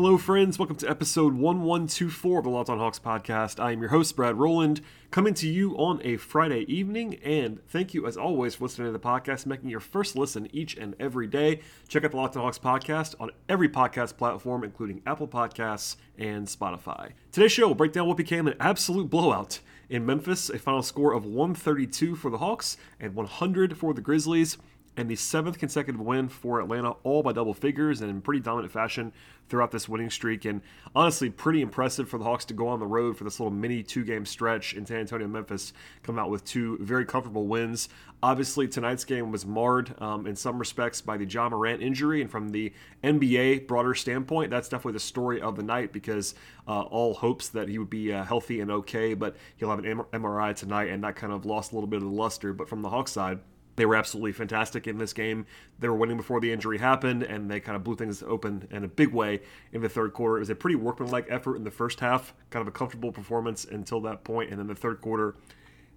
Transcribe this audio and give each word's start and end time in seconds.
Hello, 0.00 0.16
friends. 0.16 0.60
Welcome 0.60 0.76
to 0.76 0.88
episode 0.88 1.34
1124 1.34 2.38
of 2.38 2.44
the 2.44 2.50
Locked 2.50 2.70
on 2.70 2.78
Hawks 2.78 3.00
podcast. 3.00 3.58
I 3.58 3.72
am 3.72 3.80
your 3.80 3.90
host, 3.90 4.14
Brad 4.14 4.36
Rowland, 4.36 4.80
coming 5.10 5.34
to 5.34 5.48
you 5.48 5.76
on 5.76 6.00
a 6.04 6.18
Friday 6.18 6.60
evening. 6.72 7.16
And 7.24 7.60
thank 7.66 7.94
you, 7.94 8.06
as 8.06 8.16
always, 8.16 8.54
for 8.54 8.62
listening 8.62 8.86
to 8.86 8.92
the 8.92 9.00
podcast, 9.00 9.44
making 9.44 9.70
your 9.70 9.80
first 9.80 10.14
listen 10.14 10.46
each 10.52 10.76
and 10.76 10.94
every 11.00 11.26
day. 11.26 11.62
Check 11.88 12.04
out 12.04 12.12
the 12.12 12.16
Locked 12.16 12.36
on 12.36 12.44
Hawks 12.44 12.60
podcast 12.60 13.16
on 13.18 13.32
every 13.48 13.68
podcast 13.68 14.16
platform, 14.16 14.62
including 14.62 15.02
Apple 15.04 15.26
Podcasts 15.26 15.96
and 16.16 16.46
Spotify. 16.46 17.10
Today's 17.32 17.50
show 17.50 17.66
will 17.66 17.74
break 17.74 17.92
down 17.92 18.06
what 18.06 18.16
became 18.16 18.46
an 18.46 18.54
absolute 18.60 19.10
blowout 19.10 19.58
in 19.90 20.06
Memphis, 20.06 20.48
a 20.48 20.60
final 20.60 20.82
score 20.84 21.12
of 21.12 21.24
132 21.24 22.14
for 22.14 22.30
the 22.30 22.38
Hawks 22.38 22.76
and 23.00 23.16
100 23.16 23.76
for 23.76 23.92
the 23.92 24.00
Grizzlies 24.00 24.58
and 24.98 25.08
the 25.08 25.14
seventh 25.14 25.58
consecutive 25.58 26.00
win 26.00 26.28
for 26.28 26.60
Atlanta, 26.60 26.90
all 27.04 27.22
by 27.22 27.32
double 27.32 27.54
figures 27.54 28.00
and 28.00 28.10
in 28.10 28.20
pretty 28.20 28.40
dominant 28.40 28.72
fashion 28.72 29.12
throughout 29.48 29.70
this 29.70 29.88
winning 29.88 30.10
streak. 30.10 30.44
And 30.44 30.60
honestly, 30.92 31.30
pretty 31.30 31.62
impressive 31.62 32.08
for 32.08 32.18
the 32.18 32.24
Hawks 32.24 32.44
to 32.46 32.54
go 32.54 32.66
on 32.66 32.80
the 32.80 32.86
road 32.86 33.16
for 33.16 33.22
this 33.22 33.38
little 33.38 33.52
mini 33.52 33.84
two 33.84 34.04
game 34.04 34.26
stretch 34.26 34.74
in 34.74 34.84
San 34.84 34.98
Antonio, 34.98 35.28
Memphis, 35.28 35.72
come 36.02 36.18
out 36.18 36.30
with 36.30 36.44
two 36.44 36.78
very 36.80 37.04
comfortable 37.04 37.46
wins. 37.46 37.88
Obviously, 38.24 38.66
tonight's 38.66 39.04
game 39.04 39.30
was 39.30 39.46
marred 39.46 39.94
um, 40.02 40.26
in 40.26 40.34
some 40.34 40.58
respects 40.58 41.00
by 41.00 41.16
the 41.16 41.24
Ja 41.24 41.48
Morant 41.48 41.80
injury, 41.80 42.20
and 42.20 42.28
from 42.28 42.48
the 42.48 42.72
NBA 43.04 43.68
broader 43.68 43.94
standpoint, 43.94 44.50
that's 44.50 44.68
definitely 44.68 44.94
the 44.94 45.00
story 45.00 45.40
of 45.40 45.54
the 45.54 45.62
night 45.62 45.92
because 45.92 46.34
uh, 46.66 46.82
all 46.82 47.14
hopes 47.14 47.50
that 47.50 47.68
he 47.68 47.78
would 47.78 47.88
be 47.88 48.12
uh, 48.12 48.24
healthy 48.24 48.60
and 48.60 48.72
okay, 48.72 49.14
but 49.14 49.36
he'll 49.58 49.70
have 49.70 49.78
an 49.78 50.02
MRI 50.12 50.56
tonight, 50.56 50.88
and 50.88 51.04
that 51.04 51.14
kind 51.14 51.32
of 51.32 51.46
lost 51.46 51.70
a 51.70 51.76
little 51.76 51.86
bit 51.86 51.98
of 51.98 52.02
the 52.02 52.16
luster. 52.16 52.52
But 52.52 52.68
from 52.68 52.82
the 52.82 52.88
Hawks 52.88 53.12
side, 53.12 53.38
they 53.78 53.86
were 53.86 53.94
absolutely 53.94 54.32
fantastic 54.32 54.88
in 54.88 54.98
this 54.98 55.12
game. 55.12 55.46
They 55.78 55.88
were 55.88 55.94
winning 55.94 56.16
before 56.16 56.40
the 56.40 56.52
injury 56.52 56.78
happened, 56.78 57.22
and 57.22 57.48
they 57.48 57.60
kind 57.60 57.76
of 57.76 57.84
blew 57.84 57.94
things 57.94 58.24
open 58.24 58.66
in 58.72 58.82
a 58.82 58.88
big 58.88 59.12
way 59.12 59.40
in 59.72 59.80
the 59.80 59.88
third 59.88 60.12
quarter. 60.12 60.36
It 60.36 60.40
was 60.40 60.50
a 60.50 60.56
pretty 60.56 60.74
workmanlike 60.74 61.26
effort 61.30 61.54
in 61.54 61.62
the 61.62 61.70
first 61.70 62.00
half, 62.00 62.34
kind 62.50 62.60
of 62.60 62.66
a 62.66 62.72
comfortable 62.72 63.12
performance 63.12 63.64
until 63.64 64.00
that 64.00 64.24
point, 64.24 64.50
and 64.50 64.58
then 64.58 64.66
the 64.66 64.74
third 64.74 65.00
quarter. 65.00 65.36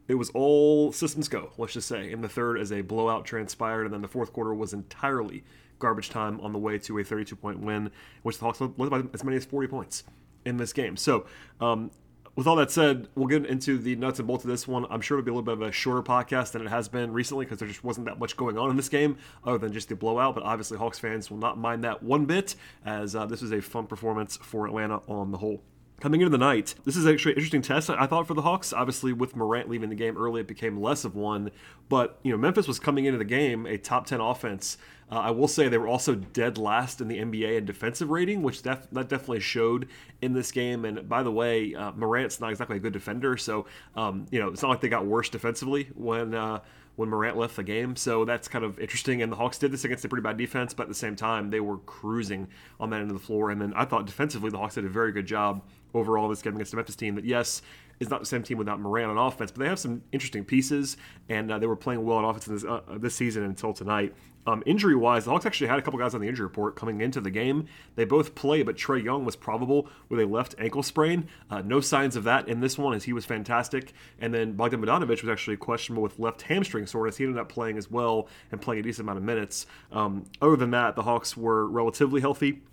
It 0.08 0.14
was 0.14 0.30
all 0.30 0.92
systems 0.92 1.28
go, 1.28 1.54
let's 1.58 1.74
just 1.74 1.88
say. 1.88 2.12
In 2.12 2.22
the 2.22 2.30
third, 2.30 2.60
as 2.60 2.72
a 2.72 2.82
blowout 2.82 3.26
transpired, 3.26 3.86
and 3.86 3.94
then 3.94 4.04
the 4.04 4.08
fourth 4.08 4.32
quarter 4.32 4.54
was 4.54 4.74
entirely 4.74 5.44
garbage 5.80 6.10
time 6.10 6.40
on 6.42 6.54
the 6.54 6.60
way 6.60 6.78
to 6.78 7.00
a 7.00 7.04
32 7.04 7.36
point 7.36 7.62
win, 7.62 7.90
which 8.22 8.38
the 8.38 8.46
Hawks 8.46 8.62
led 8.62 8.92
by 8.92 9.02
as 9.12 9.24
many 9.24 9.38
as 9.38 9.46
40 9.46 9.68
points 9.68 10.04
in 10.46 10.58
this 10.58 10.72
game. 10.72 10.98
So 10.98 11.26
um, 11.60 11.90
with 12.36 12.48
all 12.48 12.56
that 12.56 12.72
said, 12.72 13.08
we'll 13.16 13.28
get 13.28 13.46
into 13.46 13.78
the 13.78 13.96
nuts 13.96 14.20
and 14.20 14.28
bolts 14.28 14.44
of 14.44 14.50
this 14.50 14.68
one. 14.68 14.86
I'm 14.90 15.02
sure 15.02 15.18
it'll 15.18 15.26
be 15.26 15.32
a 15.32 15.34
little 15.34 15.44
bit 15.44 15.54
of 15.54 15.62
a 15.62 15.72
shorter 15.72 16.02
podcast 16.02 16.54
than 16.54 16.62
it 16.66 16.70
has 16.70 16.88
been 16.88 17.12
recently 17.12 17.46
because 17.46 17.60
there 17.60 17.68
just 17.68 17.84
wasn't 17.84 18.06
that 18.06 18.20
much 18.20 18.38
going 18.38 18.58
on 18.58 18.70
in 18.70 18.78
this 18.78 18.90
game 18.90 19.18
other 19.46 19.58
than 19.58 19.74
just 19.74 19.90
the 19.90 19.96
blowout. 19.96 20.36
But 20.36 20.44
obviously, 20.44 20.78
Hawks 20.78 21.00
fans 21.00 21.30
will 21.30 21.38
not 21.38 21.58
mind 21.58 21.84
that 21.84 22.02
one 22.02 22.26
bit 22.26 22.56
as 22.86 23.16
uh, 23.16 23.26
this 23.26 23.42
was 23.42 23.52
a 23.52 23.62
fun 23.62 23.88
performance 23.88 24.38
for 24.38 24.66
Atlanta 24.66 25.02
on 25.08 25.32
the 25.32 25.38
whole. 25.40 25.62
Coming 26.02 26.22
into 26.22 26.32
the 26.32 26.40
night, 26.40 26.74
this 26.84 26.98
is 26.98 27.06
actually 27.06 27.34
an 27.34 27.38
interesting 27.38 27.62
test, 27.62 27.88
I 27.88 28.08
thought, 28.08 28.26
for 28.26 28.34
the 28.34 28.42
Hawks. 28.42 28.74
Obviously, 28.74 29.14
with 29.14 29.36
Morant 29.36 29.70
leaving 29.70 29.90
the 29.90 29.96
game 29.96 30.18
early, 30.18 30.42
it 30.42 30.48
became 30.48 30.82
less 30.82 31.06
of 31.06 31.16
one. 31.16 31.52
But, 31.90 32.18
you 32.24 32.32
know, 32.32 32.40
Memphis 32.40 32.68
was 32.68 32.80
coming 32.80 33.06
into 33.06 33.20
the 33.20 33.24
game 33.24 33.68
a 33.68 33.78
top 33.78 34.08
10 34.08 34.20
offense. 34.20 34.80
Uh, 35.12 35.20
I 35.20 35.30
will 35.30 35.48
say 35.48 35.68
they 35.68 35.78
were 35.78 35.88
also 35.88 36.16
dead 36.16 36.58
last 36.58 37.02
in 37.02 37.08
the 37.08 37.20
NBA 37.20 37.56
in 37.56 37.66
defensive 37.66 38.10
rating, 38.10 38.42
which 38.42 38.64
def- 38.64 38.90
that 38.92 39.10
definitely 39.10 39.42
showed 39.42 39.90
in 40.24 40.34
this 40.34 40.52
game. 40.52 40.86
And 40.86 41.08
by 41.08 41.22
the 41.22 41.32
way, 41.32 41.76
uh, 41.76 41.92
Morant's 41.92 42.40
not 42.40 42.50
exactly 42.50 42.78
a 42.78 42.80
good 42.80 42.94
defender. 42.94 43.38
So, 43.38 43.68
um, 43.96 44.26
you 44.32 44.40
know, 44.40 44.48
it's 44.48 44.64
not 44.64 44.70
like 44.70 44.82
they 44.82 44.90
got 44.90 45.06
worse 45.06 45.30
defensively 45.30 45.92
when. 45.94 46.34
Uh, 46.34 46.62
when 46.98 47.10
Morant 47.10 47.38
left 47.38 47.56
the 47.56 47.64
game. 47.64 47.96
So 47.96 48.26
that's 48.26 48.50
kind 48.50 48.66
of 48.66 48.78
interesting. 48.78 49.22
And 49.22 49.32
the 49.32 49.36
Hawks 49.38 49.58
did 49.58 49.72
this 49.72 49.86
against 49.86 50.04
a 50.04 50.10
pretty 50.10 50.24
bad 50.24 50.38
defense, 50.38 50.74
but 50.74 50.84
at 50.84 50.90
the 50.90 50.94
same 50.94 51.16
time, 51.16 51.50
they 51.50 51.62
were 51.62 51.78
cruising 51.78 52.50
on 52.82 52.90
that 52.90 53.00
end 53.02 53.10
of 53.10 53.18
the 53.18 53.26
floor. 53.26 53.50
And 53.50 53.62
then 53.62 53.74
I 53.76 53.86
thought 53.86 54.06
defensively, 54.06 54.50
the 54.50 54.58
Hawks 54.58 54.76
did 54.76 54.86
a 54.86 54.90
very 54.90 55.14
good 55.14 55.26
job 55.26 55.64
overall 55.94 56.30
this 56.30 56.42
game 56.42 56.56
against 56.56 56.72
the 56.72 56.78
Memphis 56.78 56.96
team 56.96 57.16
that, 57.16 57.26
yes, 57.26 57.62
is 58.00 58.10
not 58.10 58.20
the 58.20 58.26
same 58.26 58.42
team 58.42 58.58
without 58.58 58.80
Morant 58.80 59.12
on 59.12 59.18
offense, 59.18 59.52
but 59.52 59.60
they 59.60 59.70
have 59.70 59.80
some 59.80 60.02
interesting 60.12 60.44
pieces, 60.44 60.98
and 61.30 61.52
uh, 61.52 61.60
they 61.60 61.68
were 61.68 61.76
playing 61.76 62.04
well 62.04 62.18
on 62.18 62.26
offense 62.26 62.46
this, 62.46 62.66
uh, 62.66 62.82
this 62.98 63.16
season 63.16 63.44
until 63.44 63.74
tonight. 63.74 64.14
Um, 64.48 64.64
injury 64.66 64.96
wise, 64.96 65.26
the 65.26 65.32
Hawks 65.32 65.46
actually 65.46 65.68
had 65.68 65.78
a 65.78 65.84
couple 65.84 66.00
guys 66.00 66.16
on 66.16 66.22
the 66.22 66.28
injury 66.28 66.46
report 66.46 66.76
coming 66.76 67.00
into 67.02 67.22
the 67.22 67.30
game. 67.30 67.68
They 67.96 68.06
both 68.06 68.34
play, 68.34 68.64
but 68.64 68.76
Trae 68.76 69.04
Young 69.04 69.24
was 69.24 69.36
probable 69.36 69.88
with 70.10 70.20
a 70.20 70.26
left 70.26 70.56
ankle 70.58 70.82
sprain. 70.82 71.28
Uh, 71.50 71.62
no 71.62 71.80
signs 71.80 72.16
of 72.16 72.24
that 72.24 72.48
in 72.48 72.60
this 72.60 72.76
one, 72.76 72.96
as 72.96 73.04
he 73.04 73.14
was 73.14 73.24
fantastic. 73.24 73.94
And 74.20 74.34
then 74.34 74.54
Bogdan 74.54 74.82
Bogdanovic 74.82 75.22
was 75.22 75.30
actually 75.30 75.58
questionable 75.58 76.02
with 76.02 76.18
left 76.18 76.42
hamstring 76.42 76.88
soreness. 76.88 77.18
He 77.18 77.26
ended 77.26 77.40
up 77.40 77.50
playing 77.50 77.78
as 77.78 77.92
well 77.92 78.28
and 78.52 78.60
playing 78.60 78.80
a 78.80 78.84
decent 78.84 79.06
amount 79.06 79.20
of 79.20 79.24
minutes. 79.24 79.68
Um, 79.92 80.26
other 80.42 80.56
than 80.56 80.72
that, 80.72 80.96
the 80.96 81.04
Hawks 81.04 81.38
were 81.38 81.68
relatively 81.68 82.20
healthy. 82.20 82.64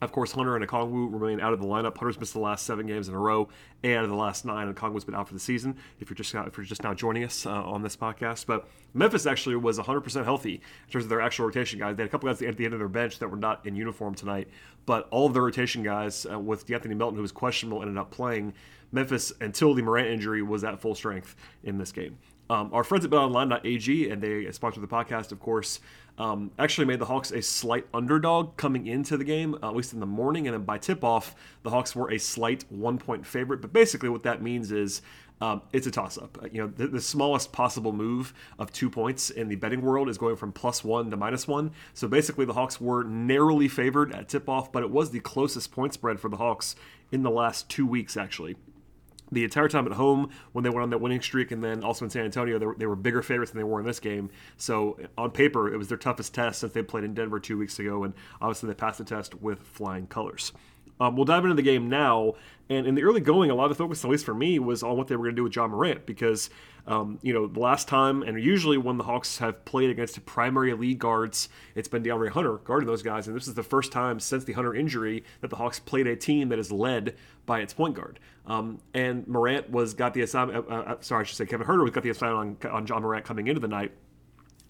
Of 0.00 0.12
course, 0.12 0.30
Hunter 0.32 0.54
and 0.54 0.66
Okongwu 0.66 1.12
remain 1.12 1.40
out 1.40 1.52
of 1.52 1.60
the 1.60 1.66
lineup. 1.66 1.98
Hunter's 1.98 2.20
missed 2.20 2.32
the 2.32 2.38
last 2.38 2.64
seven 2.64 2.86
games 2.86 3.08
in 3.08 3.14
a 3.14 3.18
row, 3.18 3.48
and 3.82 4.08
the 4.08 4.14
last 4.14 4.44
nine, 4.44 4.72
Okongwu's 4.72 5.04
been 5.04 5.14
out 5.14 5.26
for 5.26 5.34
the 5.34 5.40
season. 5.40 5.76
If 5.98 6.08
you're 6.08 6.14
just 6.14 6.32
if 6.34 6.56
you're 6.56 6.64
just 6.64 6.84
now 6.84 6.94
joining 6.94 7.24
us 7.24 7.46
uh, 7.46 7.50
on 7.50 7.82
this 7.82 7.96
podcast, 7.96 8.46
but 8.46 8.68
Memphis 8.94 9.26
actually 9.26 9.56
was 9.56 9.78
100% 9.78 10.24
healthy 10.24 10.54
in 10.54 10.92
terms 10.92 11.04
of 11.04 11.08
their 11.08 11.20
actual 11.20 11.46
rotation 11.46 11.80
guys. 11.80 11.96
They 11.96 12.04
had 12.04 12.08
a 12.08 12.12
couple 12.12 12.28
guys 12.28 12.40
at 12.42 12.56
the 12.56 12.64
end 12.64 12.74
of 12.74 12.80
their 12.80 12.88
bench 12.88 13.18
that 13.18 13.28
were 13.28 13.36
not 13.36 13.66
in 13.66 13.74
uniform 13.74 14.14
tonight, 14.14 14.48
but 14.86 15.08
all 15.10 15.26
of 15.26 15.34
their 15.34 15.42
rotation 15.42 15.82
guys, 15.82 16.26
uh, 16.30 16.38
with 16.38 16.66
De'Anthony 16.66 16.96
Melton, 16.96 17.16
who 17.16 17.22
was 17.22 17.32
questionable, 17.32 17.82
ended 17.82 17.98
up 17.98 18.10
playing. 18.10 18.54
Memphis, 18.92 19.32
until 19.40 19.74
the 19.74 19.82
Morant 19.82 20.08
injury, 20.08 20.42
was 20.42 20.64
at 20.64 20.80
full 20.80 20.94
strength 20.94 21.34
in 21.64 21.76
this 21.76 21.92
game. 21.92 22.18
Um, 22.50 22.70
our 22.72 22.82
friends 22.82 23.04
at 23.04 23.10
BetOnline.ag, 23.10 24.10
and 24.10 24.22
they 24.22 24.50
sponsor 24.52 24.80
the 24.80 24.86
podcast, 24.86 25.32
of 25.32 25.40
course, 25.40 25.80
um, 26.18 26.50
actually 26.58 26.86
made 26.86 26.98
the 26.98 27.06
Hawks 27.06 27.30
a 27.30 27.40
slight 27.40 27.86
underdog 27.94 28.56
coming 28.56 28.86
into 28.86 29.16
the 29.16 29.24
game, 29.24 29.56
uh, 29.62 29.68
at 29.68 29.76
least 29.76 29.92
in 29.92 30.00
the 30.00 30.06
morning. 30.06 30.46
And 30.46 30.54
then 30.54 30.64
by 30.64 30.78
tip 30.78 31.04
off, 31.04 31.34
the 31.62 31.70
Hawks 31.70 31.94
were 31.94 32.10
a 32.10 32.18
slight 32.18 32.64
one 32.68 32.98
point 32.98 33.24
favorite. 33.24 33.60
But 33.60 33.72
basically, 33.72 34.08
what 34.08 34.24
that 34.24 34.42
means 34.42 34.72
is 34.72 35.00
um, 35.40 35.62
it's 35.72 35.86
a 35.86 35.90
toss 35.92 36.18
up. 36.18 36.36
You 36.52 36.62
know, 36.62 36.66
the, 36.66 36.88
the, 36.88 37.00
smallest 37.00 37.52
possible 37.52 37.92
move 37.92 38.34
of 38.58 38.72
two 38.72 38.90
points 38.90 39.30
in 39.30 39.48
the 39.48 39.54
betting 39.54 39.82
world 39.82 40.08
is 40.08 40.18
going 40.18 40.34
from 40.34 40.52
plus 40.52 40.82
one 40.82 41.10
to 41.10 41.16
minus 41.16 41.46
one. 41.46 41.70
So 41.94 42.08
basically, 42.08 42.44
the 42.44 42.54
Hawks 42.54 42.80
were 42.80 43.04
narrowly 43.04 43.68
favored 43.68 44.12
at 44.12 44.28
tip 44.28 44.48
off, 44.48 44.72
but 44.72 44.82
it 44.82 44.90
was 44.90 45.10
the 45.10 45.20
closest 45.20 45.70
point 45.70 45.94
spread 45.94 46.18
for 46.18 46.28
the 46.28 46.38
Hawks 46.38 46.74
in 47.12 47.22
the 47.22 47.30
last 47.30 47.68
two 47.68 47.86
weeks, 47.86 48.16
actually 48.16 48.56
the 49.32 49.44
entire 49.44 49.68
time 49.68 49.86
at 49.86 49.92
home 49.92 50.30
when 50.52 50.64
they 50.64 50.70
went 50.70 50.82
on 50.82 50.90
that 50.90 51.00
winning 51.00 51.20
streak, 51.20 51.50
and 51.50 51.62
then 51.62 51.84
also 51.84 52.04
in 52.04 52.10
San 52.10 52.24
Antonio, 52.24 52.58
they 52.58 52.66
were, 52.66 52.74
they 52.76 52.86
were, 52.86 52.96
bigger 52.96 53.22
favorites 53.22 53.52
than 53.52 53.58
they 53.58 53.64
were 53.64 53.80
in 53.80 53.86
this 53.86 54.00
game. 54.00 54.30
So 54.56 54.98
on 55.16 55.30
paper, 55.30 55.72
it 55.72 55.76
was 55.76 55.88
their 55.88 55.98
toughest 55.98 56.34
test 56.34 56.60
since 56.60 56.72
they 56.72 56.82
played 56.82 57.04
in 57.04 57.14
Denver 57.14 57.38
two 57.40 57.56
weeks 57.58 57.78
ago, 57.78 58.04
and 58.04 58.14
obviously 58.40 58.68
they 58.68 58.74
passed 58.74 58.98
the 58.98 59.04
test 59.04 59.34
with 59.40 59.60
flying 59.60 60.06
colors. 60.06 60.52
Um, 61.00 61.16
we'll 61.16 61.24
dive 61.24 61.44
into 61.44 61.54
the 61.54 61.62
game 61.62 61.88
now. 61.88 62.34
And 62.70 62.86
in 62.86 62.94
the 62.94 63.02
early 63.02 63.20
going, 63.20 63.50
a 63.50 63.54
lot 63.54 63.64
of 63.64 63.70
the 63.70 63.82
focus, 63.82 64.04
at 64.04 64.10
least 64.10 64.26
for 64.26 64.34
me, 64.34 64.58
was 64.58 64.82
on 64.82 64.96
what 64.96 65.08
they 65.08 65.16
were 65.16 65.24
going 65.24 65.36
to 65.36 65.40
do 65.40 65.44
with 65.44 65.56
Ja 65.56 65.66
Morant 65.66 66.04
because, 66.04 66.50
um, 66.86 67.18
you 67.22 67.32
know, 67.32 67.46
the 67.46 67.60
last 67.60 67.88
time, 67.88 68.22
and 68.22 68.42
usually 68.42 68.76
when 68.76 68.98
the 68.98 69.04
Hawks 69.04 69.38
have 69.38 69.64
played 69.64 69.88
against 69.88 70.24
primary 70.26 70.74
league 70.74 70.98
guards, 70.98 71.48
it's 71.74 71.88
been 71.88 72.02
DeAndre 72.02 72.28
Hunter 72.28 72.58
guarding 72.58 72.86
those 72.86 73.02
guys. 73.02 73.26
And 73.26 73.34
this 73.34 73.48
is 73.48 73.54
the 73.54 73.62
first 73.62 73.90
time 73.90 74.20
since 74.20 74.44
the 74.44 74.52
Hunter 74.52 74.74
injury 74.74 75.24
that 75.40 75.48
the 75.48 75.56
Hawks 75.56 75.78
played 75.78 76.06
a 76.06 76.14
team 76.14 76.50
that 76.50 76.58
is 76.58 76.70
led 76.70 77.14
by 77.46 77.60
its 77.60 77.72
point 77.72 77.94
guard. 77.94 78.20
Um, 78.46 78.78
and 78.92 79.26
Morant 79.26 79.70
was 79.70 79.94
got 79.94 80.12
the 80.12 80.20
assignment. 80.20 80.66
Uh, 80.70 80.74
uh, 80.74 80.96
sorry, 81.00 81.22
I 81.22 81.24
should 81.24 81.38
say 81.38 81.46
Kevin 81.46 81.66
Huerter 81.66 81.82
was 81.82 81.92
got 81.92 82.02
the 82.02 82.10
assignment 82.10 82.64
on, 82.66 82.70
on 82.70 82.86
Ja 82.86 83.00
Morant 83.00 83.24
coming 83.24 83.46
into 83.46 83.60
the 83.60 83.68
night. 83.68 83.92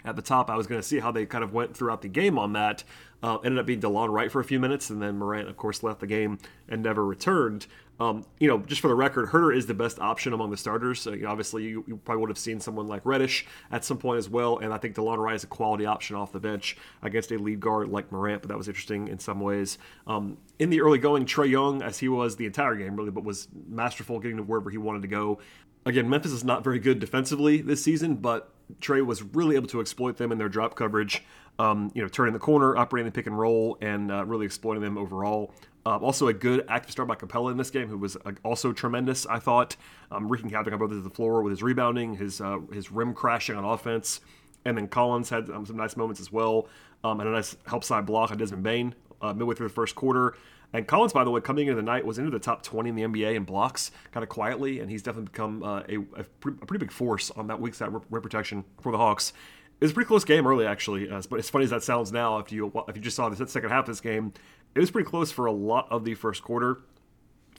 At 0.05 0.15
the 0.15 0.21
top, 0.21 0.49
I 0.49 0.55
was 0.55 0.65
going 0.65 0.79
to 0.81 0.87
see 0.87 0.99
how 0.99 1.11
they 1.11 1.25
kind 1.25 1.43
of 1.43 1.53
went 1.53 1.75
throughout 1.75 2.01
the 2.01 2.07
game 2.07 2.37
on 2.39 2.53
that. 2.53 2.83
Uh, 3.21 3.37
ended 3.37 3.59
up 3.59 3.65
being 3.65 3.81
Delon 3.81 4.09
Wright 4.09 4.31
for 4.31 4.39
a 4.39 4.45
few 4.45 4.59
minutes, 4.59 4.89
and 4.89 5.01
then 5.01 5.17
Morant, 5.17 5.49
of 5.49 5.57
course, 5.57 5.83
left 5.83 5.99
the 5.99 6.07
game 6.07 6.39
and 6.69 6.81
never 6.81 7.05
returned. 7.05 7.67
Um, 7.99 8.25
you 8.39 8.47
know, 8.47 8.59
just 8.59 8.79
for 8.79 8.87
the 8.87 8.95
record, 8.95 9.29
Huerter 9.29 9.55
is 9.55 9.65
the 9.65 9.73
best 9.73 9.99
option 9.99 10.31
among 10.31 10.51
the 10.51 10.57
starters. 10.57 11.01
So, 11.01 11.11
you 11.11 11.23
know, 11.23 11.29
obviously, 11.29 11.63
you, 11.65 11.83
you, 11.85 11.97
probably 11.97 12.21
would 12.21 12.29
have 12.29 12.37
seen 12.37 12.61
someone 12.61 12.87
like 12.87 13.05
Reddish 13.05 13.45
at 13.71 13.83
some 13.83 13.97
point 13.97 14.17
as 14.19 14.29
well, 14.29 14.57
and 14.59 14.73
I 14.73 14.77
think 14.77 14.95
Delon 14.95 15.17
Wright 15.17 15.35
is 15.35 15.43
a 15.43 15.47
quality 15.47 15.85
option 15.85 16.15
off 16.15 16.31
the 16.31 16.39
bench 16.39 16.77
against 17.01 17.31
a 17.31 17.37
lead 17.37 17.59
guard 17.59 17.89
like 17.89 18.09
Morant, 18.11 18.41
but 18.41 18.47
that 18.47 18.57
was 18.57 18.69
interesting 18.69 19.09
in 19.09 19.19
some 19.19 19.41
ways. 19.41 19.77
Um, 20.07 20.37
in 20.59 20.69
the 20.69 20.79
early 20.79 20.97
going, 20.97 21.25
Trae 21.25 21.49
Young, 21.49 21.81
as 21.81 21.99
he 21.99 22.07
was 22.07 22.37
the 22.37 22.45
entire 22.45 22.75
game, 22.75 22.95
really, 22.95 23.11
but 23.11 23.25
was 23.25 23.49
masterful 23.67 24.19
getting 24.19 24.37
to 24.37 24.43
wherever 24.43 24.69
he 24.69 24.77
wanted 24.77 25.01
to 25.01 25.09
go. 25.09 25.39
Again, 25.85 26.09
Memphis 26.09 26.31
is 26.31 26.43
not 26.43 26.63
very 26.63 26.79
good 26.79 26.99
defensively 26.99 27.61
this 27.61 27.83
season, 27.83 28.15
but 28.15 28.53
Trae 28.79 29.05
was 29.05 29.23
really 29.23 29.55
able 29.55 29.67
to 29.67 29.81
exploit 29.81 30.17
them 30.17 30.31
in 30.31 30.37
their 30.37 30.49
drop 30.49 30.75
coverage. 30.75 31.23
Um, 31.57 31.91
you 31.93 32.01
know, 32.01 32.07
turning 32.07 32.31
the 32.31 32.39
corner, 32.39 32.77
operating 32.77 33.05
the 33.05 33.11
pick 33.11 33.27
and 33.27 33.37
roll, 33.37 33.77
and 33.81 34.09
uh, 34.11 34.23
really 34.25 34.45
exploiting 34.45 34.81
them 34.81 34.97
overall. 34.97 35.53
Um, 35.85 36.03
also, 36.03 36.27
a 36.27 36.33
good 36.33 36.65
active 36.67 36.91
start 36.91 37.07
by 37.07 37.15
Capela 37.15 37.51
in 37.51 37.57
this 37.57 37.69
game, 37.69 37.87
who 37.87 37.97
was 37.97 38.17
uh, 38.17 38.31
also 38.43 38.73
tremendous. 38.73 39.25
I 39.25 39.39
thought 39.39 39.75
um, 40.11 40.27
wreaking 40.27 40.49
havoc 40.49 40.73
on 40.73 40.79
both 40.79 40.91
of 40.91 41.03
the 41.03 41.09
floor 41.09 41.41
with 41.41 41.51
his 41.51 41.63
rebounding, 41.63 42.15
his 42.15 42.41
uh, 42.41 42.59
his 42.73 42.91
rim 42.91 43.13
crashing 43.13 43.55
on 43.55 43.63
offense, 43.63 44.19
and 44.65 44.77
then 44.77 44.87
Collins 44.87 45.29
had 45.29 45.49
um, 45.49 45.65
some 45.65 45.77
nice 45.77 45.95
moments 45.95 46.19
as 46.19 46.31
well, 46.31 46.67
um, 47.03 47.19
and 47.19 47.29
a 47.29 47.31
nice 47.31 47.55
help 47.65 47.83
side 47.83 48.05
block 48.05 48.31
on 48.31 48.37
Desmond 48.37 48.63
Bane 48.63 48.93
uh, 49.21 49.33
midway 49.33 49.55
through 49.55 49.67
the 49.67 49.73
first 49.73 49.95
quarter. 49.95 50.35
And 50.71 50.87
Collins, 50.87 51.13
by 51.13 51.23
the 51.23 51.31
way, 51.31 51.41
coming 51.41 51.67
into 51.67 51.75
the 51.75 51.81
night 51.81 52.05
was 52.05 52.19
into 52.19 52.29
the 52.29 52.39
top 52.39 52.61
20 52.61 52.89
in 52.89 52.95
the 52.95 53.01
NBA 53.01 53.35
in 53.35 53.43
blocks, 53.43 53.91
kind 54.11 54.23
of 54.23 54.29
quietly, 54.29 54.81
and 54.81 54.89
he's 54.89 55.01
definitely 55.01 55.31
become 55.31 55.63
uh, 55.63 55.81
a, 55.89 55.97
a, 56.15 56.23
pretty 56.41 56.77
big 56.77 56.91
force 56.91 57.31
on 57.31 57.47
that 57.47 57.59
weak 57.59 57.73
side 57.73 57.91
rim 57.91 58.21
protection 58.21 58.63
for 58.81 58.91
the 58.91 58.97
Hawks. 58.97 59.33
It 59.81 59.85
was 59.85 59.91
a 59.91 59.93
pretty 59.93 60.07
close 60.09 60.25
game 60.25 60.45
early, 60.45 60.67
actually. 60.67 61.09
Uh, 61.09 61.21
but 61.27 61.39
as 61.39 61.49
funny 61.49 61.63
as 61.63 61.71
that 61.71 61.81
sounds 61.83 62.11
now, 62.11 62.37
if 62.37 62.51
you 62.51 62.71
if 62.87 62.95
you 62.95 63.01
just 63.01 63.15
saw 63.15 63.29
the 63.29 63.47
second 63.47 63.69
half 63.69 63.85
of 63.85 63.87
this 63.87 64.01
game, 64.01 64.33
it 64.75 64.79
was 64.79 64.91
pretty 64.91 65.09
close 65.09 65.31
for 65.31 65.45
a 65.45 65.51
lot 65.51 65.87
of 65.91 66.05
the 66.05 66.13
first 66.13 66.43
quarter. 66.43 66.81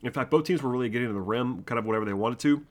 In 0.02 0.12
fact, 0.12 0.30
both 0.30 0.44
teams 0.44 0.62
were 0.62 0.70
really 0.70 0.88
getting 0.88 1.08
to 1.08 1.14
the 1.14 1.20
rim, 1.20 1.62
kind 1.64 1.78
of 1.78 1.84
whatever 1.84 2.04
they 2.04 2.12
wanted 2.12 2.38
to. 2.40 2.64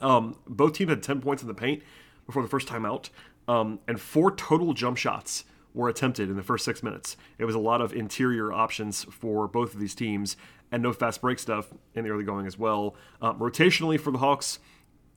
Um, 0.00 0.36
both 0.48 0.72
teams 0.72 0.90
had 0.90 1.02
10 1.02 1.20
points 1.20 1.42
in 1.42 1.48
the 1.48 1.54
paint 1.54 1.82
before 2.26 2.42
the 2.42 2.48
first 2.48 2.66
time 2.66 2.84
out, 2.84 3.10
um, 3.46 3.78
and 3.86 4.00
four 4.00 4.34
total 4.34 4.74
jump 4.74 4.96
shots 4.96 5.44
were 5.74 5.88
attempted 5.88 6.28
in 6.28 6.36
the 6.36 6.42
first 6.42 6.64
six 6.64 6.82
minutes. 6.82 7.16
It 7.38 7.44
was 7.44 7.54
a 7.54 7.60
lot 7.60 7.80
of 7.80 7.92
interior 7.92 8.52
options 8.52 9.04
for 9.04 9.48
both 9.48 9.74
of 9.74 9.80
these 9.80 9.94
teams, 9.94 10.36
and 10.70 10.82
no 10.82 10.92
fast 10.92 11.20
break 11.20 11.38
stuff 11.38 11.68
in 11.94 12.04
the 12.04 12.10
early 12.10 12.24
going 12.24 12.46
as 12.46 12.58
well. 12.58 12.96
Uh, 13.20 13.34
rotationally 13.34 13.98
for 13.98 14.10
the 14.10 14.18
Hawks, 14.18 14.58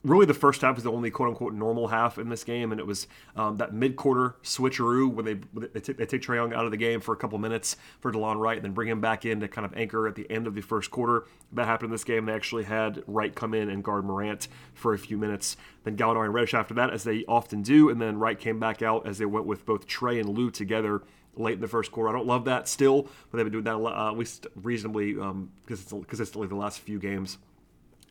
really 0.06 0.26
the 0.26 0.34
first 0.34 0.62
half 0.62 0.76
was 0.76 0.84
the 0.84 0.92
only 0.92 1.10
quote 1.10 1.30
unquote 1.30 1.54
normal 1.54 1.88
half 1.88 2.18
in 2.18 2.30
this 2.30 2.44
game, 2.44 2.72
and 2.72 2.80
it 2.80 2.88
was 2.88 3.08
um, 3.36 3.58
that 3.58 3.74
mid 3.74 3.96
quarter 3.96 4.36
switcheroo 4.44 5.12
where 5.12 5.24
they 5.24 5.70
they, 5.74 5.80
t- 5.80 5.94
they 5.94 6.06
take 6.06 6.22
Trae 6.22 6.36
Young 6.36 6.54
out 6.54 6.66
of 6.66 6.72
the 6.72 6.78
game 6.78 7.02
for 7.02 7.14
a 7.14 7.18
couple 7.18 7.38
minutes 7.40 7.76
for 8.00 8.12
Delon 8.12 8.40
Wright, 8.40 8.58
and 8.58 8.64
then 8.64 8.72
bring 8.72 8.88
him 8.88 9.02
back 9.02 9.26
in 9.26 9.40
to 9.40 9.48
kind 9.48 9.66
of 9.66 9.76
anchor 9.76 10.08
at 10.08 10.16
the 10.16 10.30
end 10.30 10.48
of 10.48 10.56
the 10.56 10.62
first 10.62 10.92
quarter. 10.92 11.26
That 11.52 11.66
happened 11.66 11.88
in 11.88 11.92
this 11.92 12.04
game. 12.04 12.26
They 12.26 12.34
actually 12.34 12.64
had 12.64 13.04
Wright 13.08 13.34
come 13.34 13.54
in 13.54 13.70
and 13.70 13.84
guard 13.84 14.06
Morant 14.06 14.48
for 14.74 14.94
a 14.94 14.98
few 14.98 15.18
minutes. 15.18 15.58
Then 15.84 15.98
Gallinari 15.98 16.26
and 16.26 16.34
Reddish 16.34 16.54
after 16.54 16.74
that, 16.76 16.92
as 16.92 17.04
they 17.04 17.26
often 17.28 17.62
do, 17.62 17.90
and 17.90 18.02
then 18.02 18.18
Wright 18.18 18.40
came 18.40 18.60
back 18.60 18.82
out 18.82 19.08
as 19.08 19.18
they 19.18 19.26
went 19.26 19.46
with 19.46 19.66
both 19.66 19.88
Trae 19.88 20.20
and 20.20 20.30
Lou 20.30 20.52
together 20.52 21.02
late 21.36 21.56
in 21.56 21.62
the 21.62 21.68
first 21.68 21.92
quarter. 21.92 22.10
I 22.10 22.14
don't 22.14 22.28
love 22.28 22.46
that 22.46 22.68
still, 22.68 23.04
but 23.30 23.38
they've 23.38 23.46
been 23.46 23.52
doing 23.52 23.66
that 23.66 23.78
uh, 23.78 24.12
at 24.12 24.18
least 24.18 24.48
reasonably 24.56 25.20
um, 25.20 25.52
consistently 25.66 26.48
the 26.48 26.56
last 26.56 26.80
few 26.80 27.00
games 27.00 27.38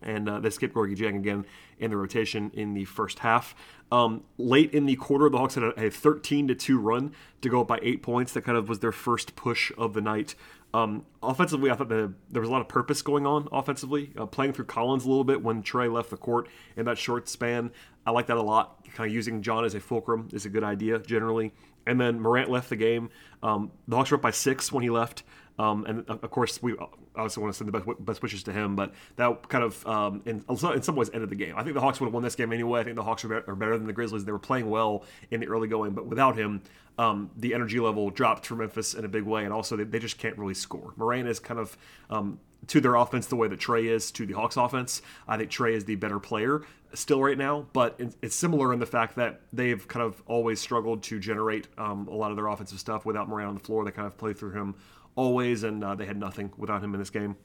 and 0.05 0.29
uh, 0.29 0.39
they 0.39 0.51
skipped 0.51 0.75
Gorgui 0.75 0.97
Dieng 0.97 1.17
again 1.17 1.45
in 1.79 1.91
the 1.91 1.97
rotation 1.97 2.51
in 2.55 2.75
the 2.75 2.85
first 2.85 3.21
half. 3.21 3.55
Um, 3.91 4.25
late 4.39 4.73
in 4.73 4.87
the 4.87 4.97
quarter, 4.97 5.29
the 5.29 5.39
Hawks 5.39 5.55
had 5.55 5.65
a, 5.65 5.87
a 5.87 5.91
13 5.91 6.49
to 6.49 6.55
two 6.55 6.79
run 6.79 7.13
to 7.41 7.49
go 7.49 7.63
up 7.63 7.69
by 7.69 7.81
eight 7.83 8.03
points. 8.03 8.33
That 8.33 8.43
kind 8.43 8.57
of 8.57 8.69
was 8.69 8.79
their 8.79 8.93
first 8.93 9.35
push 9.35 9.73
of 9.77 9.95
the 9.95 10.01
night. 10.01 10.35
Um, 10.75 11.07
offensively, 11.23 11.71
I 11.71 11.75
thought 11.77 11.89
the, 11.89 12.13
there 12.29 12.41
was 12.41 12.49
a 12.49 12.53
lot 12.53 12.61
of 12.61 12.67
purpose 12.67 13.01
going 13.01 13.27
on 13.27 13.49
offensively, 13.53 14.11
uh, 14.19 14.27
playing 14.27 14.55
through 14.55 14.65
Collins 14.65 15.05
a 15.05 15.09
little 15.09 15.23
bit 15.23 15.41
when 15.41 15.63
Trae 15.63 15.91
left 15.93 16.11
the 16.11 16.17
court 16.17 16.49
in 16.77 16.85
that 16.87 16.99
short 16.99 17.29
span. 17.29 17.71
I 18.07 18.11
like 18.11 18.27
that 18.27 18.37
a 18.37 18.43
lot. 18.43 18.85
Kind 18.95 19.09
of 19.09 19.15
using 19.15 19.43
John 19.43 19.65
as 19.65 19.75
a 19.75 19.81
fulcrum 19.81 20.29
is 20.33 20.47
a 20.47 20.49
good 20.49 20.65
idea 20.65 20.99
generally. 20.99 21.53
And 21.87 22.01
then 22.01 22.21
Morant 22.21 22.51
left 22.51 22.71
the 22.71 22.77
game. 22.77 23.11
Um, 23.43 23.71
the 23.89 23.97
Hawks 23.97 24.11
were 24.11 24.17
up 24.17 24.23
by 24.23 24.31
six 24.31 24.73
when 24.73 24.83
he 24.83 24.91
left. 24.91 25.23
Um, 25.59 25.85
and 25.87 26.05
of 26.09 26.31
course, 26.31 26.61
we 26.63 26.75
obviously 27.15 27.43
want 27.43 27.55
to 27.55 27.59
send 27.59 27.69
the 27.69 27.79
best, 27.79 27.87
best 28.05 28.23
wishes 28.23 28.43
to 28.45 28.53
him, 28.53 28.75
but 28.75 28.93
that 29.17 29.49
kind 29.49 29.63
of, 29.63 29.87
um, 29.87 30.21
in, 30.27 30.45
in 30.49 30.83
some 30.83 30.97
ways, 30.97 31.11
ended 31.15 31.31
the 31.31 31.37
game. 31.37 31.55
I 31.57 31.63
think 31.63 31.75
the 31.75 31.81
Hawks 31.81 32.01
would 32.01 32.07
have 32.07 32.15
won 32.15 32.25
this 32.25 32.35
game 32.35 32.53
anyway. 32.53 32.81
I 32.81 32.85
think 32.85 32.97
the 32.97 33.05
Hawks 33.05 33.25
are 33.25 33.29
better, 33.29 33.45
are 33.53 33.55
better 33.55 33.79
than 33.79 33.87
the 33.87 33.93
Grizzlies. 33.93 34.25
They 34.25 34.33
were 34.33 34.39
playing 34.41 34.69
well 34.69 35.05
in 35.31 35.41
the 35.41 35.47
early 35.47 35.69
going, 35.69 35.93
but 35.93 36.07
without 36.07 36.37
him, 36.37 36.63
um, 36.99 37.31
the 37.37 37.55
energy 37.55 37.79
level 37.79 38.11
dropped 38.11 38.47
for 38.47 38.57
Memphis 38.57 38.95
in 38.95 39.05
a 39.05 39.09
big 39.09 39.23
way, 39.23 39.45
and 39.45 39.53
also 39.53 39.77
they, 39.77 39.85
they 39.85 40.01
just 40.01 40.19
can't 40.19 40.37
really 40.39 40.55
score. 40.55 40.93
Morant 40.97 41.29
is 41.29 41.39
kind 41.39 41.61
of 41.61 41.77
um, 42.11 42.41
to 42.69 42.81
their 42.81 42.95
offense 42.95 43.27
the 43.27 43.37
way 43.37 43.49
that 43.49 43.61
Trae 43.61 43.85
is 43.85 44.11
to 44.13 44.27
the 44.27 44.35
Hawks 44.35 44.57
offense. 44.57 45.03
I 45.27 45.37
think 45.37 45.51
Trae 45.51 45.73
is 45.73 45.85
the 45.85 45.97
better 45.97 46.19
player 46.19 46.63
still 46.95 47.23
right 47.23 47.37
now, 47.37 47.67
but 47.73 48.01
it's 48.23 48.37
similar 48.37 48.73
in 48.73 48.79
the 48.79 48.87
fact 48.87 49.17
that 49.17 49.41
they've 49.53 49.87
kind 49.89 50.05
of 50.05 50.23
always 50.27 50.61
struggled 50.61 51.03
to 51.05 51.19
generate 51.19 51.69
um, 51.77 52.09
a 52.09 52.15
lot 52.15 52.31
of 52.31 52.37
their 52.37 52.47
offensive 52.47 52.79
stuff 52.79 53.05
without 53.05 53.29
Morant 53.29 53.49
on 53.49 53.55
the 53.55 53.61
floor. 53.61 53.85
They 53.85 53.91
kind 53.91 54.07
of 54.07 54.17
play 54.17 54.33
through 54.33 54.53
him 54.53 54.77
always, 55.17 55.65
and 55.65 55.83
uh, 55.83 55.95
they 55.95 56.07
had 56.07 56.19
nothing 56.19 56.53
without 56.57 56.83
him 56.83 56.95
in 56.95 57.01
this 57.01 57.11
game. 57.11 57.37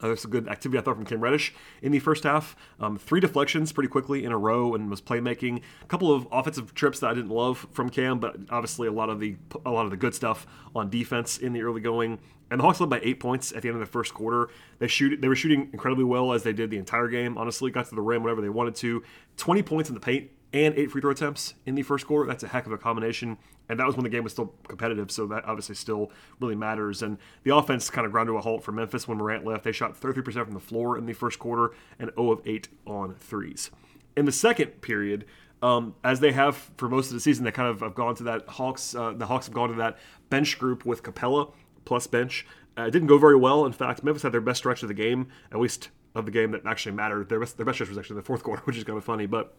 Uh, 0.00 0.08
that's 0.08 0.24
a 0.24 0.28
good 0.28 0.48
activity 0.48 0.78
I 0.78 0.82
thought 0.82 0.96
from 0.96 1.04
Cam 1.04 1.20
Reddish 1.20 1.54
in 1.82 1.92
the 1.92 1.98
first 1.98 2.24
half. 2.24 2.56
Um, 2.80 2.98
three 2.98 3.20
deflections 3.20 3.72
pretty 3.72 3.88
quickly 3.88 4.24
in 4.24 4.32
a 4.32 4.38
row 4.38 4.74
and 4.74 4.90
was 4.90 5.00
playmaking. 5.00 5.62
A 5.82 5.86
couple 5.86 6.12
of 6.12 6.26
offensive 6.30 6.74
trips 6.74 7.00
that 7.00 7.10
I 7.10 7.14
didn't 7.14 7.30
love 7.30 7.66
from 7.72 7.90
Cam, 7.90 8.18
but 8.18 8.36
obviously 8.50 8.88
a 8.88 8.92
lot 8.92 9.10
of 9.10 9.20
the 9.20 9.36
a 9.64 9.70
lot 9.70 9.84
of 9.84 9.90
the 9.90 9.96
good 9.96 10.14
stuff 10.14 10.46
on 10.74 10.90
defense 10.90 11.38
in 11.38 11.52
the 11.52 11.62
early 11.62 11.80
going. 11.80 12.18
And 12.50 12.60
the 12.60 12.64
Hawks 12.64 12.80
led 12.80 12.88
by 12.88 13.00
eight 13.02 13.20
points 13.20 13.52
at 13.52 13.62
the 13.62 13.68
end 13.68 13.76
of 13.76 13.80
the 13.80 13.86
first 13.86 14.14
quarter. 14.14 14.48
They 14.78 14.86
shoot 14.88 15.20
they 15.20 15.28
were 15.28 15.36
shooting 15.36 15.68
incredibly 15.72 16.04
well 16.04 16.32
as 16.32 16.42
they 16.42 16.52
did 16.52 16.70
the 16.70 16.78
entire 16.78 17.08
game. 17.08 17.36
Honestly, 17.36 17.70
got 17.70 17.88
to 17.88 17.94
the 17.94 18.00
rim 18.00 18.22
whenever 18.22 18.40
they 18.40 18.48
wanted 18.48 18.74
to. 18.76 19.02
Twenty 19.36 19.62
points 19.62 19.90
in 19.90 19.94
the 19.94 20.00
paint 20.00 20.30
and 20.52 20.74
eight 20.76 20.90
free 20.90 21.00
throw 21.00 21.10
attempts 21.10 21.54
in 21.66 21.74
the 21.74 21.82
first 21.82 22.06
quarter. 22.06 22.26
That's 22.26 22.42
a 22.42 22.48
heck 22.48 22.66
of 22.66 22.72
a 22.72 22.78
combination. 22.78 23.38
And 23.68 23.78
that 23.78 23.86
was 23.86 23.96
when 23.96 24.04
the 24.04 24.10
game 24.10 24.24
was 24.24 24.32
still 24.32 24.54
competitive, 24.66 25.10
so 25.10 25.26
that 25.26 25.44
obviously 25.44 25.74
still 25.74 26.10
really 26.40 26.54
matters. 26.54 27.02
And 27.02 27.18
the 27.42 27.54
offense 27.54 27.90
kind 27.90 28.06
of 28.06 28.12
ground 28.12 28.28
to 28.28 28.36
a 28.36 28.40
halt 28.40 28.64
for 28.64 28.72
Memphis 28.72 29.06
when 29.06 29.18
Morant 29.18 29.44
left. 29.44 29.64
They 29.64 29.72
shot 29.72 29.98
33% 30.00 30.44
from 30.44 30.54
the 30.54 30.60
floor 30.60 30.96
in 30.96 31.04
the 31.04 31.12
first 31.12 31.38
quarter 31.38 31.74
and 31.98 32.10
0 32.16 32.32
of 32.32 32.40
8 32.46 32.68
on 32.86 33.14
threes. 33.14 33.70
In 34.16 34.24
the 34.24 34.32
second 34.32 34.80
period, 34.80 35.26
um, 35.62 35.94
as 36.02 36.20
they 36.20 36.32
have 36.32 36.56
for 36.76 36.88
most 36.88 37.08
of 37.08 37.14
the 37.14 37.20
season, 37.20 37.44
they 37.44 37.50
kind 37.50 37.68
of 37.68 37.80
have 37.80 37.94
gone 37.94 38.14
to 38.16 38.22
that 38.24 38.48
Hawks. 38.48 38.94
Uh, 38.94 39.12
the 39.12 39.26
Hawks 39.26 39.46
have 39.46 39.54
gone 39.54 39.68
to 39.68 39.74
that 39.76 39.98
bench 40.30 40.58
group 40.58 40.86
with 40.86 41.02
Capela 41.02 41.52
plus 41.84 42.06
bench. 42.06 42.46
Uh, 42.76 42.82
it 42.82 42.90
didn't 42.90 43.08
go 43.08 43.18
very 43.18 43.36
well. 43.36 43.66
In 43.66 43.72
fact, 43.72 44.04
Memphis 44.04 44.22
had 44.22 44.32
their 44.32 44.40
best 44.40 44.58
stretch 44.58 44.82
of 44.82 44.88
the 44.88 44.94
game, 44.94 45.28
at 45.52 45.58
least 45.58 45.90
of 46.14 46.24
the 46.24 46.30
game 46.30 46.52
that 46.52 46.64
actually 46.64 46.92
mattered. 46.92 47.28
Their 47.28 47.40
best, 47.40 47.56
their 47.56 47.66
best 47.66 47.76
stretch 47.76 47.88
was 47.88 47.98
actually 47.98 48.14
in 48.14 48.18
the 48.18 48.26
fourth 48.26 48.42
quarter, 48.44 48.62
which 48.62 48.76
is 48.76 48.84
kind 48.84 48.96
of 48.96 49.04
funny, 49.04 49.26
but 49.26 49.54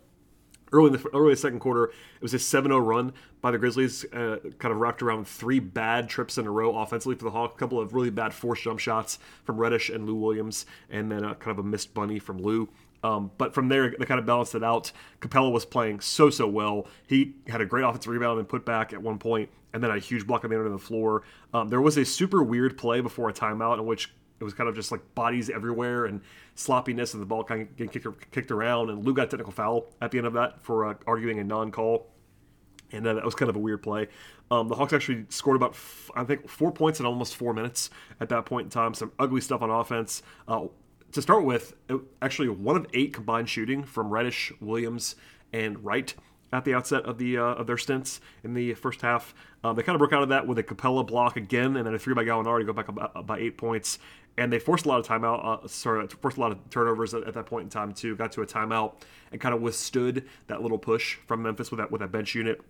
early 0.71 0.87
in 0.87 0.93
the 0.93 1.09
early 1.13 1.35
second 1.35 1.59
quarter, 1.59 1.85
it 1.85 2.21
was 2.21 2.33
a 2.33 2.37
7-0 2.37 2.85
run 2.85 3.13
by 3.41 3.51
the 3.51 3.57
Grizzlies, 3.57 4.05
uh, 4.13 4.37
kind 4.57 4.73
of 4.73 4.79
wrapped 4.79 5.01
around 5.01 5.27
three 5.27 5.59
bad 5.59 6.09
trips 6.09 6.37
in 6.37 6.45
a 6.45 6.51
row 6.51 6.75
offensively 6.77 7.15
for 7.15 7.25
the 7.25 7.31
Hawks. 7.31 7.55
A 7.55 7.57
couple 7.57 7.79
of 7.79 7.93
really 7.93 8.09
bad 8.09 8.33
forced 8.33 8.63
jump 8.63 8.79
shots 8.79 9.19
from 9.43 9.57
Reddish 9.57 9.89
and 9.89 10.05
Lou 10.05 10.15
Williams, 10.15 10.65
and 10.89 11.11
then 11.11 11.23
a, 11.23 11.35
kind 11.35 11.57
of 11.57 11.63
a 11.63 11.67
missed 11.67 11.93
bunny 11.93 12.19
from 12.19 12.41
Lou. 12.41 12.67
Um, 13.03 13.31
but 13.37 13.53
from 13.53 13.69
there, 13.69 13.95
they 13.97 14.05
kind 14.05 14.19
of 14.19 14.25
balanced 14.25 14.55
it 14.55 14.63
out. 14.63 14.91
Capela 15.21 15.51
was 15.51 15.65
playing 15.65 16.01
so 16.01 16.29
so 16.29 16.47
well. 16.47 16.87
He 17.07 17.35
had 17.47 17.61
a 17.61 17.65
great 17.65 17.83
offensive 17.83 18.11
rebound 18.11 18.39
and 18.39 18.47
put 18.47 18.65
back 18.65 18.91
at 18.91 19.01
one 19.01 19.17
point, 19.17 19.49
and 19.73 19.81
then 19.81 19.91
a 19.91 19.99
huge 19.99 20.27
block 20.27 20.43
on 20.43 20.49
the 20.49 20.57
end 20.57 20.65
of 20.65 20.71
the 20.71 20.77
floor. 20.77 21.23
Um, 21.53 21.69
there 21.69 21.81
was 21.81 21.97
a 21.97 22.05
super 22.05 22.43
weird 22.43 22.77
play 22.77 22.99
before 22.99 23.29
a 23.29 23.33
timeout 23.33 23.79
in 23.79 23.85
which 23.85 24.13
it 24.39 24.43
was 24.43 24.53
kind 24.53 24.69
of 24.69 24.75
just 24.75 24.91
like 24.91 25.01
bodies 25.15 25.49
everywhere 25.49 26.05
and 26.05 26.21
sloppiness, 26.55 27.13
and 27.13 27.21
the 27.21 27.25
ball 27.25 27.43
kind 27.43 27.61
of 27.61 27.75
getting 27.75 27.91
kicked, 27.91 28.31
kicked 28.31 28.51
around. 28.51 28.89
And 28.89 29.05
Lou 29.05 29.13
got 29.13 29.23
a 29.23 29.27
technical 29.27 29.51
foul 29.53 29.87
at 30.01 30.11
the 30.11 30.17
end 30.17 30.27
of 30.27 30.33
that 30.33 30.61
for 30.61 30.85
uh, 30.85 30.93
arguing 31.07 31.39
a 31.39 31.43
non-call, 31.43 32.07
and 32.91 33.05
that 33.05 33.23
was 33.23 33.35
kind 33.35 33.49
of 33.49 33.55
a 33.55 33.59
weird 33.59 33.83
play. 33.83 34.07
Um, 34.51 34.67
the 34.67 34.75
Hawks 34.75 34.93
actually 34.93 35.25
scored 35.29 35.55
about 35.55 35.71
f- 35.71 36.09
I 36.15 36.23
think 36.23 36.49
four 36.49 36.71
points 36.71 36.99
in 36.99 37.05
almost 37.05 37.35
four 37.35 37.53
minutes 37.53 37.89
at 38.19 38.29
that 38.29 38.45
point 38.45 38.65
in 38.65 38.69
time. 38.69 38.93
Some 38.93 39.11
ugly 39.19 39.41
stuff 39.41 39.61
on 39.61 39.69
offense. 39.69 40.23
Uh, 40.47 40.67
to 41.11 41.21
start 41.21 41.43
with, 41.43 41.73
actually 42.21 42.49
one 42.49 42.75
of 42.75 42.85
eight 42.93 43.13
combined 43.13 43.49
shooting 43.49 43.83
from 43.83 44.09
Reddish, 44.09 44.51
Williams, 44.59 45.15
and 45.51 45.83
Wright 45.83 46.13
at 46.51 46.65
the 46.65 46.73
outset 46.73 47.03
of 47.03 47.17
the 47.17 47.37
uh, 47.37 47.43
of 47.43 47.67
their 47.67 47.77
stints 47.77 48.21
in 48.43 48.53
the 48.53 48.73
first 48.73 49.01
half. 49.01 49.33
Um, 49.63 49.75
they 49.75 49.83
kind 49.83 49.95
of 49.95 49.99
broke 49.99 50.13
out 50.13 50.23
of 50.23 50.29
that 50.29 50.47
with 50.47 50.57
a 50.57 50.63
Capela 50.63 51.05
block 51.05 51.37
again, 51.37 51.75
and 51.75 51.85
then 51.85 51.93
a 51.93 51.99
three 51.99 52.13
by 52.13 52.23
Gallinari 52.23 52.59
to 52.59 52.65
go 52.65 52.73
back 52.73 52.87
by 53.25 53.37
eight 53.37 53.57
points 53.57 53.99
and 54.39 54.53
they 54.53 54.59
forced 54.59 54.85
a 54.85 54.89
lot 54.89 54.99
of 54.99 55.05
timeout. 55.05 55.45
Uh, 55.45 55.67
sorry, 55.67 56.07
forced 56.07 56.37
a 56.37 56.39
lot 56.39 56.51
of 56.51 56.69
turnovers 56.69 57.13
at, 57.13 57.23
at, 57.25 57.33
that 57.33 57.45
point 57.45 57.63
in 57.63 57.69
time 57.69 57.93
too. 57.93 58.15
Got 58.15 58.31
to 58.33 58.41
a 58.41 58.45
timeout 58.47 58.93
and 59.31 59.41
kind 59.41 59.53
of 59.53 59.61
withstood 59.61 60.25
that 60.47 60.61
little 60.61 60.77
push 60.77 61.15
from 61.27 61.43
Memphis 61.43 61.71
with 61.71 61.79
that 61.79 61.91
with 61.91 62.01
that 62.01 62.11
bench 62.11 62.35
unit. 62.35 62.61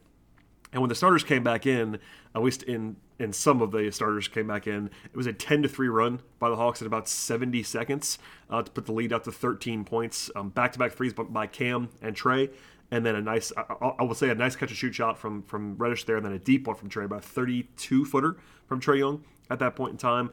And 0.72 0.82
when 0.82 0.90
the 0.90 0.96
starters 0.96 1.24
came 1.24 1.44
back 1.44 1.66
in, 1.66 2.00
at 2.36 2.42
least 2.42 2.64
in 2.64 2.98
in 3.20 3.34
some 3.34 3.62
of 3.62 3.72
the 3.72 3.92
starters 3.92 4.28
came 4.28 4.48
back 4.48 4.66
in, 4.66 4.90
it 5.06 5.16
was 5.16 5.28
a 5.28 5.34
10 5.34 5.64
to 5.64 5.70
3 5.70 5.90
run 5.90 6.22
by 6.40 6.50
the 6.50 6.56
Hawks 6.56 6.82
in 6.82 6.88
about 6.88 7.08
70 7.08 7.64
seconds 7.64 8.18
uh, 8.50 8.62
to 8.62 8.72
put 8.72 8.86
the 8.86 8.94
lead 8.94 9.12
up 9.12 9.24
to 9.26 9.32
13 9.32 9.84
points. 9.84 10.32
Back 10.54 10.72
to 10.74 10.80
back 10.80 10.94
threes 10.94 11.14
by 11.14 11.48
Cam 11.48 11.90
and 12.02 12.16
Trae. 12.16 12.50
And 12.92 13.06
then 13.06 13.16
a 13.16 13.22
nice, 13.22 13.52
I, 13.56 13.92
I 14.00 14.04
will 14.04 14.16
say, 14.16 14.30
a 14.30 14.36
nice 14.36 14.56
catch 14.56 14.70
and 14.70 14.78
shoot 14.78 14.96
shot 14.96 15.18
from 15.18 15.44
from 15.44 15.78
Reddish 15.78 16.06
there, 16.06 16.18
and 16.18 16.26
then 16.26 16.34
a 16.34 16.40
deep 16.40 16.68
one 16.68 16.76
from 16.76 16.90
Trae, 16.90 17.06
about 17.06 17.20
a 17.20 17.28
32 17.28 18.06
footer 18.06 18.38
from 18.68 18.82
Trae 18.82 18.98
Young 18.98 19.24
at 19.50 19.60
that 19.60 19.76
point 19.76 19.92
in 19.92 19.98
time. 19.98 20.32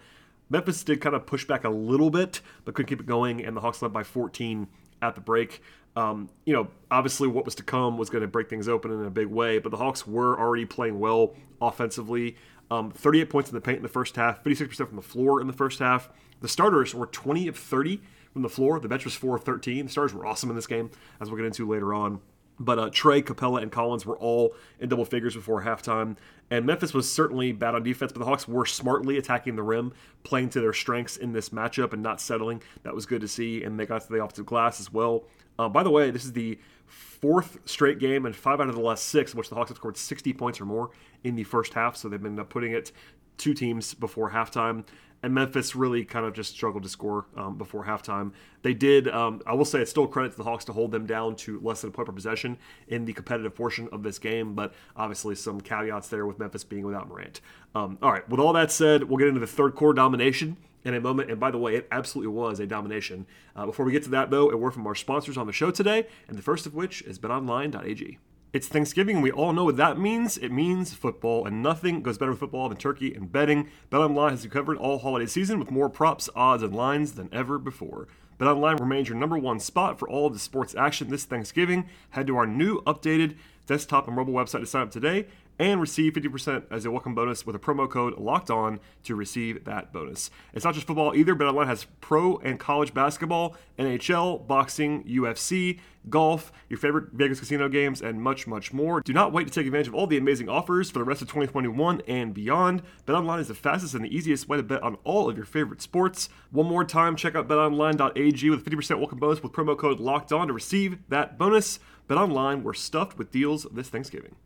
Memphis 0.48 0.84
did 0.84 1.00
kind 1.00 1.14
of 1.14 1.26
push 1.26 1.44
back 1.44 1.64
a 1.64 1.68
little 1.68 2.10
bit, 2.10 2.40
but 2.64 2.74
couldn't 2.74 2.88
keep 2.88 3.00
it 3.00 3.06
going, 3.06 3.44
and 3.44 3.56
the 3.56 3.60
Hawks 3.60 3.82
led 3.82 3.92
by 3.92 4.04
14 4.04 4.68
at 5.02 5.14
the 5.14 5.20
break. 5.20 5.60
Um, 5.96 6.28
you 6.44 6.52
know, 6.52 6.68
obviously, 6.90 7.26
what 7.26 7.44
was 7.44 7.54
to 7.56 7.62
come 7.62 7.98
was 7.98 8.10
going 8.10 8.22
to 8.22 8.28
break 8.28 8.48
things 8.48 8.68
open 8.68 8.92
in 8.92 9.04
a 9.04 9.10
big 9.10 9.26
way, 9.26 9.58
but 9.58 9.70
the 9.70 9.78
Hawks 9.78 10.06
were 10.06 10.38
already 10.38 10.66
playing 10.66 11.00
well 11.00 11.34
offensively. 11.60 12.36
Um, 12.70 12.90
38 12.90 13.30
points 13.30 13.50
in 13.50 13.54
the 13.54 13.60
paint 13.60 13.78
in 13.78 13.82
the 13.82 13.88
first 13.88 14.16
half, 14.16 14.42
56% 14.44 14.76
from 14.76 14.96
the 14.96 15.02
floor 15.02 15.40
in 15.40 15.46
the 15.46 15.52
first 15.52 15.78
half. 15.78 16.10
The 16.40 16.48
starters 16.48 16.94
were 16.94 17.06
20 17.06 17.48
of 17.48 17.56
30 17.56 18.00
from 18.32 18.42
the 18.42 18.48
floor. 18.48 18.78
The 18.78 18.88
bench 18.88 19.04
was 19.04 19.14
4 19.14 19.36
of 19.36 19.44
13. 19.44 19.86
The 19.86 19.90
starters 19.90 20.12
were 20.12 20.26
awesome 20.26 20.50
in 20.50 20.56
this 20.56 20.66
game, 20.66 20.90
as 21.20 21.30
we'll 21.30 21.38
get 21.38 21.46
into 21.46 21.66
later 21.66 21.94
on. 21.94 22.20
But 22.58 22.78
uh, 22.78 22.90
Trae, 22.90 23.22
Capela, 23.22 23.62
and 23.62 23.70
Collins 23.70 24.06
were 24.06 24.16
all 24.16 24.54
in 24.80 24.88
double 24.88 25.04
figures 25.04 25.34
before 25.34 25.62
halftime. 25.62 26.16
And 26.50 26.64
Memphis 26.64 26.94
was 26.94 27.10
certainly 27.10 27.52
bad 27.52 27.74
on 27.74 27.82
defense, 27.82 28.12
but 28.12 28.20
the 28.20 28.24
Hawks 28.24 28.48
were 28.48 28.64
smartly 28.64 29.18
attacking 29.18 29.56
the 29.56 29.62
rim, 29.62 29.92
playing 30.22 30.50
to 30.50 30.60
their 30.60 30.72
strengths 30.72 31.16
in 31.16 31.32
this 31.32 31.50
matchup 31.50 31.92
and 31.92 32.02
not 32.02 32.20
settling. 32.20 32.62
That 32.82 32.94
was 32.94 33.04
good 33.04 33.20
to 33.20 33.28
see. 33.28 33.62
And 33.62 33.78
they 33.78 33.84
got 33.84 34.02
to 34.02 34.08
the 34.08 34.22
offensive 34.22 34.46
glass 34.46 34.80
as 34.80 34.92
well. 34.92 35.24
Uh, 35.58 35.68
by 35.68 35.82
the 35.82 35.90
way, 35.90 36.10
this 36.10 36.24
is 36.24 36.32
the 36.32 36.58
fourth 36.86 37.58
straight 37.64 37.98
game 37.98 38.26
and 38.26 38.36
five 38.36 38.60
out 38.60 38.68
of 38.68 38.74
the 38.74 38.80
last 38.80 39.06
six 39.06 39.32
in 39.32 39.38
which 39.38 39.48
the 39.48 39.54
Hawks 39.54 39.70
have 39.70 39.76
scored 39.76 39.96
60 39.96 40.32
points 40.34 40.60
or 40.60 40.66
more 40.66 40.90
in 41.24 41.34
the 41.34 41.44
first 41.44 41.74
half. 41.74 41.96
So 41.96 42.08
they've 42.08 42.22
been 42.22 42.36
putting 42.44 42.72
it 42.72 42.92
two 43.36 43.54
teams 43.54 43.94
before 43.94 44.30
halftime 44.30 44.84
and 45.22 45.34
Memphis 45.34 45.74
really 45.74 46.04
kind 46.04 46.26
of 46.26 46.34
just 46.34 46.52
struggled 46.52 46.82
to 46.82 46.88
score 46.88 47.26
um, 47.36 47.56
before 47.56 47.84
halftime. 47.84 48.32
They 48.62 48.74
did, 48.74 49.08
um, 49.08 49.42
I 49.46 49.54
will 49.54 49.64
say, 49.64 49.80
it's 49.80 49.90
still 49.90 50.06
credit 50.06 50.32
to 50.32 50.36
the 50.36 50.44
Hawks 50.44 50.64
to 50.66 50.72
hold 50.72 50.92
them 50.92 51.06
down 51.06 51.36
to 51.36 51.58
less 51.60 51.80
than 51.80 51.90
a 51.90 51.92
point 51.92 52.06
per 52.06 52.12
possession 52.12 52.58
in 52.88 53.04
the 53.04 53.12
competitive 53.12 53.54
portion 53.54 53.88
of 53.92 54.02
this 54.02 54.18
game, 54.18 54.54
but 54.54 54.74
obviously 54.96 55.34
some 55.34 55.60
caveats 55.60 56.08
there 56.08 56.26
with 56.26 56.38
Memphis 56.38 56.64
being 56.64 56.84
without 56.84 57.08
Morant. 57.08 57.40
Um, 57.74 57.98
all 58.02 58.12
right, 58.12 58.28
with 58.28 58.40
all 58.40 58.52
that 58.52 58.70
said, 58.70 59.04
we'll 59.04 59.18
get 59.18 59.28
into 59.28 59.40
the 59.40 59.46
third 59.46 59.74
quarter 59.74 59.94
domination 59.94 60.56
in 60.84 60.94
a 60.94 61.00
moment. 61.00 61.30
And 61.30 61.40
by 61.40 61.50
the 61.50 61.58
way, 61.58 61.74
it 61.74 61.88
absolutely 61.90 62.32
was 62.32 62.60
a 62.60 62.66
domination. 62.66 63.26
Uh, 63.56 63.66
before 63.66 63.84
we 63.84 63.92
get 63.92 64.04
to 64.04 64.10
that, 64.10 64.30
though, 64.30 64.50
a 64.50 64.56
word 64.56 64.74
from 64.74 64.86
our 64.86 64.94
sponsors 64.94 65.36
on 65.36 65.46
the 65.46 65.52
show 65.52 65.70
today, 65.70 66.06
and 66.28 66.38
the 66.38 66.42
first 66.42 66.66
of 66.66 66.74
which 66.74 67.02
is 67.02 67.18
betonline.ag. 67.18 68.18
It's 68.56 68.68
Thanksgiving, 68.68 69.20
we 69.20 69.30
all 69.30 69.52
know 69.52 69.64
what 69.64 69.76
that 69.76 69.98
means. 69.98 70.38
It 70.38 70.50
means 70.50 70.94
football, 70.94 71.44
and 71.44 71.62
nothing 71.62 72.00
goes 72.00 72.16
better 72.16 72.30
with 72.30 72.40
football 72.40 72.70
than 72.70 72.78
turkey 72.78 73.12
and 73.12 73.30
betting. 73.30 73.68
BetOnline 73.92 74.30
has 74.30 74.44
you 74.44 74.50
covered 74.50 74.78
all 74.78 74.98
holiday 74.98 75.26
season 75.26 75.58
with 75.58 75.70
more 75.70 75.90
props, 75.90 76.30
odds, 76.34 76.62
and 76.62 76.74
lines 76.74 77.12
than 77.12 77.28
ever 77.34 77.58
before. 77.58 78.08
BetOnline 78.40 78.80
remains 78.80 79.10
your 79.10 79.18
number 79.18 79.36
one 79.36 79.60
spot 79.60 79.98
for 79.98 80.08
all 80.08 80.26
of 80.26 80.32
the 80.32 80.38
sports 80.38 80.74
action 80.74 81.10
this 81.10 81.26
Thanksgiving. 81.26 81.84
Head 82.08 82.28
to 82.28 82.36
our 82.38 82.46
new 82.46 82.80
updated 82.84 83.36
desktop 83.66 84.06
and 84.06 84.16
mobile 84.16 84.32
website 84.32 84.60
to 84.60 84.66
sign 84.66 84.84
up 84.84 84.90
today 84.90 85.26
and 85.58 85.80
receive 85.80 86.12
50% 86.14 86.64
as 86.70 86.84
a 86.84 86.90
welcome 86.90 87.14
bonus 87.14 87.46
with 87.46 87.56
a 87.56 87.58
promo 87.58 87.88
code 87.88 88.18
locked 88.18 88.50
on 88.50 88.80
to 89.04 89.14
receive 89.14 89.64
that 89.64 89.92
bonus. 89.92 90.30
It's 90.52 90.64
not 90.64 90.74
just 90.74 90.86
football 90.86 91.14
either, 91.14 91.34
but 91.34 91.46
BetOnline 91.46 91.66
has 91.66 91.86
pro 92.00 92.38
and 92.38 92.58
college 92.60 92.92
basketball, 92.92 93.56
NHL, 93.78 94.46
boxing, 94.46 95.04
UFC, 95.04 95.80
golf, 96.08 96.52
your 96.68 96.78
favorite 96.78 97.12
Vegas 97.12 97.40
casino 97.40 97.68
games, 97.68 98.00
and 98.00 98.20
much, 98.20 98.46
much 98.46 98.72
more. 98.72 99.00
Do 99.00 99.12
not 99.12 99.32
wait 99.32 99.46
to 99.46 99.52
take 99.52 99.66
advantage 99.66 99.88
of 99.88 99.94
all 99.94 100.06
the 100.06 100.16
amazing 100.16 100.48
offers 100.48 100.90
for 100.90 100.98
the 100.98 101.04
rest 101.04 101.22
of 101.22 101.28
2021 101.28 102.02
and 102.06 102.32
beyond. 102.32 102.82
BetOnline 103.06 103.40
is 103.40 103.48
the 103.48 103.54
fastest 103.54 103.94
and 103.94 104.04
the 104.04 104.14
easiest 104.14 104.48
way 104.48 104.56
to 104.56 104.62
bet 104.62 104.82
on 104.82 104.96
all 105.04 105.28
of 105.28 105.36
your 105.36 105.46
favorite 105.46 105.82
sports. 105.82 106.28
One 106.50 106.66
more 106.66 106.84
time, 106.84 107.16
check 107.16 107.34
out 107.34 107.48
betonline.ag 107.48 108.50
with 108.50 108.64
50% 108.64 108.98
welcome 108.98 109.18
bonus 109.18 109.42
with 109.42 109.52
promo 109.52 109.76
code 109.76 110.00
locked 110.00 110.32
on 110.32 110.48
to 110.48 110.52
receive 110.52 110.98
that 111.08 111.38
bonus. 111.38 111.78
BetOnline, 112.08 112.62
we're 112.62 112.74
stuffed 112.74 113.18
with 113.18 113.32
deals 113.32 113.66
this 113.72 113.88
Thanksgiving. 113.88 114.36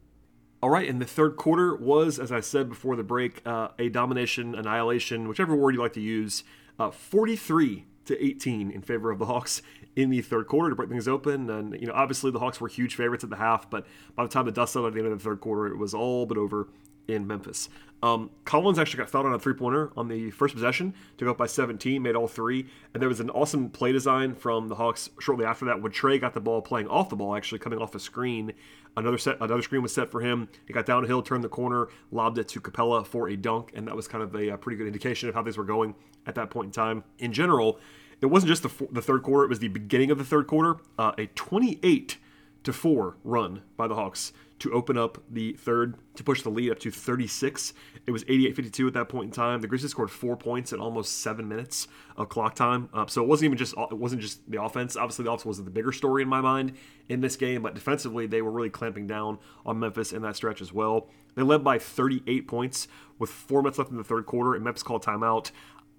All 0.62 0.69
right, 0.69 0.87
and 0.87 1.00
the 1.00 1.07
third 1.07 1.37
quarter 1.37 1.75
was, 1.75 2.19
as 2.19 2.31
I 2.31 2.40
said 2.40 2.69
before 2.69 2.95
the 2.95 3.02
break, 3.02 3.40
uh, 3.47 3.69
a 3.79 3.88
domination, 3.88 4.55
annihilation, 4.55 5.26
whichever 5.26 5.57
word 5.57 5.75
you 5.75 5.81
like 5.81 5.95
to 5.95 6.02
use, 6.02 6.45
uh, 6.79 6.90
43 6.90 7.87
to 8.05 8.25
18 8.25 8.71
in 8.71 8.83
favor 8.83 9.11
of 9.11 9.19
the 9.19 9.25
Hawks 9.25 9.62
in 9.97 10.11
the 10.11 10.21
third 10.21 10.49
quarter 10.49 10.69
to 10.69 10.76
break 10.76 10.90
things 10.90 11.09
open. 11.09 11.49
And, 11.49 11.81
you 11.81 11.87
know, 11.87 11.95
obviously 11.95 12.31
the 12.31 12.40
Hawks 12.40 12.61
were 12.61 12.69
huge 12.69 12.95
favorites 12.95 13.25
at 13.25 13.31
the 13.31 13.37
half, 13.37 13.71
but 13.71 13.87
by 14.14 14.23
the 14.23 14.29
time 14.29 14.45
the 14.45 14.52
dust 14.52 14.75
settled 14.75 14.88
at 14.88 14.95
the 14.95 15.00
end 15.00 15.11
of 15.11 15.19
the 15.19 15.25
third 15.25 15.40
quarter, 15.40 15.67
it 15.67 15.79
was 15.79 15.95
all 15.95 16.26
but 16.26 16.37
over 16.37 16.69
in 17.09 17.26
Memphis. 17.26 17.69
Um, 18.02 18.31
Collins 18.45 18.79
actually 18.79 18.99
got 18.99 19.11
fouled 19.11 19.26
on 19.26 19.35
a 19.35 19.38
three 19.38 19.52
pointer 19.52 19.93
on 19.97 20.09
the 20.09 20.31
first 20.31 20.55
possession 20.55 20.95
took 21.19 21.29
up 21.29 21.37
by 21.37 21.47
17, 21.47 22.00
made 22.00 22.17
all 22.17 22.29
three. 22.29 22.67
And 22.95 23.00
there 23.00 23.09
was 23.09 23.21
an 23.21 23.29
awesome 23.31 23.69
play 23.69 23.93
design 23.93 24.35
from 24.35 24.69
the 24.69 24.75
Hawks 24.75 25.11
shortly 25.21 25.45
after 25.45 25.67
that 25.67 25.83
when 25.83 25.93
Trae 25.93 26.21
got 26.21 26.33
the 26.33 26.40
ball 26.40 26.62
playing 26.62 26.88
off 26.88 27.11
the 27.11 27.17
ball, 27.17 27.37
actually 27.37 27.59
coming 27.59 27.79
off 27.79 27.95
a 27.95 28.00
screen. 28.00 28.52
Another 28.97 29.18
set, 29.18 29.37
another 29.37 29.62
screen 29.62 29.82
was 29.82 29.94
set 29.94 30.11
for 30.11 30.20
him. 30.20 30.49
He 30.66 30.73
got 30.73 30.87
downhill, 30.87 31.23
turned 31.23 31.44
the 31.44 31.49
corner, 31.49 31.88
lobbed 32.11 32.38
it 32.38 32.49
to 32.49 32.61
Capela 32.61 33.06
for 33.06 33.28
a 33.28 33.37
dunk, 33.37 33.70
and 33.75 33.87
that 33.87 33.97
was 33.97 34.09
kind 34.09 34.23
of 34.23 34.35
a, 34.35 34.49
a 34.49 34.59
pretty 34.59 34.76
good 34.76 34.87
indication 34.87 35.28
of 35.28 35.35
how 35.35 35.42
things 35.42 35.56
were 35.56 35.64
going 35.64 35.94
at 36.26 36.35
that 36.35 36.50
point 36.50 36.66
in 36.66 36.73
time. 36.73 37.04
In 37.18 37.32
general, 37.32 37.78
it 38.20 38.26
wasn't 38.26 38.49
just 38.49 38.62
the, 38.62 38.88
the 38.90 39.02
third 39.02 39.23
quarter; 39.23 39.44
it 39.44 39.49
was 39.49 39.61
the 39.61 39.68
beginning 39.68 40.11
of 40.11 40.18
the 40.18 40.25
third 40.25 40.47
quarter. 40.47 40.76
Uh, 40.99 41.12
a 41.16 41.26
28 41.26 42.18
to 42.64 42.73
four 42.73 43.16
run 43.25 43.62
by 43.76 43.87
the 43.87 43.94
Hawks 43.94 44.32
to 44.61 44.73
open 44.73 44.97
up 44.97 45.19
the 45.29 45.55
third 45.55 45.97
to 46.14 46.23
push 46.23 46.43
the 46.43 46.50
lead 46.50 46.71
up 46.71 46.79
to 46.79 46.90
36. 46.90 47.73
It 48.07 48.11
was 48.11 48.25
88-52 48.25 48.88
at 48.88 48.93
that 48.95 49.09
point 49.09 49.26
in 49.26 49.31
time. 49.33 49.61
The 49.61 49.67
Grizzlies 49.67 49.90
scored 49.90 50.11
four 50.11 50.37
points 50.37 50.73
in 50.73 50.81
almost 50.81 51.21
seven 51.21 51.49
minutes 51.49 51.88
of 52.17 52.29
clock 52.29 52.55
time. 52.55 52.88
Uh, 52.93 53.07
so 53.07 53.23
it 53.23 53.29
wasn't 53.29 53.47
even 53.47 53.59
just 53.59 53.75
it 53.76 53.97
wasn't 53.97 54.21
just 54.21 54.49
the 54.50 54.62
offense. 54.62 54.97
Obviously, 54.97 55.25
the 55.25 55.31
offense 55.31 55.47
was 55.47 55.64
the 55.64 55.71
bigger 55.71 55.93
story 55.93 56.23
in 56.23 56.29
my 56.29 56.40
mind 56.40 56.75
in 57.09 57.21
this 57.21 57.37
game, 57.37 57.62
but 57.62 57.75
defensively 57.75 58.26
they 58.26 58.43
were 58.43 58.50
really 58.50 58.71
clamping 58.71 59.07
down 59.07 59.38
on 59.64 59.79
Memphis 59.79 60.12
in 60.12 60.23
that 60.23 60.37
stretch 60.37 60.61
as 60.61 60.73
well. 60.73 61.09
They 61.35 61.43
led 61.43 61.64
by 61.64 61.79
38 61.79 62.47
points 62.47 62.87
with 63.19 63.31
four 63.31 63.62
minutes 63.62 63.79
left 63.79 63.90
in 63.90 63.97
the 63.97 64.05
third 64.05 64.26
quarter, 64.26 64.55
and 64.55 64.62
Memphis 64.62 64.83
called 64.83 65.05
timeout. 65.05 65.50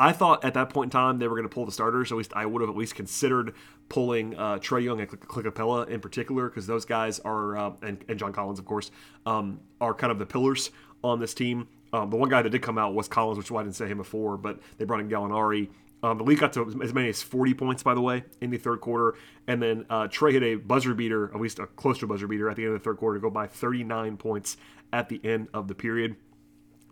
I 0.01 0.13
thought 0.13 0.43
at 0.43 0.55
that 0.55 0.71
point 0.71 0.87
in 0.87 0.89
time 0.89 1.19
they 1.19 1.27
were 1.27 1.35
going 1.35 1.47
to 1.47 1.53
pull 1.53 1.67
the 1.67 1.71
starters. 1.71 2.11
At 2.11 2.17
least 2.17 2.33
I 2.35 2.47
would 2.47 2.61
have 2.61 2.71
at 2.71 2.75
least 2.75 2.95
considered 2.95 3.53
pulling 3.87 4.35
uh, 4.35 4.57
Trae 4.57 4.83
Young 4.83 4.99
and 4.99 5.07
Clint 5.07 5.47
Capela 5.47 5.87
in 5.87 5.99
particular 5.99 6.49
because 6.49 6.65
those 6.65 6.85
guys 6.85 7.19
are 7.19 7.55
uh, 7.55 7.73
and, 7.83 8.03
and, 8.09 8.17
John 8.17 8.33
Collins 8.33 8.57
of 8.57 8.65
course 8.65 8.89
um, 9.27 9.59
are 9.79 9.93
kind 9.93 10.09
of 10.09 10.17
the 10.17 10.25
pillars 10.25 10.71
on 11.03 11.19
this 11.19 11.35
team. 11.35 11.67
Um, 11.93 12.09
the 12.09 12.17
one 12.17 12.29
guy 12.29 12.41
that 12.41 12.49
did 12.49 12.63
come 12.63 12.79
out 12.79 12.95
was 12.95 13.07
Collins, 13.07 13.37
which 13.37 13.47
is 13.47 13.51
why 13.51 13.61
I 13.61 13.63
didn't 13.63 13.75
say 13.75 13.87
him 13.87 13.97
before, 13.97 14.37
but 14.37 14.59
they 14.79 14.85
brought 14.85 15.01
in 15.01 15.09
Gallinari. 15.09 15.69
Um, 16.01 16.17
the 16.17 16.23
lead 16.23 16.39
got 16.39 16.53
to 16.53 16.67
as 16.81 16.95
many 16.95 17.09
as 17.09 17.21
40 17.21 17.53
points, 17.53 17.83
by 17.83 17.93
the 17.93 18.01
way, 18.01 18.23
in 18.39 18.49
the 18.49 18.57
third 18.57 18.81
quarter. 18.81 19.15
And 19.45 19.61
then 19.61 19.85
uh, 19.87 20.07
Trae 20.07 20.31
hit 20.31 20.41
a 20.41 20.55
buzzer 20.55 20.95
beater, 20.95 21.29
at 21.31 21.39
least 21.39 21.59
a 21.59 21.67
close 21.67 21.99
to 21.99 22.07
buzzer 22.07 22.25
beater, 22.25 22.49
at 22.49 22.55
the 22.55 22.63
end 22.63 22.73
of 22.73 22.79
the 22.79 22.83
third 22.83 22.97
quarter 22.97 23.19
to 23.19 23.21
go 23.21 23.29
by 23.29 23.45
39 23.45 24.17
points 24.17 24.57
at 24.91 25.09
the 25.09 25.21
end 25.23 25.49
of 25.53 25.67
the 25.67 25.75
period. 25.75 26.15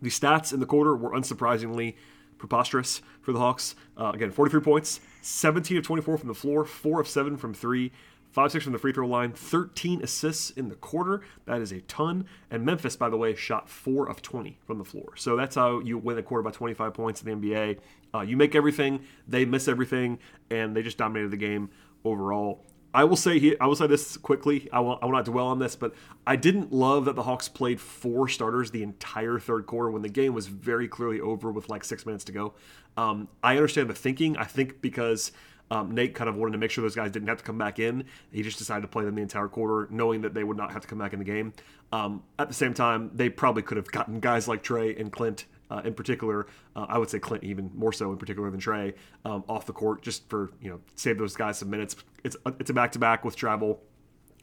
The 0.00 0.10
stats 0.10 0.52
in 0.52 0.60
the 0.60 0.66
quarter 0.66 0.94
were 0.94 1.10
unsurprisingly 1.10 1.96
preposterous 2.40 3.02
for 3.20 3.32
the 3.32 3.38
Hawks. 3.38 3.76
Uh, 3.96 4.10
again, 4.12 4.32
43 4.32 4.60
points, 4.60 5.00
17 5.22 5.76
of 5.76 5.84
24 5.84 6.18
from 6.18 6.28
the 6.28 6.34
floor, 6.34 6.64
4 6.64 7.00
of 7.00 7.06
7 7.06 7.36
from 7.36 7.54
3, 7.54 7.92
5 8.32 8.52
6 8.52 8.64
from 8.64 8.72
the 8.72 8.78
free 8.78 8.92
throw 8.92 9.06
line, 9.06 9.32
13 9.32 10.02
assists 10.02 10.50
in 10.50 10.68
the 10.68 10.74
quarter. 10.74 11.20
That 11.46 11.60
is 11.60 11.70
a 11.70 11.80
ton. 11.82 12.26
And 12.50 12.64
Memphis, 12.64 12.96
by 12.96 13.08
the 13.08 13.16
way, 13.16 13.34
shot 13.34 13.68
4 13.68 14.08
of 14.08 14.22
20 14.22 14.58
from 14.66 14.78
the 14.78 14.84
floor. 14.84 15.16
So 15.16 15.36
that's 15.36 15.54
how 15.54 15.80
you 15.80 15.98
win 15.98 16.18
a 16.18 16.22
quarter 16.22 16.42
by 16.42 16.50
25 16.50 16.94
points 16.94 17.22
in 17.22 17.40
the 17.40 17.48
NBA. 17.48 17.78
Uh, 18.14 18.20
you 18.22 18.36
make 18.36 18.54
everything, 18.54 19.00
they 19.28 19.44
miss 19.44 19.68
everything, 19.68 20.18
and 20.50 20.74
they 20.74 20.82
just 20.82 20.98
dominated 20.98 21.30
the 21.30 21.36
game 21.36 21.70
overall. 22.04 22.64
I 22.92 23.04
will 23.04 23.16
say 23.16 23.38
he, 23.38 23.58
I 23.60 23.66
will 23.66 23.76
say 23.76 23.86
this 23.86 24.16
quickly. 24.16 24.68
I 24.72 24.80
will, 24.80 24.98
I 25.00 25.04
will 25.06 25.12
not 25.12 25.24
dwell 25.24 25.46
on 25.46 25.58
this, 25.58 25.76
but 25.76 25.94
I 26.26 26.36
didn't 26.36 26.72
love 26.72 27.04
that 27.04 27.14
the 27.14 27.22
Hawks 27.22 27.48
played 27.48 27.80
four 27.80 28.28
starters 28.28 28.70
the 28.70 28.82
entire 28.82 29.38
third 29.38 29.66
quarter 29.66 29.90
when 29.90 30.02
the 30.02 30.08
game 30.08 30.34
was 30.34 30.48
very 30.48 30.88
clearly 30.88 31.20
over 31.20 31.52
with 31.52 31.68
like 31.68 31.84
six 31.84 32.04
minutes 32.04 32.24
to 32.24 32.32
go. 32.32 32.54
Um, 32.96 33.28
I 33.42 33.56
understand 33.56 33.88
the 33.88 33.94
thinking. 33.94 34.36
I 34.36 34.44
think 34.44 34.80
because 34.80 35.30
um, 35.70 35.92
Nate 35.92 36.14
kind 36.14 36.28
of 36.28 36.36
wanted 36.36 36.52
to 36.52 36.58
make 36.58 36.72
sure 36.72 36.82
those 36.82 36.96
guys 36.96 37.12
didn't 37.12 37.28
have 37.28 37.38
to 37.38 37.44
come 37.44 37.58
back 37.58 37.78
in, 37.78 38.04
he 38.32 38.42
just 38.42 38.58
decided 38.58 38.82
to 38.82 38.88
play 38.88 39.04
them 39.04 39.14
the 39.14 39.22
entire 39.22 39.48
quarter, 39.48 39.86
knowing 39.92 40.22
that 40.22 40.34
they 40.34 40.42
would 40.42 40.56
not 40.56 40.72
have 40.72 40.82
to 40.82 40.88
come 40.88 40.98
back 40.98 41.12
in 41.12 41.20
the 41.20 41.24
game. 41.24 41.52
Um, 41.92 42.24
at 42.38 42.48
the 42.48 42.54
same 42.54 42.74
time, 42.74 43.10
they 43.14 43.28
probably 43.28 43.62
could 43.62 43.76
have 43.76 43.90
gotten 43.90 44.18
guys 44.18 44.48
like 44.48 44.64
Trae 44.64 44.98
and 44.98 45.12
Clint 45.12 45.44
uh, 45.70 45.82
in 45.84 45.94
particular, 45.94 46.46
uh, 46.74 46.86
I 46.88 46.98
would 46.98 47.10
say 47.10 47.18
Clint 47.18 47.44
even 47.44 47.70
more 47.74 47.92
so 47.92 48.10
in 48.10 48.18
particular 48.18 48.50
than 48.50 48.60
Trae 48.60 48.94
um, 49.24 49.44
off 49.48 49.66
the 49.66 49.72
court 49.72 50.02
just 50.02 50.28
for 50.28 50.50
you 50.60 50.70
know 50.70 50.80
save 50.96 51.18
those 51.18 51.36
guys 51.36 51.58
some 51.58 51.70
minutes. 51.70 51.96
It's 52.24 52.36
it's 52.58 52.70
a 52.70 52.74
back 52.74 52.92
to 52.92 52.98
back 52.98 53.24
with 53.24 53.36
travel. 53.36 53.80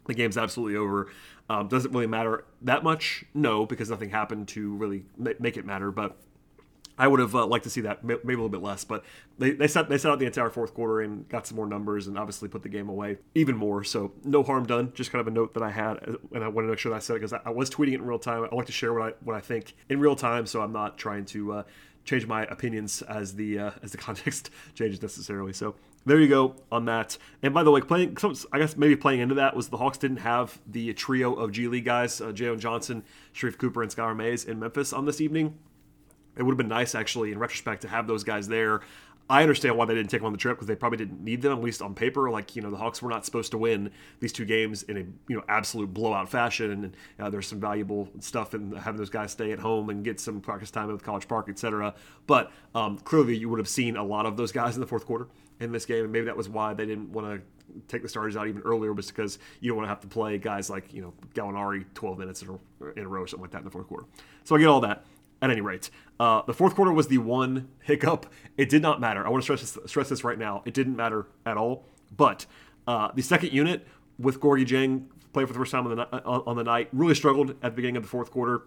The 0.06 0.14
game's 0.14 0.38
absolutely 0.38 0.78
over. 0.78 1.12
Um, 1.50 1.68
does 1.68 1.86
it 1.86 1.92
really 1.92 2.08
matter 2.08 2.46
that 2.62 2.84
much? 2.84 3.26
No, 3.34 3.66
because 3.66 3.90
nothing 3.90 4.10
happened 4.10 4.48
to 4.50 4.76
really 4.76 5.04
make 5.18 5.58
it 5.58 5.66
matter. 5.66 5.92
But 5.92 6.18
I 6.98 7.08
would 7.08 7.20
have 7.20 7.36
uh, 7.36 7.46
liked 7.46 7.64
to 7.66 7.70
see 7.70 7.82
that 7.82 8.04
maybe 8.04 8.22
a 8.22 8.28
little 8.28 8.50
bit 8.50 8.62
less, 8.62 8.84
but 8.84 9.04
they, 9.38 9.52
they 9.52 9.68
set 9.68 9.88
they 9.88 9.98
set 9.98 10.12
out 10.12 10.20
the 10.20 10.26
entire 10.26 10.50
fourth 10.50 10.74
quarter 10.74 11.02
and 11.02 11.28
got 11.30 11.46
some 11.46 11.56
more 11.56 11.68
numbers 11.68 12.08
and 12.08 12.18
obviously 12.18 12.50
put 12.50 12.64
the 12.64 12.70
game 12.70 12.90
away 12.90 13.18
even 13.36 13.56
more. 13.56 13.84
So 13.84 14.14
no 14.24 14.44
harm 14.44 14.66
done. 14.66 14.92
Just 14.94 15.12
kind 15.12 15.20
of 15.20 15.28
a 15.28 15.32
note 15.32 15.54
that 15.54 15.64
I 15.64 15.70
had, 15.70 15.98
and 16.34 16.44
I 16.44 16.48
wanted 16.48 16.68
to 16.68 16.72
make 16.72 16.80
sure 16.80 16.90
that 16.92 16.98
I 16.98 17.00
said 17.00 17.18
it 17.18 17.20
because 17.20 17.34
I, 17.34 17.42
I, 17.46 17.50
was 17.52 17.70
tweeting 17.70 17.90
it 17.90 17.96
in 17.96 18.06
real 18.06 18.20
time. 18.20 18.48
I 18.52 18.56
like 18.56 18.66
to 18.66 18.72
share 18.72 18.94
what 18.94 19.04
I 19.04 19.14
what 19.24 19.36
I 19.36 19.42
think 19.42 19.76
in 19.90 20.00
real 20.00 20.16
time, 20.16 20.48
so 20.48 20.62
I'm 20.62 20.74
not 20.74 20.98
trying 20.98 21.26
to 21.26 21.54
uh, 21.54 21.64
change 22.04 22.26
my 22.26 22.46
opinions 22.46 23.04
as 23.04 23.36
the 23.36 23.60
uh, 23.60 23.72
as 23.84 23.92
the 23.92 23.98
context 24.00 24.50
changes 24.74 25.02
necessarily. 25.02 25.54
So 25.54 25.76
there 26.08 26.20
you 26.20 26.30
go 26.30 26.56
on 26.72 26.86
that. 26.86 27.18
And 27.44 27.54
by 27.54 27.64
the 27.64 27.70
way, 27.72 27.82
playing, 27.82 28.18
I 28.54 28.60
guess 28.60 28.78
maybe 28.78 28.96
playing 28.96 29.20
into 29.20 29.36
that 29.36 29.56
was 29.56 29.68
the 29.68 29.78
Hawks 29.78 29.98
didn't 29.98 30.18
have 30.18 30.58
the 30.66 30.94
trio 30.94 31.34
of 31.34 31.52
G 31.52 31.68
League 31.68 31.86
guys, 31.86 32.22
uh, 32.22 32.32
Johnson, 32.32 33.04
Sharife 33.36 33.58
Cooper, 33.58 33.84
and 33.84 33.92
Skylar 33.92 34.16
Mays 34.16 34.46
in 34.46 34.58
Memphis 34.58 34.94
on 34.94 35.06
this 35.06 35.20
evening. 35.20 35.60
It 36.38 36.44
would 36.44 36.52
have 36.52 36.58
been 36.58 36.68
nice, 36.68 36.96
actually, 36.96 37.32
in 37.32 37.40
retrospect, 37.40 37.82
to 37.82 37.88
have 37.88 38.08
those 38.08 38.24
guys 38.24 38.48
there. 38.48 38.82
I 39.30 39.42
understand 39.42 39.76
why 39.76 39.86
they 39.86 39.94
didn't 39.94 40.10
take 40.10 40.22
them 40.22 40.28
on 40.28 40.32
the 40.32 40.38
trip 40.38 40.56
because 40.56 40.68
they 40.68 40.76
probably 40.76 40.98
didn't 40.98 41.22
need 41.22 41.42
them, 41.42 41.52
at 41.52 41.62
least 41.62 41.82
on 41.82 41.94
paper. 41.94 42.30
Like 42.30 42.56
you 42.56 42.62
know, 42.62 42.72
the 42.72 42.78
Hawks 42.78 43.02
were 43.02 43.10
not 43.10 43.26
supposed 43.26 43.52
to 43.52 43.58
win 43.58 43.92
these 44.22 44.32
two 44.32 44.46
games 44.46 44.84
in 44.84 44.98
a 44.98 45.06
you 45.28 45.36
know 45.36 45.44
absolute 45.50 45.94
blowout 45.94 46.30
fashion, 46.30 46.72
and 46.72 46.96
uh, 47.20 47.30
there's 47.30 47.48
some 47.48 47.60
valuable 47.60 48.08
stuff 48.20 48.54
in 48.54 48.72
having 48.72 48.98
those 48.98 49.10
guys 49.10 49.32
stay 49.32 49.52
at 49.52 49.60
home 49.60 49.90
and 49.90 50.06
get 50.06 50.20
some 50.22 50.40
practice 50.40 50.72
time 50.72 50.88
with 50.88 51.04
College 51.04 51.28
Park, 51.28 51.50
etc. 51.50 51.94
But 52.26 52.52
um, 52.74 52.98
clearly, 53.00 53.36
you 53.36 53.50
would 53.50 53.60
have 53.60 53.68
seen 53.68 53.98
a 53.98 54.04
lot 54.04 54.26
of 54.26 54.38
those 54.38 54.54
guys 54.54 54.76
in 54.76 54.82
the 54.82 54.88
fourth 54.88 55.06
quarter 55.06 55.28
in 55.60 55.74
this 55.74 55.86
game, 55.86 56.04
and 56.04 56.12
maybe 56.12 56.26
that 56.26 56.38
was 56.38 56.48
why 56.48 56.74
they 56.74 56.86
didn't 56.86 57.12
want 57.12 57.28
to 57.28 57.42
take 57.90 58.02
the 58.02 58.10
starters 58.10 58.38
out 58.38 58.48
even 58.48 58.62
earlier 58.62 58.94
was 58.94 59.08
because 59.08 59.40
you 59.60 59.70
don't 59.70 59.78
want 59.78 59.86
to 59.86 59.90
have 59.90 60.00
to 60.00 60.08
play 60.08 60.38
guys 60.38 60.70
like 60.70 60.94
you 60.94 61.02
know 61.02 61.14
Gallinari 61.34 61.84
12 61.96 62.18
minutes 62.18 62.42
in 62.44 62.50
a, 62.50 62.86
in 62.98 63.06
a 63.06 63.08
row 63.10 63.24
or 63.24 63.28
something 63.28 63.42
like 63.42 63.52
that 63.52 63.60
in 63.60 63.66
the 63.66 63.72
fourth 63.72 63.88
quarter. 63.88 64.06
So 64.46 64.56
I 64.56 64.60
get 64.60 64.68
all 64.68 64.80
that. 64.82 65.06
At 65.42 65.52
any 65.52 65.62
rate, 65.62 65.92
uh, 66.20 66.42
the 66.48 66.54
fourth 66.54 66.74
quarter 66.74 66.92
was 66.92 67.10
the 67.10 67.20
one 67.20 67.68
hiccup. 67.84 68.26
It 68.58 68.70
did 68.70 68.82
not 68.82 69.00
matter. 69.00 69.26
I 69.26 69.30
want 69.30 69.44
to 69.44 69.46
stress 69.46 69.62
this, 69.62 69.90
stress 69.90 70.10
this 70.10 70.24
right 70.24 70.40
now. 70.40 70.64
It 70.66 70.74
didn't 70.74 70.96
matter 70.96 71.28
at 71.46 71.58
all. 71.58 71.86
But 72.16 72.48
uh, 72.88 73.10
the 73.14 73.22
second 73.22 73.54
unit 73.54 73.86
with 74.18 74.40
Gorgui 74.40 74.66
Dieng 74.66 75.06
played 75.34 75.48
for 75.48 75.54
the 75.54 75.60
first 75.60 75.72
time 75.72 75.86
on 75.86 75.96
the, 75.96 76.24
on 76.24 76.56
the 76.56 76.64
night 76.64 76.90
really 76.92 77.14
struggled 77.14 77.52
at 77.52 77.62
the 77.62 77.70
beginning 77.72 77.98
of 77.98 78.04
the 78.04 78.10
fourth 78.10 78.32
quarter 78.32 78.64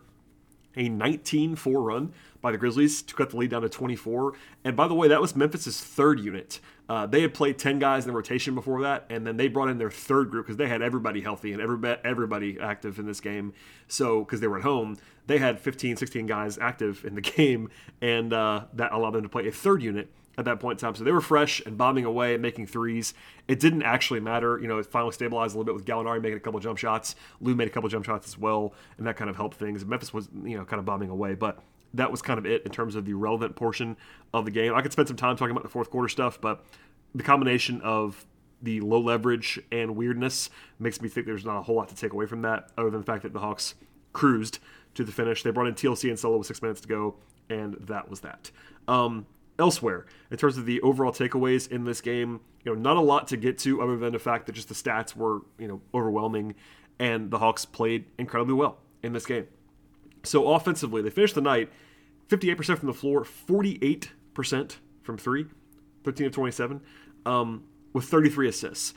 a 0.76 0.88
19 0.88 1.56
4 1.56 1.82
run 1.82 2.12
by 2.40 2.52
the 2.52 2.58
Grizzlies 2.58 3.02
to 3.02 3.14
cut 3.14 3.30
the 3.30 3.36
lead 3.36 3.50
down 3.50 3.62
to 3.62 3.68
24. 3.68 4.34
And 4.64 4.76
by 4.76 4.88
the 4.88 4.94
way, 4.94 5.08
that 5.08 5.20
was 5.20 5.36
Memphis's 5.36 5.80
third 5.80 6.20
unit. 6.20 6.60
Uh, 6.88 7.06
they 7.06 7.22
had 7.22 7.32
played 7.32 7.58
10 7.58 7.78
guys 7.78 8.04
in 8.04 8.10
the 8.10 8.16
rotation 8.16 8.54
before 8.54 8.82
that, 8.82 9.06
and 9.10 9.24
then 9.26 9.36
they 9.36 9.46
brought 9.46 9.68
in 9.68 9.78
their 9.78 9.90
third 9.90 10.30
group 10.30 10.46
because 10.46 10.56
they 10.56 10.66
had 10.66 10.82
everybody 10.82 11.20
healthy 11.20 11.52
and 11.52 11.62
everybody, 11.62 12.00
everybody 12.02 12.58
active 12.60 12.98
in 12.98 13.06
this 13.06 13.20
game. 13.20 13.52
So, 13.86 14.24
because 14.24 14.40
they 14.40 14.48
were 14.48 14.56
at 14.56 14.64
home, 14.64 14.98
they 15.26 15.38
had 15.38 15.60
15, 15.60 15.96
16 15.96 16.26
guys 16.26 16.58
active 16.58 17.04
in 17.04 17.14
the 17.14 17.20
game, 17.36 17.70
and 18.00 18.32
uh, 18.32 18.64
that 18.72 18.92
allowed 18.92 19.12
them 19.12 19.22
to 19.22 19.28
play 19.28 19.46
a 19.46 19.52
third 19.52 19.82
unit 19.82 20.10
at 20.38 20.44
that 20.44 20.60
point 20.60 20.80
in 20.80 20.86
time. 20.86 20.94
So 20.94 21.04
they 21.04 21.12
were 21.12 21.20
fresh 21.20 21.60
and 21.66 21.76
bombing 21.76 22.04
away 22.04 22.34
and 22.34 22.42
making 22.42 22.66
threes. 22.66 23.14
It 23.48 23.60
didn't 23.60 23.82
actually 23.82 24.20
matter. 24.20 24.58
You 24.58 24.68
know, 24.68 24.78
it 24.78 24.86
finally 24.86 25.12
stabilized 25.12 25.54
a 25.54 25.58
little 25.58 25.64
bit 25.64 25.74
with 25.74 25.84
Gallinari 25.84 26.20
making 26.20 26.38
a 26.38 26.40
couple 26.40 26.60
jump 26.60 26.78
shots. 26.78 27.14
Lou 27.40 27.54
made 27.54 27.68
a 27.68 27.70
couple 27.70 27.88
jump 27.88 28.04
shots 28.04 28.28
as 28.28 28.38
well, 28.38 28.72
and 28.96 29.06
that 29.06 29.16
kind 29.16 29.28
of 29.28 29.36
helped 29.36 29.56
things. 29.56 29.84
Memphis 29.84 30.14
was, 30.14 30.28
you 30.44 30.56
know, 30.56 30.64
kind 30.64 30.78
of 30.78 30.86
bombing 30.86 31.10
away, 31.10 31.34
but 31.34 31.62
that 31.94 32.10
was 32.10 32.22
kind 32.22 32.38
of 32.38 32.46
it 32.46 32.62
in 32.64 32.70
terms 32.70 32.94
of 32.94 33.04
the 33.04 33.14
relevant 33.14 33.56
portion 33.56 33.96
of 34.32 34.44
the 34.44 34.50
game. 34.50 34.74
I 34.74 34.82
could 34.82 34.92
spend 34.92 35.08
some 35.08 35.16
time 35.16 35.36
talking 35.36 35.50
about 35.50 35.64
the 35.64 35.68
fourth 35.70 35.90
quarter 35.90 36.08
stuff, 36.08 36.40
but 36.40 36.64
the 37.14 37.22
combination 37.22 37.80
of 37.82 38.24
the 38.62 38.80
low 38.80 39.00
leverage 39.00 39.58
and 39.72 39.96
weirdness 39.96 40.50
makes 40.78 41.00
me 41.00 41.08
think 41.08 41.26
there's 41.26 41.44
not 41.44 41.58
a 41.58 41.62
whole 41.62 41.74
lot 41.74 41.88
to 41.88 41.94
take 41.94 42.12
away 42.12 42.26
from 42.26 42.42
that, 42.42 42.70
other 42.78 42.90
than 42.90 43.00
the 43.00 43.06
fact 43.06 43.22
that 43.22 43.32
the 43.32 43.40
Hawks 43.40 43.74
cruised 44.12 44.58
to 44.94 45.04
the 45.04 45.12
finish. 45.12 45.42
They 45.42 45.50
brought 45.50 45.66
in 45.66 45.74
TLC 45.74 46.08
and 46.08 46.18
solo 46.18 46.38
with 46.38 46.46
six 46.46 46.62
minutes 46.62 46.80
to 46.82 46.88
go, 46.88 47.16
and 47.48 47.74
that 47.74 48.08
was 48.08 48.20
that. 48.20 48.50
Um, 48.86 49.26
elsewhere 49.60 50.06
in 50.30 50.36
terms 50.36 50.56
of 50.56 50.66
the 50.66 50.80
overall 50.80 51.12
takeaways 51.12 51.70
in 51.70 51.84
this 51.84 52.00
game 52.00 52.40
you 52.64 52.74
know 52.74 52.80
not 52.80 52.96
a 52.96 53.00
lot 53.00 53.28
to 53.28 53.36
get 53.36 53.58
to 53.58 53.80
other 53.82 53.96
than 53.96 54.12
the 54.12 54.18
fact 54.18 54.46
that 54.46 54.52
just 54.52 54.68
the 54.68 54.74
stats 54.74 55.14
were 55.14 55.42
you 55.58 55.68
know 55.68 55.80
overwhelming 55.94 56.54
and 56.98 57.30
the 57.30 57.38
hawks 57.38 57.64
played 57.64 58.06
incredibly 58.18 58.54
well 58.54 58.78
in 59.02 59.12
this 59.12 59.26
game 59.26 59.46
so 60.24 60.52
offensively 60.52 61.02
they 61.02 61.10
finished 61.10 61.34
the 61.34 61.40
night 61.40 61.70
58% 62.28 62.78
from 62.78 62.86
the 62.86 62.94
floor 62.94 63.22
48% 63.24 64.76
from 65.02 65.18
three 65.18 65.46
13 66.04 66.26
of 66.26 66.32
27 66.32 66.80
um, 67.26 67.64
with 67.92 68.06
33 68.06 68.48
assists 68.48 68.94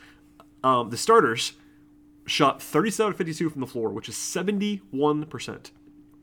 um, 0.63 0.89
the 0.89 0.97
starters 0.97 1.53
shot 2.25 2.61
37 2.61 3.13
52 3.13 3.49
from 3.49 3.61
the 3.61 3.67
floor 3.67 3.89
which 3.89 4.07
is 4.07 4.15
71% 4.15 5.71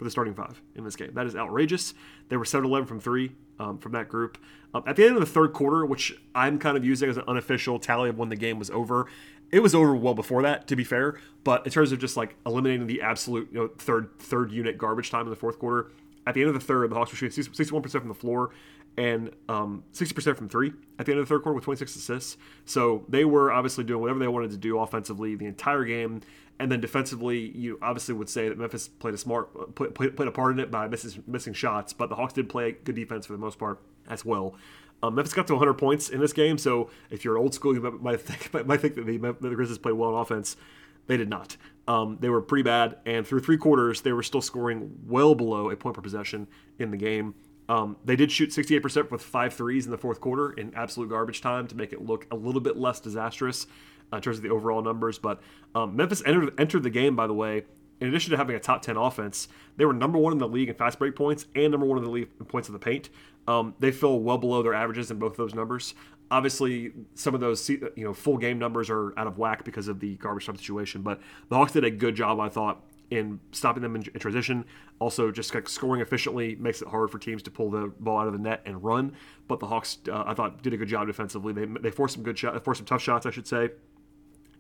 for 0.00 0.04
the 0.04 0.10
starting 0.10 0.32
five 0.32 0.62
in 0.74 0.82
this 0.82 0.96
game. 0.96 1.10
That 1.12 1.26
is 1.26 1.36
outrageous. 1.36 1.92
They 2.30 2.38
were 2.38 2.46
7 2.46 2.64
11 2.64 2.88
from 2.88 3.00
three 3.00 3.32
um, 3.60 3.78
from 3.78 3.92
that 3.92 4.08
group. 4.08 4.38
Um, 4.74 4.82
at 4.86 4.96
the 4.96 5.04
end 5.04 5.14
of 5.14 5.20
the 5.20 5.26
third 5.26 5.52
quarter, 5.52 5.84
which 5.84 6.12
I'm 6.34 6.58
kind 6.58 6.76
of 6.76 6.84
using 6.84 7.08
as 7.08 7.16
an 7.16 7.24
unofficial 7.28 7.78
tally 7.78 8.08
of 8.08 8.18
when 8.18 8.28
the 8.28 8.36
game 8.36 8.58
was 8.58 8.70
over, 8.70 9.06
it 9.52 9.60
was 9.60 9.74
over 9.74 9.94
well 9.94 10.14
before 10.14 10.42
that, 10.42 10.66
to 10.68 10.76
be 10.76 10.84
fair. 10.84 11.18
But 11.44 11.66
in 11.66 11.72
terms 11.72 11.92
of 11.92 11.98
just 11.98 12.16
like 12.16 12.36
eliminating 12.46 12.86
the 12.86 13.02
absolute 13.02 13.48
you 13.52 13.58
know, 13.58 13.68
third 13.78 14.18
third 14.18 14.50
unit 14.52 14.78
garbage 14.78 15.10
time 15.10 15.22
in 15.22 15.30
the 15.30 15.36
fourth 15.36 15.58
quarter, 15.58 15.90
at 16.26 16.34
the 16.34 16.40
end 16.40 16.48
of 16.48 16.54
the 16.54 16.60
third, 16.60 16.90
the 16.90 16.94
Hawks 16.94 17.10
were 17.10 17.16
shooting 17.16 17.44
61% 17.44 17.90
from 17.90 18.08
the 18.08 18.14
floor 18.14 18.50
and 18.96 19.30
um, 19.48 19.84
60% 19.92 20.36
from 20.36 20.48
three 20.48 20.72
at 20.98 21.06
the 21.06 21.12
end 21.12 21.20
of 21.20 21.28
the 21.28 21.34
third 21.34 21.42
quarter 21.42 21.54
with 21.54 21.64
26 21.64 21.96
assists. 21.96 22.36
So 22.64 23.04
they 23.08 23.24
were 23.24 23.52
obviously 23.52 23.84
doing 23.84 24.00
whatever 24.00 24.18
they 24.18 24.28
wanted 24.28 24.50
to 24.50 24.56
do 24.56 24.78
offensively 24.78 25.34
the 25.36 25.46
entire 25.46 25.84
game. 25.84 26.20
And 26.58 26.70
then 26.70 26.80
defensively, 26.80 27.56
you 27.56 27.78
obviously 27.80 28.14
would 28.14 28.28
say 28.28 28.50
that 28.50 28.58
Memphis 28.58 28.88
played 28.88 29.14
a 29.14 29.18
smart, 29.18 29.74
played, 29.74 29.94
played 29.94 30.28
a 30.28 30.30
part 30.30 30.52
in 30.52 30.58
it 30.58 30.70
by 30.70 30.88
missing, 30.88 31.54
shots, 31.54 31.94
but 31.94 32.10
the 32.10 32.16
Hawks 32.16 32.34
did 32.34 32.50
play 32.50 32.72
good 32.72 32.94
defense 32.94 33.24
for 33.24 33.32
the 33.32 33.38
most 33.38 33.58
part 33.58 33.80
as 34.08 34.26
well. 34.26 34.54
Um, 35.02 35.14
Memphis 35.14 35.32
got 35.32 35.46
to 35.46 35.54
100 35.54 35.74
points 35.74 36.10
in 36.10 36.20
this 36.20 36.34
game, 36.34 36.58
so 36.58 36.90
if 37.08 37.24
you're 37.24 37.38
old 37.38 37.54
school, 37.54 37.72
you 37.72 37.80
might 37.80 38.20
think, 38.20 38.52
might 38.66 38.82
think 38.82 38.94
that 38.96 39.06
the, 39.06 39.16
the 39.16 39.54
Grizzlies 39.54 39.78
played 39.78 39.94
well 39.94 40.14
on 40.14 40.20
offense. 40.20 40.56
They 41.06 41.16
did 41.16 41.30
not. 41.30 41.56
Um, 41.88 42.18
they 42.20 42.28
were 42.28 42.42
pretty 42.42 42.62
bad, 42.62 42.98
and 43.06 43.26
through 43.26 43.40
three 43.40 43.56
quarters, 43.56 44.02
they 44.02 44.12
were 44.12 44.22
still 44.22 44.42
scoring 44.42 44.98
well 45.06 45.34
below 45.34 45.70
a 45.70 45.76
point 45.76 45.96
per 45.96 46.02
possession 46.02 46.46
in 46.78 46.90
the 46.90 46.98
game. 46.98 47.34
Um, 47.70 47.96
they 48.04 48.16
did 48.16 48.32
shoot 48.32 48.50
68% 48.50 49.12
with 49.12 49.22
five 49.22 49.54
threes 49.54 49.84
in 49.84 49.92
the 49.92 49.96
fourth 49.96 50.20
quarter 50.20 50.50
in 50.50 50.74
absolute 50.74 51.08
garbage 51.08 51.40
time 51.40 51.68
to 51.68 51.76
make 51.76 51.92
it 51.92 52.04
look 52.04 52.26
a 52.32 52.34
little 52.34 52.60
bit 52.60 52.76
less 52.76 52.98
disastrous 52.98 53.68
uh, 54.12 54.16
in 54.16 54.22
terms 54.22 54.38
of 54.38 54.42
the 54.42 54.50
overall 54.50 54.82
numbers. 54.82 55.20
But 55.20 55.40
um, 55.76 55.94
Memphis 55.94 56.20
entered, 56.26 56.52
entered 56.58 56.82
the 56.82 56.90
game, 56.90 57.14
by 57.14 57.28
the 57.28 57.32
way, 57.32 57.62
in 58.00 58.08
addition 58.08 58.32
to 58.32 58.36
having 58.36 58.56
a 58.56 58.58
top 58.58 58.82
10 58.82 58.96
offense, 58.96 59.46
they 59.76 59.84
were 59.84 59.92
number 59.92 60.18
one 60.18 60.32
in 60.32 60.38
the 60.38 60.48
league 60.48 60.68
in 60.68 60.74
fast 60.74 60.98
break 60.98 61.14
points 61.14 61.46
and 61.54 61.70
number 61.70 61.86
one 61.86 61.96
in 61.96 62.02
the 62.02 62.10
league 62.10 62.28
in 62.40 62.46
points 62.46 62.68
of 62.68 62.72
the 62.72 62.80
paint. 62.80 63.08
Um, 63.46 63.74
they 63.78 63.92
fell 63.92 64.18
well 64.18 64.38
below 64.38 64.64
their 64.64 64.74
averages 64.74 65.12
in 65.12 65.20
both 65.20 65.36
those 65.36 65.54
numbers. 65.54 65.94
Obviously, 66.28 66.92
some 67.14 67.34
of 67.34 67.40
those 67.40 67.68
you 67.68 67.92
know 67.96 68.14
full 68.14 68.36
game 68.36 68.58
numbers 68.58 68.90
are 68.90 69.16
out 69.16 69.26
of 69.28 69.38
whack 69.38 69.64
because 69.64 69.86
of 69.86 70.00
the 70.00 70.16
garbage 70.16 70.46
time 70.46 70.56
situation, 70.56 71.02
but 71.02 71.20
the 71.48 71.56
Hawks 71.56 71.72
did 71.72 71.84
a 71.84 71.90
good 71.90 72.14
job, 72.16 72.40
I 72.40 72.48
thought, 72.48 72.84
in 73.10 73.40
stopping 73.52 73.82
them 73.82 73.96
in, 73.96 74.02
transition. 74.02 74.64
Also, 75.00 75.30
just 75.30 75.54
like 75.54 75.68
scoring 75.68 76.00
efficiently 76.00 76.54
makes 76.56 76.80
it 76.80 76.88
hard 76.88 77.10
for 77.10 77.18
teams 77.18 77.42
to 77.42 77.50
pull 77.50 77.70
the 77.70 77.92
ball 77.98 78.18
out 78.18 78.26
of 78.26 78.32
the 78.32 78.38
net 78.38 78.62
and 78.64 78.82
run. 78.82 79.12
But 79.48 79.60
the 79.60 79.66
Hawks, 79.66 79.98
uh, 80.08 80.24
I 80.26 80.34
thought, 80.34 80.62
did 80.62 80.72
a 80.72 80.76
good 80.76 80.88
job 80.88 81.06
defensively. 81.06 81.52
They, 81.52 81.66
they 81.66 81.90
forced 81.90 82.14
some 82.14 82.22
good 82.22 82.38
shots, 82.38 82.58
forced 82.64 82.78
some 82.78 82.86
tough 82.86 83.02
shots, 83.02 83.26
I 83.26 83.30
should 83.30 83.46
say. 83.46 83.70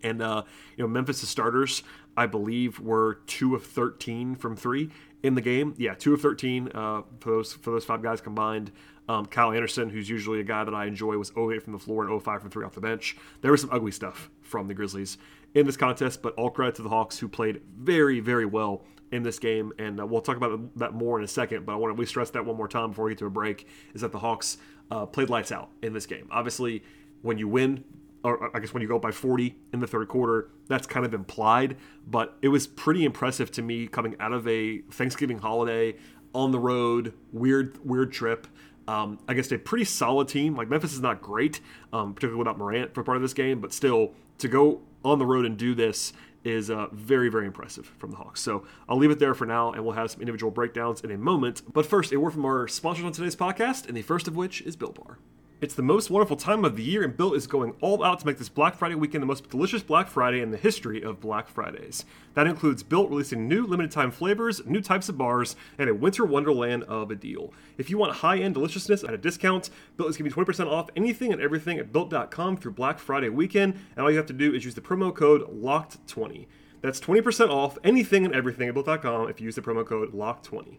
And 0.02 0.22
uh, 0.22 0.42
you 0.76 0.84
know, 0.84 0.88
Memphis' 0.88 1.28
starters, 1.28 1.82
I 2.16 2.26
believe, 2.26 2.80
were 2.80 3.20
two 3.26 3.54
of 3.54 3.64
thirteen 3.64 4.34
from 4.34 4.56
three 4.56 4.90
in 5.22 5.34
the 5.34 5.42
game. 5.42 5.74
Yeah, 5.76 5.94
two 5.94 6.14
of 6.14 6.20
thirteen 6.22 6.70
uh, 6.74 7.02
for 7.20 7.30
those 7.30 7.52
for 7.52 7.70
those 7.70 7.84
five 7.84 8.02
guys 8.02 8.20
combined. 8.20 8.72
Um, 9.08 9.26
Kyle 9.26 9.50
Anderson, 9.50 9.90
who's 9.90 10.08
usually 10.08 10.38
a 10.38 10.44
guy 10.44 10.62
that 10.62 10.72
I 10.72 10.86
enjoy, 10.86 11.16
was 11.16 11.32
08 11.36 11.64
from 11.64 11.72
the 11.72 11.80
floor 11.80 12.06
and 12.06 12.22
05 12.22 12.42
from 12.42 12.50
three 12.50 12.64
off 12.64 12.76
the 12.76 12.80
bench. 12.80 13.16
There 13.40 13.50
was 13.50 13.60
some 13.60 13.70
ugly 13.72 13.90
stuff 13.90 14.30
from 14.40 14.68
the 14.68 14.74
Grizzlies 14.74 15.18
in 15.54 15.66
this 15.66 15.76
contest, 15.76 16.22
but 16.22 16.34
all 16.34 16.50
credit 16.50 16.76
to 16.76 16.82
the 16.82 16.88
Hawks, 16.88 17.18
who 17.18 17.28
played 17.28 17.60
very, 17.78 18.20
very 18.20 18.46
well 18.46 18.84
in 19.12 19.22
this 19.22 19.38
game. 19.38 19.72
And 19.78 20.00
uh, 20.00 20.06
we'll 20.06 20.20
talk 20.20 20.36
about 20.36 20.76
that 20.78 20.94
more 20.94 21.18
in 21.18 21.24
a 21.24 21.28
second, 21.28 21.66
but 21.66 21.72
I 21.72 21.76
want 21.76 21.96
to 21.96 22.06
stress 22.06 22.30
that 22.30 22.44
one 22.44 22.56
more 22.56 22.68
time 22.68 22.90
before 22.90 23.06
we 23.06 23.12
get 23.12 23.18
to 23.18 23.26
a 23.26 23.30
break 23.30 23.66
is 23.94 24.02
that 24.02 24.12
the 24.12 24.18
Hawks 24.18 24.58
uh, 24.90 25.06
played 25.06 25.30
lights 25.30 25.52
out 25.52 25.70
in 25.82 25.92
this 25.92 26.06
game. 26.06 26.28
Obviously, 26.30 26.82
when 27.22 27.38
you 27.38 27.48
win 27.48 27.84
or 28.22 28.54
I 28.54 28.60
guess 28.60 28.74
when 28.74 28.82
you 28.82 28.88
go 28.88 28.96
up 28.96 29.02
by 29.02 29.12
40 29.12 29.56
in 29.72 29.80
the 29.80 29.86
third 29.86 30.08
quarter, 30.08 30.50
that's 30.68 30.86
kind 30.86 31.06
of 31.06 31.14
implied. 31.14 31.76
But 32.06 32.36
it 32.42 32.48
was 32.48 32.66
pretty 32.66 33.04
impressive 33.04 33.50
to 33.52 33.62
me 33.62 33.86
coming 33.86 34.16
out 34.20 34.32
of 34.32 34.46
a 34.46 34.78
Thanksgiving 34.90 35.38
holiday 35.38 35.96
on 36.34 36.52
the 36.52 36.58
road, 36.58 37.14
weird, 37.32 37.78
weird 37.84 38.12
trip. 38.12 38.46
Um, 38.88 39.20
against 39.28 39.52
a 39.52 39.58
pretty 39.58 39.84
solid 39.84 40.26
team. 40.26 40.56
Like 40.56 40.68
Memphis 40.68 40.92
is 40.92 41.00
not 41.00 41.22
great, 41.22 41.60
um, 41.92 42.12
particularly 42.12 42.38
without 42.38 42.58
Morant 42.58 42.92
for 42.92 43.04
part 43.04 43.16
of 43.16 43.22
this 43.22 43.34
game, 43.34 43.60
but 43.60 43.72
still 43.72 44.14
to 44.38 44.48
go 44.48 44.80
on 45.04 45.18
the 45.18 45.26
road 45.26 45.44
and 45.44 45.56
do 45.56 45.74
this 45.74 46.12
is 46.42 46.70
uh, 46.70 46.86
very, 46.92 47.28
very 47.28 47.46
impressive 47.46 47.92
from 47.98 48.10
the 48.10 48.16
Hawks. 48.16 48.40
So 48.40 48.64
I'll 48.88 48.96
leave 48.96 49.10
it 49.10 49.18
there 49.18 49.34
for 49.34 49.46
now, 49.46 49.72
and 49.72 49.84
we'll 49.84 49.94
have 49.94 50.10
some 50.10 50.20
individual 50.20 50.50
breakdowns 50.50 51.02
in 51.02 51.10
a 51.10 51.18
moment. 51.18 51.62
But 51.72 51.86
first, 51.86 52.12
a 52.12 52.20
word 52.20 52.32
from 52.32 52.46
our 52.46 52.66
sponsors 52.66 53.04
on 53.04 53.12
today's 53.12 53.36
podcast, 53.36 53.86
and 53.86 53.96
the 53.96 54.02
first 54.02 54.26
of 54.26 54.36
which 54.36 54.62
is 54.62 54.76
Built 54.76 54.94
Bar. 54.94 55.18
It's 55.62 55.74
the 55.74 55.82
most 55.82 56.08
wonderful 56.08 56.38
time 56.38 56.64
of 56.64 56.74
the 56.74 56.82
year, 56.82 57.02
and 57.02 57.14
Built 57.14 57.36
is 57.36 57.46
going 57.46 57.74
all 57.82 58.02
out 58.02 58.20
to 58.20 58.26
make 58.26 58.38
this 58.38 58.48
Black 58.48 58.74
Friday 58.74 58.94
weekend 58.94 59.20
the 59.20 59.26
most 59.26 59.50
delicious 59.50 59.82
Black 59.82 60.08
Friday 60.08 60.40
in 60.40 60.50
the 60.50 60.56
history 60.56 61.02
of 61.02 61.20
Black 61.20 61.48
Fridays. 61.48 62.06
That 62.32 62.46
includes 62.46 62.82
Built 62.82 63.10
releasing 63.10 63.46
new 63.46 63.66
limited 63.66 63.90
time 63.90 64.10
flavors, 64.10 64.64
new 64.64 64.80
types 64.80 65.10
of 65.10 65.18
bars, 65.18 65.56
and 65.76 65.90
a 65.90 65.94
winter 65.94 66.24
wonderland 66.24 66.84
of 66.84 67.10
a 67.10 67.14
deal. 67.14 67.52
If 67.76 67.90
you 67.90 67.98
want 67.98 68.16
high 68.16 68.38
end 68.38 68.54
deliciousness 68.54 69.04
at 69.04 69.12
a 69.12 69.18
discount, 69.18 69.68
Built 69.98 70.08
is 70.08 70.16
giving 70.16 70.32
20% 70.32 70.66
off 70.66 70.88
anything 70.96 71.30
and 71.30 71.42
everything 71.42 71.78
at 71.78 71.92
Built.com 71.92 72.56
through 72.56 72.72
Black 72.72 72.98
Friday 72.98 73.28
weekend, 73.28 73.74
and 73.74 74.02
all 74.02 74.10
you 74.10 74.16
have 74.16 74.24
to 74.28 74.32
do 74.32 74.54
is 74.54 74.64
use 74.64 74.74
the 74.74 74.80
promo 74.80 75.14
code 75.14 75.42
LOCKED20. 75.62 76.46
That's 76.80 77.00
20% 77.00 77.50
off 77.50 77.76
anything 77.84 78.24
and 78.24 78.34
everything 78.34 78.68
at 78.68 78.72
Built.com 78.72 79.28
if 79.28 79.42
you 79.42 79.44
use 79.44 79.56
the 79.56 79.60
promo 79.60 79.84
code 79.84 80.14
LOCKED20. 80.14 80.78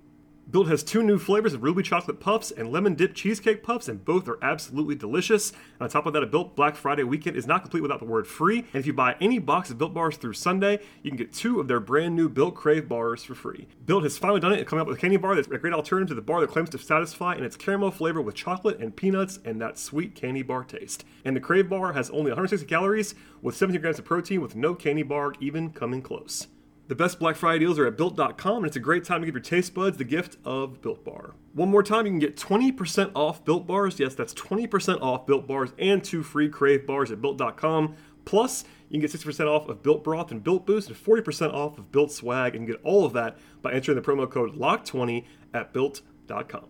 Built 0.52 0.68
has 0.68 0.84
two 0.84 1.02
new 1.02 1.18
flavors 1.18 1.54
of 1.54 1.64
ruby 1.64 1.82
chocolate 1.82 2.20
puffs 2.20 2.52
and 2.52 2.74
lemon 2.74 2.94
dip 2.96 3.16
cheesecake 3.16 3.64
puffs, 3.64 3.88
and 3.88 4.04
both 4.04 4.28
are 4.28 4.38
absolutely 4.44 4.96
delicious. 4.96 5.52
And 5.52 5.84
on 5.84 5.90
top 5.90 6.06
of 6.06 6.12
that, 6.12 6.24
a 6.24 6.28
Built 6.28 6.58
Black 6.58 6.76
Friday 6.76 7.04
weekend 7.04 7.38
is 7.38 7.48
not 7.48 7.62
complete 7.62 7.80
without 7.80 8.00
the 8.00 8.06
word 8.06 8.28
free. 8.28 8.60
And 8.60 8.76
if 8.76 8.86
you 8.86 8.92
buy 8.92 9.16
any 9.22 9.40
box 9.40 9.70
of 9.70 9.78
Built 9.78 9.94
bars 9.94 10.18
through 10.18 10.34
Sunday, 10.34 10.80
you 11.04 11.10
can 11.10 11.16
get 11.16 11.32
two 11.32 11.62
of 11.62 11.70
their 11.70 11.80
brand 11.80 12.18
new 12.18 12.28
Built 12.28 12.56
Crave 12.56 12.90
bars 12.90 13.24
for 13.24 13.34
free. 13.34 13.66
Built 13.86 14.04
has 14.04 14.18
finally 14.18 14.42
done 14.42 14.52
it 14.52 14.60
and 14.60 14.68
coming 14.68 14.82
up 14.82 14.88
with 14.88 14.98
a 14.98 15.00
candy 15.00 15.16
bar 15.16 15.36
that's 15.36 15.48
a 15.48 15.58
great 15.58 15.74
alternative 15.74 16.10
to 16.10 16.16
the 16.16 16.22
bar 16.22 16.42
that 16.42 16.50
claims 16.50 16.70
to 16.72 16.78
satisfy 16.78 17.36
in 17.36 17.46
its 17.46 17.56
caramel 17.56 17.90
flavor 17.90 18.22
with 18.22 18.36
chocolate 18.36 18.80
and 18.80 18.94
peanuts 18.94 19.40
and 19.46 19.62
that 19.62 19.78
sweet 19.78 20.16
candy 20.16 20.42
bar 20.42 20.66
taste. 20.66 21.06
And 21.24 21.34
the 21.34 21.40
Crave 21.40 21.70
bar 21.70 21.94
has 21.94 22.10
only 22.10 22.32
160 22.32 22.68
calories 22.68 23.16
with 23.42 23.56
17 23.56 23.80
grams 23.80 24.00
of 24.00 24.06
protein 24.06 24.42
with 24.42 24.58
no 24.58 24.76
candy 24.76 25.04
bar 25.04 25.34
even 25.40 25.70
coming 25.70 26.02
close. 26.02 26.48
The 26.88 26.96
best 26.96 27.20
Black 27.20 27.36
Friday 27.38 27.60
deals 27.60 27.80
are 27.80 27.88
at 27.88 27.96
Built.com, 27.96 28.58
and 28.58 28.66
it's 28.66 28.76
a 28.76 28.82
great 28.82 29.06
time 29.06 29.22
to 29.22 29.26
give 29.26 29.36
your 29.36 29.42
taste 29.42 29.74
buds 29.74 29.98
the 29.98 30.04
gift 30.04 30.38
of 30.44 30.82
Built 30.82 31.06
Bar. 31.06 31.36
One 31.54 31.70
more 31.70 31.84
time, 31.84 32.06
you 32.06 32.12
can 32.12 32.20
get 32.20 32.36
20% 32.36 33.12
off 33.16 33.46
Built 33.46 33.66
Bars. 33.66 34.00
Yes, 34.00 34.14
that's 34.14 34.34
20% 34.34 35.02
off 35.02 35.26
Built 35.26 35.48
Bars 35.48 35.72
and 35.80 36.04
two 36.04 36.22
free 36.22 36.50
Crave 36.50 36.86
bars 36.86 37.12
at 37.12 37.22
Built.com. 37.22 37.96
Plus, 38.26 38.66
you 38.90 39.00
can 39.00 39.02
get 39.02 39.12
60% 39.12 39.48
off 39.48 39.70
of 39.70 39.82
Built 39.82 40.04
Broth 40.04 40.32
and 40.32 40.44
Built 40.44 40.66
Boost 40.66 40.90
and 40.90 40.98
40% 40.98 41.54
off 41.54 41.78
of 41.78 41.92
Built 41.92 42.12
Swag 42.12 42.56
and 42.56 42.68
you 42.68 42.74
get 42.74 42.84
all 42.84 43.06
of 43.06 43.14
that 43.14 43.38
by 43.62 43.72
entering 43.72 43.96
the 43.96 44.02
promo 44.02 44.30
code 44.30 44.56
LOCK20 44.56 45.26
at 45.54 45.74
built.com. 45.74 46.66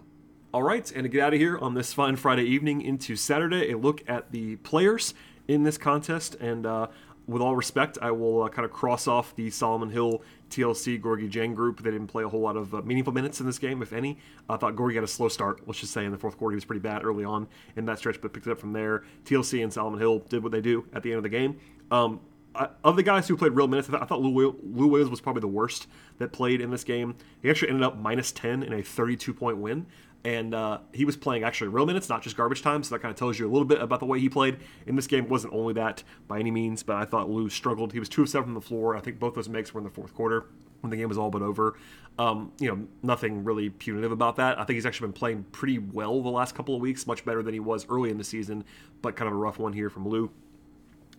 All 0.53 0.63
right, 0.63 0.91
and 0.91 1.03
to 1.03 1.09
get 1.09 1.21
out 1.21 1.33
of 1.33 1.39
here 1.39 1.57
on 1.57 1.73
this 1.73 1.93
fine 1.93 2.15
Friday 2.15 2.43
evening 2.43 2.81
into 2.81 3.15
Saturday, 3.15 3.71
a 3.71 3.77
look 3.77 4.03
at 4.07 4.31
the 4.31 4.57
players 4.57 5.13
in 5.47 5.63
this 5.63 5.77
contest. 5.77 6.35
And 6.35 6.65
uh, 6.65 6.87
with 7.31 7.41
all 7.41 7.55
respect, 7.55 7.97
I 8.01 8.11
will 8.11 8.43
uh, 8.43 8.49
kind 8.49 8.65
of 8.65 8.71
cross 8.71 9.07
off 9.07 9.35
the 9.35 9.49
Solomon 9.49 9.89
Hill 9.89 10.21
TLC 10.49 11.01
Gorgui 11.01 11.31
Dieng 11.31 11.55
group. 11.55 11.81
They 11.81 11.91
didn't 11.91 12.07
play 12.07 12.23
a 12.23 12.29
whole 12.29 12.41
lot 12.41 12.57
of 12.57 12.75
uh, 12.75 12.81
meaningful 12.81 13.13
minutes 13.13 13.39
in 13.39 13.45
this 13.45 13.57
game, 13.57 13.81
if 13.81 13.93
any. 13.93 14.17
I 14.49 14.57
thought 14.57 14.75
Gorgui 14.75 14.95
got 14.95 15.03
a 15.03 15.07
slow 15.07 15.29
start, 15.29 15.61
let's 15.67 15.79
just 15.79 15.93
say, 15.93 16.05
in 16.05 16.11
the 16.11 16.17
fourth 16.17 16.37
quarter. 16.37 16.53
He 16.53 16.57
was 16.57 16.65
pretty 16.65 16.81
bad 16.81 17.03
early 17.03 17.23
on 17.23 17.47
in 17.75 17.85
that 17.85 17.99
stretch, 17.99 18.21
but 18.21 18.33
picked 18.33 18.47
it 18.47 18.51
up 18.51 18.59
from 18.59 18.73
there. 18.73 19.03
TLC 19.25 19.63
and 19.63 19.71
Solomon 19.71 19.99
Hill 19.99 20.19
did 20.19 20.43
what 20.43 20.51
they 20.51 20.61
do 20.61 20.85
at 20.93 21.03
the 21.03 21.11
end 21.11 21.17
of 21.17 21.23
the 21.23 21.29
game. 21.29 21.59
Um, 21.89 22.19
I, 22.53 22.67
of 22.83 22.95
the 22.97 23.03
guys 23.03 23.27
who 23.27 23.37
played 23.37 23.53
real 23.53 23.67
minutes, 23.67 23.87
I 23.87 23.93
thought, 23.93 24.01
I 24.01 24.05
thought 24.05 24.21
Lou, 24.21 24.59
Lou 24.63 24.87
Williams 24.87 25.09
was 25.09 25.21
probably 25.21 25.39
the 25.39 25.47
worst 25.47 25.87
that 26.17 26.33
played 26.33 26.59
in 26.59 26.69
this 26.69 26.83
game. 26.83 27.15
He 27.41 27.49
actually 27.49 27.69
ended 27.69 27.83
up 27.83 27.97
minus 27.97 28.31
10 28.33 28.63
in 28.63 28.73
a 28.73 28.81
32 28.81 29.33
point 29.33 29.57
win 29.57 29.85
and 30.23 30.53
uh, 30.53 30.79
he 30.93 31.05
was 31.05 31.17
playing 31.17 31.43
actually 31.43 31.69
real 31.69 31.85
minutes, 31.85 32.09
not 32.09 32.21
just 32.21 32.37
garbage 32.37 32.61
time. 32.61 32.83
So 32.83 32.95
that 32.95 33.01
kind 33.01 33.11
of 33.11 33.17
tells 33.17 33.39
you 33.39 33.47
a 33.47 33.51
little 33.51 33.65
bit 33.65 33.81
about 33.81 33.99
the 33.99 34.05
way 34.05 34.19
he 34.19 34.29
played 34.29 34.57
in 34.85 34.95
this 34.95 35.07
game. 35.07 35.25
It 35.25 35.29
wasn't 35.29 35.53
only 35.53 35.73
that 35.73 36.03
by 36.27 36.39
any 36.39 36.51
means, 36.51 36.83
but 36.83 36.95
I 36.95 37.05
thought 37.05 37.29
Lou 37.29 37.49
struggled. 37.49 37.93
He 37.93 37.99
was 37.99 38.09
two 38.09 38.21
of 38.21 38.29
seven 38.29 38.45
from 38.45 38.53
the 38.53 38.61
floor. 38.61 38.95
I 38.95 38.99
think 38.99 39.19
both 39.19 39.33
those 39.33 39.49
makes 39.49 39.73
were 39.73 39.79
in 39.79 39.85
the 39.85 39.91
fourth 39.91 40.13
quarter 40.13 40.45
when 40.81 40.91
the 40.91 40.97
game 40.97 41.09
was 41.09 41.17
all 41.17 41.29
but 41.29 41.41
over. 41.41 41.77
Um, 42.19 42.51
you 42.59 42.67
know, 42.67 42.87
nothing 43.01 43.43
really 43.43 43.69
punitive 43.69 44.11
about 44.11 44.35
that. 44.35 44.59
I 44.59 44.63
think 44.63 44.75
he's 44.75 44.85
actually 44.85 45.07
been 45.07 45.13
playing 45.13 45.43
pretty 45.51 45.79
well 45.79 46.21
the 46.21 46.29
last 46.29 46.55
couple 46.55 46.75
of 46.75 46.81
weeks, 46.81 47.07
much 47.07 47.23
better 47.25 47.41
than 47.41 47.53
he 47.53 47.59
was 47.59 47.87
early 47.89 48.09
in 48.09 48.17
the 48.17 48.23
season, 48.23 48.63
but 49.01 49.15
kind 49.15 49.27
of 49.27 49.33
a 49.33 49.37
rough 49.37 49.57
one 49.57 49.73
here 49.73 49.89
from 49.89 50.07
Lou. 50.07 50.29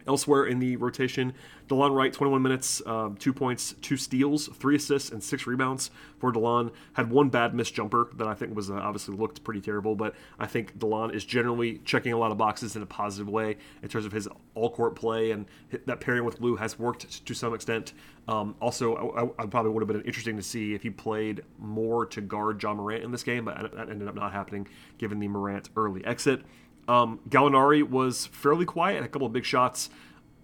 Elsewhere 0.07 0.47
in 0.47 0.59
the 0.59 0.77
rotation, 0.77 1.35
Delon 1.69 1.95
Wright, 1.95 2.13
21 2.13 2.43
minutes, 2.43 2.83
um, 2.87 3.17
two 3.17 3.33
points, 3.33 3.75
two 3.81 3.97
steals, 3.97 4.49
three 4.49 4.77
assists, 4.77 5.11
and 5.11 5.23
six 5.23 5.47
rebounds 5.47 5.91
for 6.19 6.33
Delon. 6.33 6.71
Had 6.95 7.11
one 7.11 7.29
bad 7.29 7.55
missed 7.55 7.75
jumper 7.75 8.11
that 8.17 8.27
I 8.27 8.35
think 8.35 8.55
was 8.55 8.71
uh, 8.71 8.75
obviously 8.75 9.17
looked 9.17 9.43
pretty 9.45 9.61
terrible, 9.61 9.95
but 9.95 10.15
I 10.39 10.47
think 10.47 10.79
Delon 10.79 11.15
is 11.15 11.25
generally 11.25 11.79
checking 11.85 12.13
a 12.13 12.19
lot 12.19 12.31
of 12.31 12.39
boxes 12.39 12.77
in 12.77 12.83
a 12.83 12.87
positive 12.87 13.29
way 13.29 13.57
in 13.83 13.89
terms 13.89 14.05
of 14.05 14.13
his 14.13 14.29
all 14.55 14.71
court 14.71 14.95
play, 14.95 15.31
and 15.31 15.47
that 15.87 16.01
pairing 16.01 16.25
with 16.25 16.41
Lou 16.41 16.57
has 16.57 16.79
worked 16.79 17.25
to 17.25 17.35
some 17.35 17.55
extent. 17.55 17.93
Um, 18.29 18.55
also, 18.61 19.35
I, 19.39 19.43
I, 19.43 19.47
probably 19.47 19.73
would 19.73 19.81
have 19.81 19.89
been 19.89 20.03
interesting 20.03 20.37
to 20.37 20.45
see 20.45 20.75
if 20.75 20.83
he 20.85 20.91
played 20.91 21.43
more 21.59 22.07
to 22.07 22.21
guard 22.21 22.63
Ja 22.63 22.73
Morant 22.73 23.03
in 23.03 23.11
this 23.11 23.25
game, 23.25 23.45
but 23.45 23.75
that 23.75 23.89
ended 23.91 24.07
up 24.07 24.15
not 24.15 24.33
happening 24.33 24.69
given 24.97 25.19
the 25.19 25.27
Morant 25.27 25.71
early 25.77 26.05
exit. 26.05 26.43
Um, 26.89 27.21
Gallinari 27.29 27.89
was 27.89 28.27
fairly 28.27 28.65
quiet, 28.65 29.05
a 29.05 29.09
couple 29.09 29.27
of 29.27 29.33
big 29.33 29.45
shots. 29.45 29.91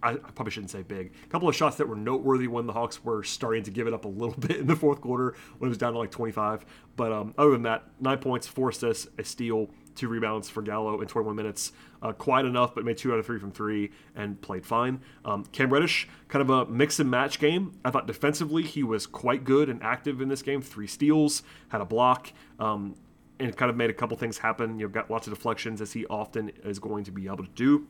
I, 0.01 0.11
I, 0.11 0.15
probably 0.15 0.51
shouldn't 0.51 0.71
say 0.71 0.81
big. 0.81 1.11
A 1.25 1.27
couple 1.27 1.49
of 1.49 1.55
shots 1.55 1.75
that 1.77 1.87
were 1.87 1.95
noteworthy 1.95 2.47
when 2.47 2.65
the 2.65 2.73
Hawks 2.73 3.03
were 3.03 3.23
starting 3.23 3.63
to 3.63 3.71
give 3.71 3.87
it 3.87 3.93
up 3.93 4.05
a 4.05 4.07
little 4.07 4.35
bit 4.39 4.57
in 4.57 4.67
the 4.67 4.75
fourth 4.75 5.01
quarter 5.01 5.35
when 5.57 5.67
it 5.67 5.69
was 5.69 5.77
down 5.77 5.93
to 5.93 5.99
like 5.99 6.11
25. 6.11 6.65
But 6.95 7.11
um, 7.11 7.33
other 7.37 7.51
than 7.51 7.63
that, 7.63 7.83
nine 7.99 8.19
points, 8.19 8.47
four 8.47 8.69
assists, 8.69 9.07
a 9.17 9.23
steal, 9.23 9.69
two 9.95 10.07
rebounds 10.07 10.49
for 10.49 10.61
Gallo 10.61 11.01
in 11.01 11.07
21 11.07 11.35
minutes. 11.35 11.73
Uh, 12.01 12.13
quiet 12.13 12.45
enough, 12.45 12.73
but 12.73 12.85
made 12.85 12.97
two 12.97 13.11
out 13.11 13.19
of 13.19 13.25
three 13.25 13.39
from 13.39 13.51
three 13.51 13.91
and 14.15 14.39
played 14.41 14.65
fine. 14.65 15.01
Um, 15.25 15.43
Cam 15.51 15.71
Reddish, 15.71 16.07
kind 16.29 16.41
of 16.41 16.49
a 16.49 16.71
mix 16.71 16.99
and 16.99 17.11
match 17.11 17.39
game. 17.39 17.73
I 17.83 17.91
thought 17.91 18.07
defensively 18.07 18.63
he 18.63 18.83
was 18.83 19.05
quite 19.05 19.43
good 19.43 19.69
and 19.69 19.83
active 19.83 20.21
in 20.21 20.29
this 20.29 20.41
game. 20.41 20.61
Three 20.61 20.87
steals, 20.87 21.43
had 21.67 21.81
a 21.81 21.85
block. 21.85 22.31
Um, 22.57 22.95
and 23.39 23.55
kind 23.55 23.69
of 23.69 23.77
made 23.77 23.89
a 23.89 23.93
couple 23.93 24.17
things 24.17 24.37
happen. 24.37 24.79
You've 24.79 24.91
got 24.91 25.09
lots 25.09 25.27
of 25.27 25.33
deflections 25.33 25.81
as 25.81 25.93
he 25.93 26.05
often 26.07 26.51
is 26.63 26.79
going 26.79 27.03
to 27.05 27.11
be 27.11 27.27
able 27.27 27.43
to 27.43 27.49
do. 27.55 27.87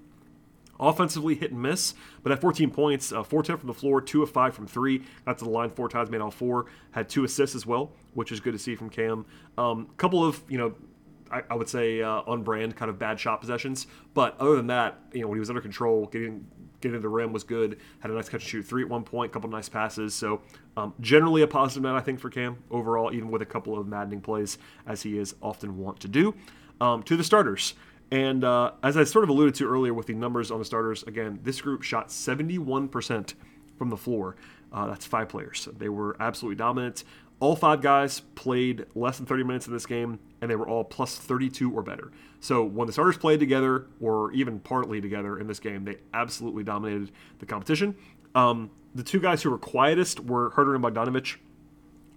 Offensively, 0.80 1.36
hit 1.36 1.52
and 1.52 1.62
miss, 1.62 1.94
but 2.24 2.32
at 2.32 2.40
14 2.40 2.72
points, 2.72 3.12
uh, 3.12 3.22
4 3.22 3.44
10 3.44 3.58
from 3.58 3.68
the 3.68 3.74
floor, 3.74 4.00
2 4.00 4.24
of 4.24 4.32
5 4.32 4.54
from 4.54 4.66
3. 4.66 5.04
Got 5.26 5.38
to 5.40 5.44
the 5.44 5.50
line 5.50 5.72
four 5.72 5.90
times, 5.90 6.10
made 6.10 6.22
all 6.22 6.32
four. 6.32 6.68
Had 6.92 7.10
two 7.10 7.26
assists 7.26 7.54
as 7.54 7.66
well, 7.66 7.92
which 8.14 8.32
is 8.32 8.40
good 8.40 8.54
to 8.54 8.60
see 8.60 8.76
from 8.76 8.90
Cam. 8.90 9.26
A 9.58 9.62
um, 9.62 9.90
couple 9.98 10.24
of, 10.24 10.42
you 10.48 10.58
know, 10.58 10.74
I, 11.32 11.56
would 11.56 11.70
say 11.70 12.02
uh, 12.02 12.22
on 12.26 12.44
brand 12.44 12.76
kind 12.76 12.90
of 12.90 12.98
bad 12.98 13.20
shot 13.20 13.40
possessions, 13.40 13.88
but 14.14 14.40
other 14.40 14.56
than 14.56 14.68
that, 14.68 15.00
you 15.14 15.22
know, 15.22 15.28
when 15.28 15.36
he 15.36 15.40
was 15.40 15.50
under 15.50 15.62
control, 15.62 16.08
getting 16.08 16.48
getting 16.82 16.98
to 16.98 17.02
the 17.02 17.10
rim 17.10 17.34
was 17.34 17.44
good. 17.44 17.80
Had 18.00 18.12
a 18.12 18.14
nice 18.14 18.30
catch 18.30 18.42
and 18.42 18.50
shoot 18.50 18.64
three 18.64 18.84
at 18.84 18.90
one 18.90 19.04
point, 19.04 19.32
couple 19.32 19.50
nice 19.50 19.70
passes. 19.70 20.14
So 20.14 20.42
um, 20.78 20.94
generally 21.00 21.42
a 21.42 21.48
positive 21.48 21.84
night, 21.84 21.98
I 21.98 22.02
think, 22.02 22.20
for 22.20 22.30
Cam 22.30 22.58
overall, 22.72 23.14
even 23.14 23.32
with 23.32 23.42
a 23.42 23.46
couple 23.46 23.78
of 23.78 23.88
maddening 23.88 24.22
plays 24.22 24.58
as 24.88 25.04
he 25.04 25.18
is 25.18 25.36
often 25.42 25.78
wont 25.78 26.00
to 26.02 26.08
do. 26.08 26.36
Um, 26.82 27.04
to 27.04 27.18
the 27.18 27.26
starters. 27.26 27.74
And 28.12 28.44
uh, 28.44 28.72
as 28.82 28.98
I 28.98 29.04
sort 29.04 29.24
of 29.24 29.30
alluded 29.30 29.56
to 29.56 29.68
earlier 29.68 29.94
with 29.94 30.08
the 30.08 30.14
numbers 30.14 30.50
on 30.50 30.60
the 30.60 30.66
starters, 30.66 31.04
again, 31.04 31.40
this 31.44 31.62
group 31.62 31.84
shot 31.84 32.08
71% 32.08 33.34
from 33.78 33.90
the 33.90 33.98
floor. 33.98 34.36
Uh, 34.72 34.88
that's 34.88 35.06
five 35.06 35.30
players. 35.30 35.68
They 35.78 35.90
were 35.90 36.16
absolutely 36.20 36.56
dominant. 36.56 37.04
All 37.40 37.56
five 37.56 37.82
guys 37.82 38.20
played 38.36 38.86
less 38.96 39.18
than 39.18 39.26
30 39.26 39.44
minutes 39.44 39.68
in 39.68 39.74
this 39.74 39.86
game, 39.86 40.20
and 40.42 40.52
they 40.52 40.56
were 40.56 40.68
all 40.68 40.84
plus 40.84 41.16
32 41.16 41.74
or 41.74 41.82
better. 41.82 42.12
So 42.42 42.64
when 42.64 42.88
the 42.88 42.94
starters 42.94 43.18
played 43.18 43.40
together, 43.40 43.88
or 44.02 44.32
even 44.34 44.60
partly 44.60 45.00
together 45.00 45.40
in 45.40 45.48
this 45.48 45.60
game, 45.60 45.86
they 45.86 45.98
absolutely 46.14 46.64
dominated 46.64 47.12
the 47.40 47.46
competition. 47.46 47.96
Um, 48.36 48.72
the 48.94 49.04
two 49.04 49.20
guys 49.20 49.42
who 49.44 49.52
were 49.52 49.58
quietest 49.58 50.20
were 50.20 50.52
Huerter 50.52 50.76
and 50.76 50.84
Bogdanovic. 50.84 51.38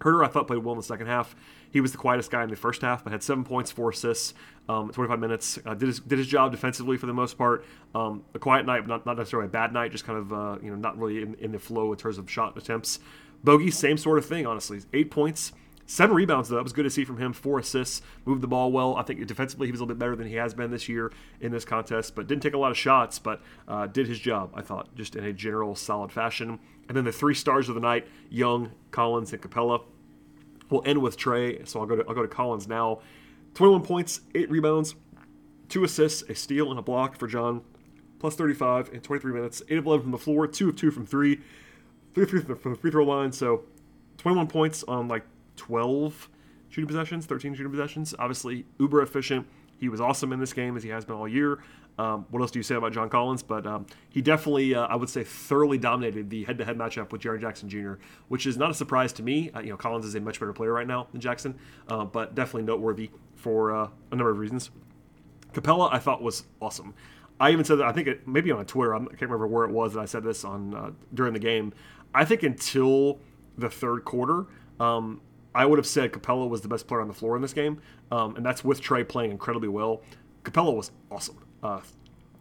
Huerter, 0.00 0.24
I 0.24 0.28
thought, 0.28 0.48
played 0.48 0.64
well 0.64 0.72
in 0.72 0.78
the 0.78 0.84
second 0.84 1.06
half. 1.06 1.36
He 1.70 1.80
was 1.80 1.92
the 1.92 1.98
quietest 1.98 2.30
guy 2.30 2.42
in 2.42 2.50
the 2.50 2.56
first 2.56 2.82
half, 2.82 3.02
but 3.02 3.12
had 3.12 3.22
seven 3.22 3.44
points, 3.44 3.70
four 3.70 3.90
assists, 3.90 4.34
um, 4.68 4.90
25 4.90 5.18
minutes. 5.18 5.58
Uh, 5.64 5.74
did 5.74 5.86
his 5.86 6.00
did 6.00 6.18
his 6.18 6.26
job 6.26 6.50
defensively 6.50 6.96
for 6.96 7.06
the 7.06 7.14
most 7.14 7.38
part. 7.38 7.64
Um, 7.94 8.24
a 8.34 8.38
quiet 8.38 8.66
night, 8.66 8.86
not, 8.86 9.06
not 9.06 9.16
necessarily 9.16 9.46
a 9.46 9.50
bad 9.50 9.72
night, 9.72 9.90
just 9.90 10.04
kind 10.04 10.18
of 10.18 10.32
uh, 10.32 10.58
you 10.62 10.70
know 10.70 10.76
not 10.76 10.98
really 10.98 11.22
in, 11.22 11.34
in 11.36 11.52
the 11.52 11.58
flow 11.58 11.92
in 11.92 11.98
terms 11.98 12.18
of 12.18 12.30
shot 12.30 12.56
attempts. 12.58 12.98
Bogey, 13.44 13.70
same 13.70 13.96
sort 13.96 14.18
of 14.18 14.26
thing, 14.26 14.46
honestly. 14.46 14.80
Eight 14.92 15.10
points, 15.10 15.52
Seven 15.92 16.16
rebounds, 16.16 16.48
though. 16.48 16.56
That 16.56 16.62
was 16.62 16.72
good 16.72 16.84
to 16.84 16.90
see 16.90 17.04
from 17.04 17.18
him. 17.18 17.32
Four 17.32 17.58
assists, 17.58 18.00
moved 18.24 18.42
the 18.42 18.46
ball 18.46 18.72
well. 18.72 18.96
I 18.96 19.02
think 19.02 19.26
defensively 19.26 19.66
he 19.66 19.72
was 19.72 19.80
a 19.80 19.84
little 19.84 19.94
bit 19.94 19.98
better 19.98 20.16
than 20.16 20.26
he 20.26 20.36
has 20.36 20.54
been 20.54 20.70
this 20.70 20.88
year 20.88 21.12
in 21.40 21.52
this 21.52 21.66
contest, 21.66 22.14
but 22.14 22.26
didn't 22.26 22.42
take 22.42 22.54
a 22.54 22.58
lot 22.58 22.70
of 22.70 22.78
shots, 22.78 23.18
but 23.18 23.42
uh, 23.68 23.86
did 23.88 24.06
his 24.06 24.18
job, 24.18 24.52
I 24.54 24.62
thought, 24.62 24.94
just 24.94 25.16
in 25.16 25.24
a 25.24 25.34
general 25.34 25.74
solid 25.74 26.10
fashion. 26.10 26.60
And 26.88 26.96
then 26.96 27.04
the 27.04 27.12
three 27.12 27.34
stars 27.34 27.68
of 27.68 27.74
the 27.74 27.80
night 27.80 28.06
Young, 28.30 28.70
Collins, 28.90 29.32
and 29.32 29.42
Capela. 29.42 29.82
We'll 30.70 30.82
end 30.86 31.02
with 31.02 31.18
Trae, 31.18 31.68
so 31.68 31.80
I'll 31.80 31.86
go 31.86 31.96
to, 31.96 32.04
I'll 32.08 32.14
go 32.14 32.22
to 32.22 32.28
Collins 32.28 32.66
now. 32.66 33.00
21 33.52 33.82
points, 33.82 34.22
8 34.34 34.50
rebounds, 34.50 34.94
2 35.68 35.84
assists, 35.84 36.22
a 36.22 36.34
steal, 36.34 36.70
and 36.70 36.78
a 36.78 36.82
block 36.82 37.18
for 37.18 37.26
John. 37.26 37.60
Plus 38.18 38.34
35 38.34 38.90
in 38.94 39.00
23 39.00 39.32
minutes. 39.32 39.62
8 39.68 39.76
of 39.76 39.86
11 39.86 40.04
from 40.04 40.12
the 40.12 40.18
floor, 40.18 40.46
2 40.46 40.70
of 40.70 40.76
2 40.76 40.90
from 40.90 41.04
3, 41.04 41.38
3 42.14 42.22
of 42.24 42.30
3 42.30 42.40
from 42.56 42.72
the 42.72 42.78
free 42.78 42.90
throw 42.90 43.04
line. 43.04 43.32
So 43.32 43.64
21 44.18 44.46
points 44.48 44.84
on 44.84 45.08
like 45.08 45.24
12 45.56 46.28
shooting 46.68 46.88
possessions, 46.88 47.26
13 47.26 47.54
shooting 47.54 47.70
possessions. 47.70 48.14
Obviously, 48.18 48.66
uber 48.78 49.02
efficient. 49.02 49.46
He 49.78 49.88
was 49.88 50.00
awesome 50.00 50.32
in 50.32 50.40
this 50.40 50.52
game 50.52 50.76
as 50.76 50.82
he 50.82 50.90
has 50.90 51.04
been 51.04 51.16
all 51.16 51.26
year. 51.26 51.58
Um, 51.98 52.24
what 52.30 52.40
else 52.40 52.50
do 52.50 52.58
you 52.58 52.62
say 52.62 52.74
about 52.76 52.92
John 52.92 53.10
Collins? 53.10 53.42
But 53.42 53.66
um, 53.66 53.86
he 54.08 54.22
definitely, 54.22 54.74
uh, 54.74 54.86
I 54.86 54.96
would 54.96 55.10
say, 55.10 55.24
thoroughly 55.24 55.76
dominated 55.76 56.30
the 56.30 56.44
head-to-head 56.44 56.78
matchup 56.78 57.12
with 57.12 57.20
Jaren 57.20 57.40
Jackson 57.40 57.68
Jr., 57.68 57.94
which 58.28 58.46
is 58.46 58.56
not 58.56 58.70
a 58.70 58.74
surprise 58.74 59.12
to 59.14 59.22
me. 59.22 59.50
Uh, 59.50 59.60
you 59.60 59.70
know, 59.70 59.76
Collins 59.76 60.06
is 60.06 60.14
a 60.14 60.20
much 60.20 60.40
better 60.40 60.52
player 60.52 60.72
right 60.72 60.86
now 60.86 61.08
than 61.12 61.20
Jackson, 61.20 61.58
uh, 61.88 62.04
but 62.04 62.34
definitely 62.34 62.62
noteworthy 62.62 63.10
for 63.34 63.74
uh, 63.74 63.88
a 64.10 64.16
number 64.16 64.30
of 64.30 64.38
reasons. 64.38 64.70
Capela, 65.52 65.92
I 65.92 65.98
thought 65.98 66.22
was 66.22 66.44
awesome. 66.60 66.94
I 67.38 67.50
even 67.50 67.64
said 67.64 67.78
that 67.78 67.86
I 67.86 67.92
think 67.92 68.06
it, 68.08 68.26
maybe 68.26 68.52
on 68.52 68.64
Twitter. 68.64 68.94
I 68.94 68.98
can't 68.98 69.22
remember 69.22 69.48
where 69.48 69.64
it 69.64 69.70
was 69.70 69.94
that 69.94 70.00
I 70.00 70.04
said 70.04 70.22
this 70.22 70.44
on 70.44 70.74
uh, 70.74 70.90
during 71.12 71.32
the 71.32 71.40
game. 71.40 71.72
I 72.14 72.24
think 72.24 72.42
until 72.42 73.20
the 73.56 73.70
third 73.70 74.04
quarter, 74.04 74.46
um, 74.80 75.20
I 75.54 75.66
would 75.66 75.78
have 75.78 75.86
said 75.86 76.12
Capela 76.12 76.48
was 76.48 76.62
the 76.62 76.68
best 76.68 76.86
player 76.86 77.00
on 77.00 77.08
the 77.08 77.14
floor 77.14 77.36
in 77.36 77.42
this 77.42 77.52
game, 77.52 77.80
um, 78.10 78.36
and 78.36 78.44
that's 78.44 78.64
with 78.64 78.80
Trae 78.80 79.06
playing 79.06 79.30
incredibly 79.30 79.68
well. 79.68 80.02
Capela 80.44 80.74
was 80.74 80.90
awesome. 81.10 81.44
Uh, 81.62 81.80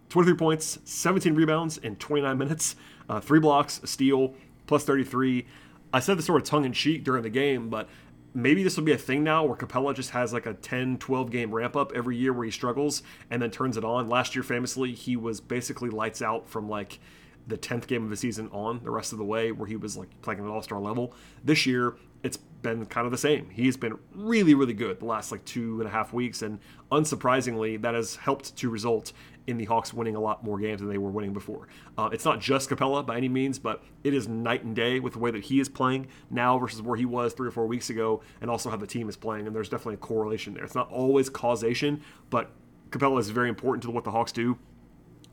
23 0.09 0.35
points, 0.35 0.79
17 0.83 1.35
rebounds 1.35 1.77
in 1.77 1.95
29 1.95 2.37
minutes, 2.37 2.75
uh, 3.09 3.19
three 3.19 3.39
blocks, 3.39 3.79
a 3.83 3.87
steal, 3.87 4.33
plus 4.67 4.83
33. 4.83 5.45
I 5.93 5.99
said 5.99 6.17
this 6.17 6.25
sort 6.25 6.41
of 6.41 6.47
tongue 6.47 6.65
in 6.65 6.73
cheek 6.73 7.03
during 7.03 7.23
the 7.23 7.29
game, 7.29 7.69
but 7.69 7.87
maybe 8.33 8.63
this 8.63 8.77
will 8.77 8.83
be 8.83 8.91
a 8.93 8.97
thing 8.97 9.23
now 9.23 9.43
where 9.43 9.55
Capela 9.55 9.93
just 9.93 10.11
has 10.11 10.33
like 10.33 10.45
a 10.45 10.53
10, 10.53 10.97
12 10.97 11.31
game 11.31 11.53
ramp 11.53 11.75
up 11.75 11.91
every 11.93 12.15
year 12.15 12.33
where 12.33 12.45
he 12.45 12.51
struggles 12.51 13.03
and 13.29 13.41
then 13.41 13.51
turns 13.51 13.77
it 13.77 13.83
on. 13.83 14.09
Last 14.09 14.35
year, 14.35 14.43
famously, 14.43 14.93
he 14.93 15.15
was 15.15 15.41
basically 15.41 15.89
lights 15.89 16.21
out 16.21 16.47
from 16.47 16.69
like 16.69 16.99
the 17.47 17.57
10th 17.57 17.87
game 17.87 18.03
of 18.03 18.09
the 18.09 18.17
season 18.17 18.49
on 18.51 18.83
the 18.83 18.91
rest 18.91 19.11
of 19.11 19.17
the 19.17 19.25
way 19.25 19.51
where 19.51 19.67
he 19.67 19.75
was 19.75 19.97
like 19.97 20.09
playing 20.21 20.39
at 20.39 20.45
an 20.45 20.51
all-star 20.51 20.79
level. 20.79 21.13
This 21.43 21.65
year 21.65 21.95
it's 22.23 22.37
been 22.37 22.85
kind 22.85 23.05
of 23.05 23.11
the 23.11 23.17
same. 23.17 23.49
He's 23.49 23.77
been 23.77 23.97
really 24.13 24.53
really 24.53 24.73
good 24.73 24.99
the 24.99 25.05
last 25.05 25.31
like 25.31 25.43
two 25.45 25.79
and 25.79 25.87
a 25.87 25.91
half 25.91 26.13
weeks 26.13 26.41
and 26.41 26.59
unsurprisingly 26.91 27.81
that 27.81 27.95
has 27.95 28.15
helped 28.15 28.55
to 28.57 28.69
result 28.69 29.13
in 29.47 29.57
the 29.57 29.65
hawks 29.65 29.91
winning 29.91 30.15
a 30.15 30.19
lot 30.19 30.43
more 30.43 30.59
games 30.59 30.81
than 30.81 30.89
they 30.89 30.99
were 30.99 31.09
winning 31.09 31.33
before. 31.33 31.67
Uh, 31.97 32.09
it's 32.13 32.23
not 32.23 32.39
just 32.39 32.69
Capela 32.69 33.05
by 33.05 33.17
any 33.17 33.29
means 33.29 33.57
but 33.57 33.83
it 34.03 34.13
is 34.13 34.27
night 34.27 34.63
and 34.63 34.75
day 34.75 34.99
with 34.99 35.13
the 35.13 35.19
way 35.19 35.31
that 35.31 35.43
he 35.43 35.59
is 35.59 35.67
playing 35.67 36.07
now 36.29 36.59
versus 36.59 36.81
where 36.81 36.95
he 36.95 37.05
was 37.05 37.33
three 37.33 37.47
or 37.47 37.51
four 37.51 37.65
weeks 37.65 37.89
ago 37.89 38.21
and 38.41 38.51
also 38.51 38.69
how 38.69 38.77
the 38.77 38.87
team 38.87 39.09
is 39.09 39.17
playing 39.17 39.47
and 39.47 39.55
there's 39.55 39.69
definitely 39.69 39.95
a 39.95 39.97
correlation 39.97 40.53
there. 40.53 40.63
It's 40.63 40.75
not 40.75 40.91
always 40.91 41.29
causation 41.29 42.01
but 42.29 42.51
Capela 42.91 43.19
is 43.19 43.29
very 43.29 43.49
important 43.49 43.81
to 43.83 43.91
what 43.91 44.03
the 44.03 44.11
hawks 44.11 44.31
do 44.31 44.57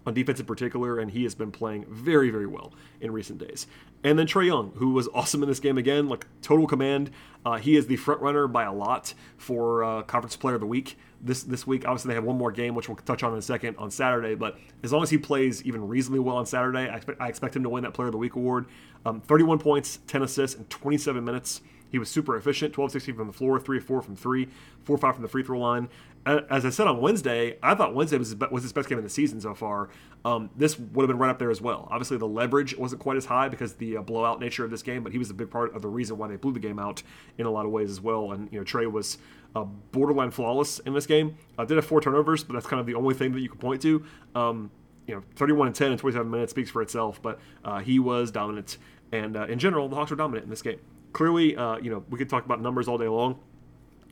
on 0.08 0.14
defense 0.14 0.40
in 0.40 0.46
particular, 0.46 0.98
and 0.98 1.10
he 1.10 1.22
has 1.22 1.34
been 1.34 1.52
playing 1.52 1.84
very, 1.88 2.30
very 2.30 2.46
well 2.46 2.72
in 3.00 3.12
recent 3.12 3.38
days. 3.38 3.66
And 4.02 4.18
then 4.18 4.26
Trae 4.26 4.46
Young, 4.46 4.72
who 4.76 4.90
was 4.90 5.08
awesome 5.14 5.42
in 5.42 5.48
this 5.48 5.60
game 5.60 5.78
again, 5.78 6.08
like 6.08 6.26
total 6.42 6.66
command. 6.66 7.10
Uh, 7.44 7.58
he 7.58 7.76
is 7.76 7.86
the 7.86 7.96
front 7.96 8.20
runner 8.20 8.48
by 8.48 8.64
a 8.64 8.72
lot 8.72 9.14
for 9.36 9.84
uh, 9.84 10.02
Conference 10.02 10.36
Player 10.36 10.56
of 10.56 10.60
the 10.60 10.66
Week 10.66 10.96
this 11.20 11.42
this 11.42 11.66
week. 11.66 11.84
Obviously, 11.86 12.08
they 12.08 12.14
have 12.14 12.24
one 12.24 12.38
more 12.38 12.50
game, 12.50 12.74
which 12.74 12.88
we'll 12.88 12.96
touch 12.96 13.22
on 13.22 13.32
in 13.32 13.38
a 13.38 13.42
second 13.42 13.76
on 13.76 13.90
Saturday. 13.90 14.34
But 14.34 14.58
as 14.82 14.92
long 14.92 15.02
as 15.02 15.10
he 15.10 15.18
plays 15.18 15.62
even 15.64 15.86
reasonably 15.86 16.20
well 16.20 16.36
on 16.36 16.46
Saturday, 16.46 16.88
I 16.88 16.96
expect, 16.96 17.20
I 17.20 17.28
expect 17.28 17.56
him 17.56 17.62
to 17.62 17.68
win 17.68 17.84
that 17.84 17.94
Player 17.94 18.08
of 18.08 18.12
the 18.12 18.18
Week 18.18 18.34
award. 18.34 18.66
Um, 19.04 19.20
31 19.20 19.58
points, 19.58 20.00
10 20.06 20.22
assists, 20.22 20.56
in 20.56 20.64
27 20.64 21.24
minutes. 21.24 21.60
He 21.90 21.98
was 21.98 22.08
super 22.10 22.36
efficient 22.36 22.72
12 22.74 22.92
16 22.92 23.14
from 23.14 23.26
the 23.26 23.32
floor, 23.32 23.58
3 23.58 23.80
4 23.80 24.02
from 24.02 24.16
3, 24.16 24.48
4 24.84 24.98
5 24.98 25.14
from 25.14 25.22
the 25.22 25.28
free 25.28 25.42
throw 25.42 25.58
line. 25.58 25.88
As 26.26 26.66
I 26.66 26.70
said 26.70 26.86
on 26.86 27.00
Wednesday, 27.00 27.56
I 27.62 27.74
thought 27.74 27.94
Wednesday 27.94 28.18
was, 28.18 28.34
was 28.50 28.62
his 28.62 28.72
best 28.72 28.88
game 28.88 28.98
of 28.98 29.04
the 29.04 29.10
season 29.10 29.40
so 29.40 29.54
far. 29.54 29.88
Um, 30.26 30.50
this 30.56 30.78
would 30.78 31.04
have 31.04 31.08
been 31.08 31.16
right 31.16 31.30
up 31.30 31.38
there 31.38 31.50
as 31.50 31.62
well. 31.62 31.88
Obviously, 31.90 32.18
the 32.18 32.26
leverage 32.26 32.76
wasn't 32.76 33.00
quite 33.00 33.16
as 33.16 33.24
high 33.24 33.48
because 33.48 33.74
the 33.74 33.96
uh, 33.96 34.02
blowout 34.02 34.38
nature 34.38 34.62
of 34.62 34.70
this 34.70 34.82
game, 34.82 35.02
but 35.02 35.12
he 35.12 35.18
was 35.18 35.30
a 35.30 35.34
big 35.34 35.50
part 35.50 35.74
of 35.74 35.80
the 35.80 35.88
reason 35.88 36.18
why 36.18 36.28
they 36.28 36.36
blew 36.36 36.52
the 36.52 36.60
game 36.60 36.78
out 36.78 37.02
in 37.38 37.46
a 37.46 37.50
lot 37.50 37.64
of 37.64 37.72
ways 37.72 37.90
as 37.90 38.00
well. 38.00 38.32
And, 38.32 38.52
you 38.52 38.58
know, 38.58 38.64
Trae 38.64 38.90
was 38.90 39.16
uh, 39.56 39.64
borderline 39.64 40.30
flawless 40.30 40.80
in 40.80 40.92
this 40.92 41.06
game. 41.06 41.36
Uh, 41.56 41.64
did 41.64 41.76
have 41.76 41.86
four 41.86 42.00
turnovers, 42.00 42.44
but 42.44 42.52
that's 42.52 42.66
kind 42.66 42.80
of 42.80 42.86
the 42.86 42.94
only 42.94 43.14
thing 43.14 43.32
that 43.32 43.40
you 43.40 43.48
can 43.48 43.58
point 43.58 43.80
to. 43.82 44.04
Um, 44.34 44.70
you 45.06 45.14
know, 45.14 45.22
31 45.36 45.68
and 45.68 45.76
10 45.76 45.92
in 45.92 45.98
27 45.98 46.30
minutes 46.30 46.50
speaks 46.50 46.68
for 46.68 46.82
itself, 46.82 47.22
but 47.22 47.38
uh, 47.64 47.78
he 47.78 47.98
was 47.98 48.30
dominant. 48.30 48.76
And 49.12 49.34
uh, 49.34 49.46
in 49.46 49.58
general, 49.58 49.88
the 49.88 49.96
Hawks 49.96 50.10
were 50.10 50.16
dominant 50.16 50.44
in 50.44 50.50
this 50.50 50.60
game 50.60 50.80
clearly, 51.12 51.56
uh, 51.56 51.78
you 51.78 51.90
know, 51.90 52.04
we 52.10 52.18
could 52.18 52.28
talk 52.28 52.44
about 52.44 52.60
numbers 52.60 52.88
all 52.88 52.98
day 52.98 53.08
long. 53.08 53.38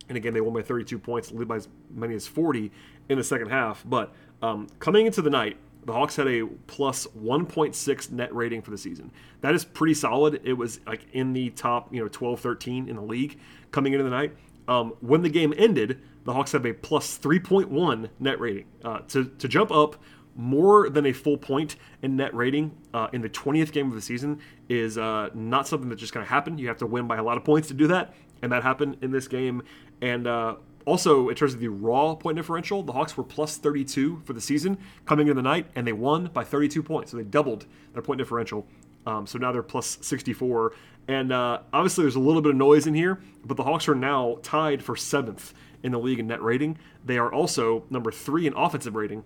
And 0.08 0.16
again, 0.16 0.34
they 0.34 0.40
won 0.40 0.54
by 0.54 0.62
32 0.62 0.98
points, 0.98 1.32
lead 1.32 1.48
by 1.48 1.56
as 1.56 1.68
many 1.90 2.14
as 2.14 2.26
40 2.26 2.70
in 3.08 3.18
the 3.18 3.24
second 3.24 3.48
half. 3.48 3.82
But 3.84 4.14
um, 4.40 4.68
coming 4.78 5.06
into 5.06 5.20
the 5.20 5.30
night, 5.30 5.56
the 5.84 5.92
Hawks 5.92 6.16
had 6.16 6.26
a 6.28 6.46
plus 6.66 7.06
1.6 7.18 8.10
net 8.10 8.34
rating 8.34 8.62
for 8.62 8.70
the 8.70 8.78
season. 8.78 9.10
That 9.40 9.54
is 9.54 9.64
pretty 9.64 9.94
solid. 9.94 10.40
It 10.44 10.54
was 10.54 10.80
like 10.86 11.06
in 11.12 11.32
the 11.32 11.50
top, 11.50 11.92
you 11.92 12.00
know, 12.00 12.08
12, 12.08 12.40
13 12.40 12.88
in 12.88 12.96
the 12.96 13.02
league 13.02 13.38
coming 13.70 13.92
into 13.92 14.04
the 14.04 14.10
night. 14.10 14.32
Um, 14.68 14.94
when 15.00 15.22
the 15.22 15.28
game 15.28 15.54
ended, 15.56 16.00
the 16.24 16.32
Hawks 16.32 16.52
have 16.52 16.66
a 16.66 16.72
plus 16.72 17.18
3.1 17.18 18.10
net 18.18 18.40
rating. 18.40 18.66
Uh, 18.84 18.98
to, 19.08 19.26
to 19.26 19.46
jump 19.46 19.70
up 19.70 19.96
more 20.36 20.90
than 20.90 21.06
a 21.06 21.12
full 21.12 21.36
point 21.36 21.76
in 22.02 22.16
net 22.16 22.34
rating 22.34 22.70
uh, 22.92 23.08
in 23.12 23.22
the 23.22 23.28
20th 23.28 23.72
game 23.72 23.88
of 23.88 23.94
the 23.94 24.02
season 24.02 24.38
is 24.68 24.98
uh, 24.98 25.30
not 25.34 25.66
something 25.66 25.88
that's 25.88 26.00
just 26.00 26.12
going 26.12 26.24
to 26.24 26.30
happen. 26.30 26.58
You 26.58 26.68
have 26.68 26.78
to 26.78 26.86
win 26.86 27.06
by 27.06 27.16
a 27.16 27.22
lot 27.22 27.36
of 27.36 27.44
points 27.44 27.68
to 27.68 27.74
do 27.74 27.86
that, 27.88 28.14
and 28.42 28.52
that 28.52 28.62
happened 28.62 28.98
in 29.00 29.10
this 29.10 29.28
game. 29.28 29.62
And 30.00 30.26
uh, 30.26 30.56
also, 30.84 31.28
in 31.28 31.34
terms 31.34 31.54
of 31.54 31.60
the 31.60 31.68
raw 31.68 32.14
point 32.14 32.36
differential, 32.36 32.82
the 32.82 32.92
Hawks 32.92 33.16
were 33.16 33.24
plus 33.24 33.56
32 33.56 34.22
for 34.24 34.32
the 34.32 34.40
season 34.40 34.78
coming 35.06 35.26
into 35.26 35.34
the 35.34 35.42
night, 35.42 35.66
and 35.74 35.86
they 35.86 35.92
won 35.92 36.26
by 36.26 36.44
32 36.44 36.82
points. 36.82 37.10
So 37.10 37.16
they 37.16 37.24
doubled 37.24 37.66
their 37.92 38.02
point 38.02 38.18
differential. 38.18 38.66
Um, 39.06 39.26
so 39.26 39.38
now 39.38 39.52
they're 39.52 39.62
plus 39.62 39.98
64. 40.00 40.72
And 41.08 41.32
uh, 41.32 41.60
obviously, 41.72 42.04
there's 42.04 42.16
a 42.16 42.20
little 42.20 42.42
bit 42.42 42.50
of 42.50 42.56
noise 42.56 42.86
in 42.86 42.94
here, 42.94 43.20
but 43.44 43.56
the 43.56 43.62
Hawks 43.62 43.88
are 43.88 43.94
now 43.94 44.38
tied 44.42 44.82
for 44.82 44.96
seventh 44.96 45.54
in 45.82 45.92
the 45.92 45.98
league 45.98 46.18
in 46.18 46.26
net 46.26 46.42
rating. 46.42 46.78
They 47.04 47.16
are 47.16 47.32
also 47.32 47.84
number 47.90 48.10
three 48.10 48.46
in 48.46 48.54
offensive 48.54 48.96
rating 48.96 49.24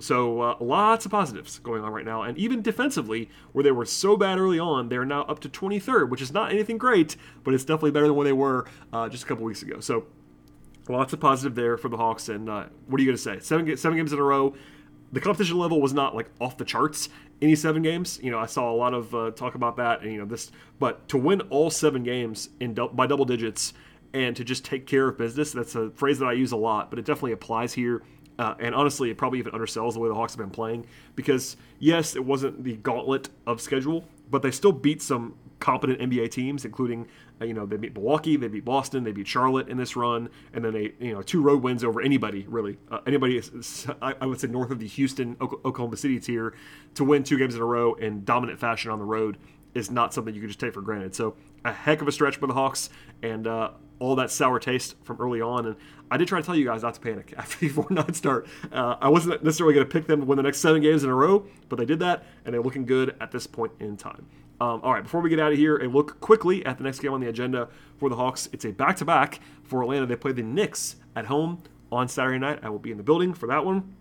so 0.00 0.40
uh, 0.40 0.56
lots 0.60 1.04
of 1.04 1.10
positives 1.10 1.58
going 1.58 1.84
on 1.84 1.92
right 1.92 2.04
now, 2.04 2.22
and 2.22 2.36
even 2.38 2.62
defensively, 2.62 3.28
where 3.52 3.62
they 3.62 3.70
were 3.70 3.84
so 3.84 4.16
bad 4.16 4.38
early 4.38 4.58
on, 4.58 4.88
they're 4.88 5.04
now 5.04 5.22
up 5.22 5.40
to 5.40 5.48
23rd, 5.48 6.08
which 6.08 6.22
is 6.22 6.32
not 6.32 6.50
anything 6.50 6.78
great, 6.78 7.16
but 7.44 7.54
it's 7.54 7.64
definitely 7.64 7.90
better 7.90 8.06
than 8.06 8.16
where 8.16 8.24
they 8.24 8.32
were 8.32 8.66
uh, 8.92 9.08
just 9.08 9.24
a 9.24 9.26
couple 9.26 9.44
weeks 9.44 9.62
ago. 9.62 9.80
So 9.80 10.06
lots 10.88 11.12
of 11.12 11.20
positive 11.20 11.54
there 11.54 11.76
for 11.76 11.88
the 11.88 11.96
Hawks. 11.96 12.28
And 12.28 12.48
uh, 12.48 12.66
what 12.86 12.98
are 12.98 13.02
you 13.02 13.08
going 13.08 13.16
to 13.16 13.22
say? 13.22 13.38
Seven 13.40 13.76
seven 13.76 13.96
games 13.96 14.12
in 14.12 14.18
a 14.18 14.22
row. 14.22 14.54
The 15.12 15.20
competition 15.20 15.58
level 15.58 15.80
was 15.80 15.92
not 15.92 16.14
like 16.14 16.30
off 16.40 16.56
the 16.56 16.64
charts 16.64 17.08
any 17.42 17.54
seven 17.54 17.82
games. 17.82 18.20
You 18.22 18.30
know, 18.30 18.38
I 18.38 18.46
saw 18.46 18.70
a 18.70 18.76
lot 18.76 18.94
of 18.94 19.14
uh, 19.14 19.30
talk 19.32 19.54
about 19.54 19.76
that, 19.76 20.02
and 20.02 20.12
you 20.12 20.18
know 20.18 20.24
this, 20.24 20.50
but 20.78 21.08
to 21.08 21.18
win 21.18 21.40
all 21.42 21.70
seven 21.70 22.02
games 22.02 22.50
in 22.60 22.74
by 22.74 23.06
double 23.06 23.24
digits 23.24 23.72
and 24.12 24.34
to 24.36 24.44
just 24.44 24.64
take 24.64 24.86
care 24.86 25.08
of 25.08 25.18
business. 25.18 25.52
That's 25.52 25.74
a 25.74 25.90
phrase 25.90 26.18
that 26.18 26.26
I 26.26 26.32
use 26.32 26.52
a 26.52 26.56
lot, 26.56 26.90
but 26.90 26.98
it 26.98 27.04
definitely 27.04 27.32
applies 27.32 27.74
here. 27.74 28.02
Uh, 28.40 28.54
and 28.58 28.74
honestly, 28.74 29.10
it 29.10 29.18
probably 29.18 29.38
even 29.38 29.52
undersells 29.52 29.92
the 29.92 30.00
way 30.00 30.08
the 30.08 30.14
Hawks 30.14 30.32
have 30.32 30.38
been 30.38 30.48
playing 30.48 30.86
because, 31.14 31.58
yes, 31.78 32.16
it 32.16 32.24
wasn't 32.24 32.64
the 32.64 32.76
gauntlet 32.76 33.28
of 33.46 33.60
schedule, 33.60 34.02
but 34.30 34.40
they 34.40 34.50
still 34.50 34.72
beat 34.72 35.02
some 35.02 35.34
competent 35.58 36.00
NBA 36.00 36.30
teams, 36.30 36.64
including, 36.64 37.06
uh, 37.38 37.44
you 37.44 37.52
know, 37.52 37.66
they 37.66 37.76
beat 37.76 37.92
Milwaukee, 37.92 38.36
they 38.36 38.48
beat 38.48 38.64
Boston, 38.64 39.04
they 39.04 39.12
beat 39.12 39.28
Charlotte 39.28 39.68
in 39.68 39.76
this 39.76 39.94
run, 39.94 40.30
and 40.54 40.64
then 40.64 40.72
they, 40.72 40.94
you 41.00 41.12
know, 41.12 41.20
two 41.20 41.42
road 41.42 41.62
wins 41.62 41.84
over 41.84 42.00
anybody, 42.00 42.46
really. 42.48 42.78
Uh, 42.90 43.00
anybody, 43.06 43.42
I, 44.00 44.24
would 44.24 44.40
say, 44.40 44.48
north 44.48 44.70
of 44.70 44.78
the 44.78 44.88
Houston, 44.88 45.36
Oklahoma 45.42 45.98
City 45.98 46.18
tier 46.18 46.54
to 46.94 47.04
win 47.04 47.24
two 47.24 47.36
games 47.36 47.54
in 47.54 47.60
a 47.60 47.66
row 47.66 47.92
in 47.92 48.24
dominant 48.24 48.58
fashion 48.58 48.90
on 48.90 48.98
the 48.98 49.04
road 49.04 49.36
is 49.74 49.90
not 49.90 50.14
something 50.14 50.34
you 50.34 50.40
can 50.40 50.48
just 50.48 50.60
take 50.60 50.72
for 50.72 50.80
granted. 50.80 51.14
So, 51.14 51.36
a 51.62 51.72
heck 51.74 52.00
of 52.00 52.08
a 52.08 52.12
stretch 52.12 52.36
for 52.36 52.46
the 52.46 52.54
Hawks, 52.54 52.88
and 53.22 53.46
uh, 53.46 53.72
all 53.98 54.16
that 54.16 54.30
sour 54.30 54.58
taste 54.58 54.96
from 55.04 55.18
early 55.20 55.40
on. 55.40 55.66
And 55.66 55.76
I 56.10 56.16
did 56.16 56.28
try 56.28 56.40
to 56.40 56.46
tell 56.46 56.56
you 56.56 56.64
guys 56.64 56.82
not 56.82 56.94
to 56.94 57.00
panic 57.00 57.34
after 57.38 57.58
the 57.58 57.68
4 57.68 57.86
9 57.90 58.14
start. 58.14 58.46
Uh, 58.72 58.96
I 59.00 59.08
wasn't 59.08 59.42
necessarily 59.44 59.74
going 59.74 59.86
to 59.86 59.92
pick 59.92 60.06
them 60.06 60.20
to 60.20 60.26
win 60.26 60.36
the 60.36 60.42
next 60.42 60.58
seven 60.58 60.82
games 60.82 61.04
in 61.04 61.10
a 61.10 61.14
row, 61.14 61.46
but 61.68 61.78
they 61.78 61.84
did 61.84 62.00
that, 62.00 62.24
and 62.44 62.54
they're 62.54 62.62
looking 62.62 62.84
good 62.84 63.14
at 63.20 63.30
this 63.30 63.46
point 63.46 63.72
in 63.80 63.96
time. 63.96 64.26
Um, 64.60 64.80
all 64.82 64.92
right, 64.92 65.02
before 65.02 65.20
we 65.20 65.30
get 65.30 65.40
out 65.40 65.52
of 65.52 65.58
here, 65.58 65.78
a 65.78 65.88
look 65.88 66.20
quickly 66.20 66.64
at 66.66 66.76
the 66.76 66.84
next 66.84 66.98
game 66.98 67.14
on 67.14 67.20
the 67.20 67.28
agenda 67.28 67.68
for 67.98 68.10
the 68.10 68.16
Hawks. 68.16 68.48
It's 68.52 68.66
a 68.66 68.72
back 68.72 68.96
to 68.96 69.06
back 69.06 69.40
for 69.62 69.82
Atlanta. 69.82 70.04
They 70.04 70.16
play 70.16 70.32
the 70.32 70.42
Knicks 70.42 70.96
at 71.16 71.26
home 71.26 71.62
on 71.90 72.08
Saturday 72.08 72.38
night. 72.38 72.58
I 72.62 72.68
will 72.68 72.78
be 72.78 72.90
in 72.90 72.98
the 72.98 73.02
building 73.02 73.32
for 73.32 73.46
that 73.46 73.64
one. 73.64 73.96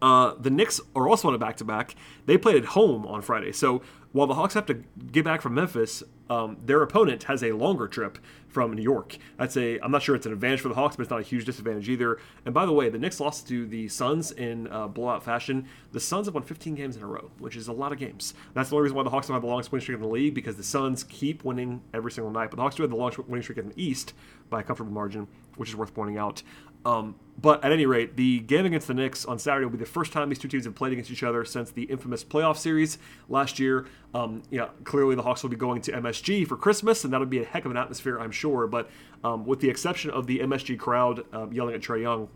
Uh, 0.00 0.34
the 0.38 0.50
Knicks 0.50 0.80
are 0.96 1.08
also 1.08 1.28
on 1.28 1.34
a 1.34 1.38
back 1.38 1.56
to 1.56 1.64
back. 1.64 1.94
They 2.26 2.38
played 2.38 2.56
at 2.56 2.64
home 2.66 3.06
on 3.06 3.22
Friday. 3.22 3.52
So 3.52 3.82
while 4.12 4.26
the 4.26 4.34
Hawks 4.34 4.54
have 4.54 4.66
to 4.66 4.74
get 5.12 5.24
back 5.24 5.42
from 5.42 5.54
Memphis, 5.54 6.02
um, 6.30 6.56
their 6.64 6.82
opponent 6.82 7.24
has 7.24 7.42
a 7.42 7.52
longer 7.52 7.88
trip 7.88 8.18
from 8.54 8.72
New 8.72 8.82
York. 8.82 9.18
That's 9.36 9.56
a 9.56 9.80
I'm 9.80 9.90
not 9.90 10.02
sure 10.02 10.14
it's 10.14 10.26
an 10.26 10.32
advantage 10.32 10.60
for 10.60 10.68
the 10.68 10.76
Hawks, 10.76 10.94
but 10.94 11.02
it's 11.02 11.10
not 11.10 11.20
a 11.20 11.24
huge 11.24 11.44
disadvantage 11.44 11.88
either. 11.88 12.18
And 12.46 12.54
by 12.54 12.64
the 12.64 12.72
way, 12.72 12.88
the 12.88 12.98
Knicks 12.98 13.18
lost 13.18 13.48
to 13.48 13.66
the 13.66 13.88
Suns 13.88 14.30
in 14.30 14.68
uh, 14.68 14.86
blowout 14.86 15.24
fashion. 15.24 15.66
The 15.90 16.00
Suns 16.00 16.28
have 16.28 16.34
won 16.34 16.44
15 16.44 16.76
games 16.76 16.96
in 16.96 17.02
a 17.02 17.06
row, 17.06 17.32
which 17.38 17.56
is 17.56 17.66
a 17.66 17.72
lot 17.72 17.92
of 17.92 17.98
games. 17.98 18.32
That's 18.54 18.70
the 18.70 18.76
only 18.76 18.84
reason 18.84 18.96
why 18.96 19.02
the 19.02 19.10
Hawks 19.10 19.26
don't 19.26 19.34
have 19.34 19.42
the 19.42 19.48
longest 19.48 19.72
winning 19.72 19.82
streak 19.82 19.96
in 19.96 20.02
the 20.02 20.08
league 20.08 20.34
because 20.34 20.56
the 20.56 20.62
Suns 20.62 21.02
keep 21.04 21.44
winning 21.44 21.82
every 21.92 22.12
single 22.12 22.32
night. 22.32 22.50
But 22.50 22.56
the 22.56 22.62
Hawks 22.62 22.76
do 22.76 22.84
have 22.84 22.90
the 22.90 22.96
longest 22.96 23.28
winning 23.28 23.42
streak 23.42 23.58
in 23.58 23.68
the 23.68 23.82
East 23.82 24.14
by 24.48 24.60
a 24.60 24.62
comfortable 24.62 24.92
margin, 24.92 25.26
which 25.56 25.68
is 25.68 25.76
worth 25.76 25.92
pointing 25.92 26.16
out. 26.16 26.42
Um, 26.84 27.16
but 27.40 27.64
at 27.64 27.72
any 27.72 27.86
rate, 27.86 28.16
the 28.16 28.40
game 28.40 28.66
against 28.66 28.86
the 28.86 28.94
Knicks 28.94 29.24
on 29.24 29.38
Saturday 29.38 29.64
will 29.64 29.72
be 29.72 29.78
the 29.78 29.86
first 29.86 30.12
time 30.12 30.28
these 30.28 30.38
two 30.38 30.48
teams 30.48 30.66
have 30.66 30.74
played 30.74 30.92
against 30.92 31.10
each 31.10 31.22
other 31.22 31.44
since 31.44 31.70
the 31.70 31.84
infamous 31.84 32.22
playoff 32.22 32.56
series 32.56 32.98
last 33.28 33.58
year. 33.58 33.86
Um, 34.12 34.42
know, 34.52 34.70
clearly 34.84 35.16
the 35.16 35.22
Hawks 35.22 35.42
will 35.42 35.50
be 35.50 35.56
going 35.56 35.80
to 35.82 35.92
MSG 35.92 36.46
for 36.46 36.56
Christmas, 36.56 37.02
and 37.02 37.12
that'll 37.12 37.26
be 37.26 37.40
a 37.40 37.44
heck 37.44 37.64
of 37.64 37.70
an 37.70 37.76
atmosphere, 37.76 38.18
I'm 38.18 38.30
sure. 38.30 38.43
But 38.66 38.90
um, 39.22 39.44
with 39.44 39.60
the 39.60 39.68
exception 39.68 40.10
of 40.10 40.26
the 40.26 40.40
MSG 40.40 40.78
crowd 40.78 41.24
um, 41.32 41.52
yelling 41.52 41.74
at 41.74 41.80
Trae 41.80 42.02
Young, 42.02 42.28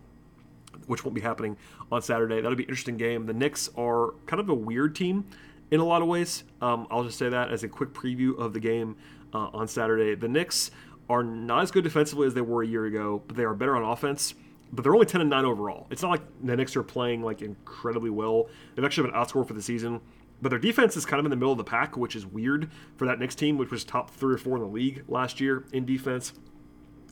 which 0.86 1.04
won't 1.04 1.14
be 1.14 1.20
happening 1.20 1.56
on 1.90 2.02
Saturday, 2.02 2.36
that'll 2.36 2.56
be 2.56 2.64
an 2.64 2.68
interesting 2.68 2.96
game. 2.96 3.26
The 3.26 3.34
Knicks 3.34 3.70
are 3.76 4.14
kind 4.26 4.40
of 4.40 4.48
a 4.48 4.54
weird 4.54 4.94
team 4.94 5.26
in 5.70 5.80
a 5.80 5.84
lot 5.84 6.02
of 6.02 6.08
ways. 6.08 6.44
Um, 6.60 6.86
I'll 6.90 7.04
just 7.04 7.18
say 7.18 7.28
that 7.28 7.50
as 7.50 7.62
a 7.62 7.68
quick 7.68 7.92
preview 7.92 8.38
of 8.38 8.52
the 8.52 8.60
game 8.60 8.96
uh, 9.34 9.48
on 9.52 9.68
Saturday. 9.68 10.14
The 10.14 10.28
Knicks 10.28 10.70
are 11.08 11.22
not 11.22 11.62
as 11.62 11.70
good 11.70 11.84
defensively 11.84 12.26
as 12.26 12.34
they 12.34 12.40
were 12.40 12.62
a 12.62 12.66
year 12.66 12.86
ago, 12.86 13.22
but 13.26 13.36
they 13.36 13.44
are 13.44 13.54
better 13.54 13.76
on 13.76 13.82
offense. 13.82 14.34
But 14.70 14.82
they're 14.82 14.94
only 14.94 15.06
10 15.06 15.22
and 15.22 15.30
9 15.30 15.44
overall. 15.46 15.86
It's 15.90 16.02
not 16.02 16.10
like 16.10 16.22
the 16.42 16.54
Knicks 16.54 16.76
are 16.76 16.82
playing 16.82 17.22
like 17.22 17.40
incredibly 17.40 18.10
well. 18.10 18.48
They've 18.74 18.84
actually 18.84 19.10
been 19.10 19.18
outscored 19.18 19.48
for 19.48 19.54
the 19.54 19.62
season. 19.62 20.00
But 20.40 20.50
their 20.50 20.58
defense 20.58 20.96
is 20.96 21.04
kind 21.04 21.18
of 21.18 21.26
in 21.26 21.30
the 21.30 21.36
middle 21.36 21.52
of 21.52 21.58
the 21.58 21.64
pack, 21.64 21.96
which 21.96 22.14
is 22.14 22.24
weird 22.24 22.70
for 22.96 23.06
that 23.06 23.18
Knicks 23.18 23.34
team, 23.34 23.58
which 23.58 23.70
was 23.70 23.84
top 23.84 24.10
three 24.10 24.34
or 24.34 24.38
four 24.38 24.56
in 24.56 24.62
the 24.62 24.68
league 24.68 25.04
last 25.08 25.40
year 25.40 25.64
in 25.72 25.84
defense. 25.84 26.32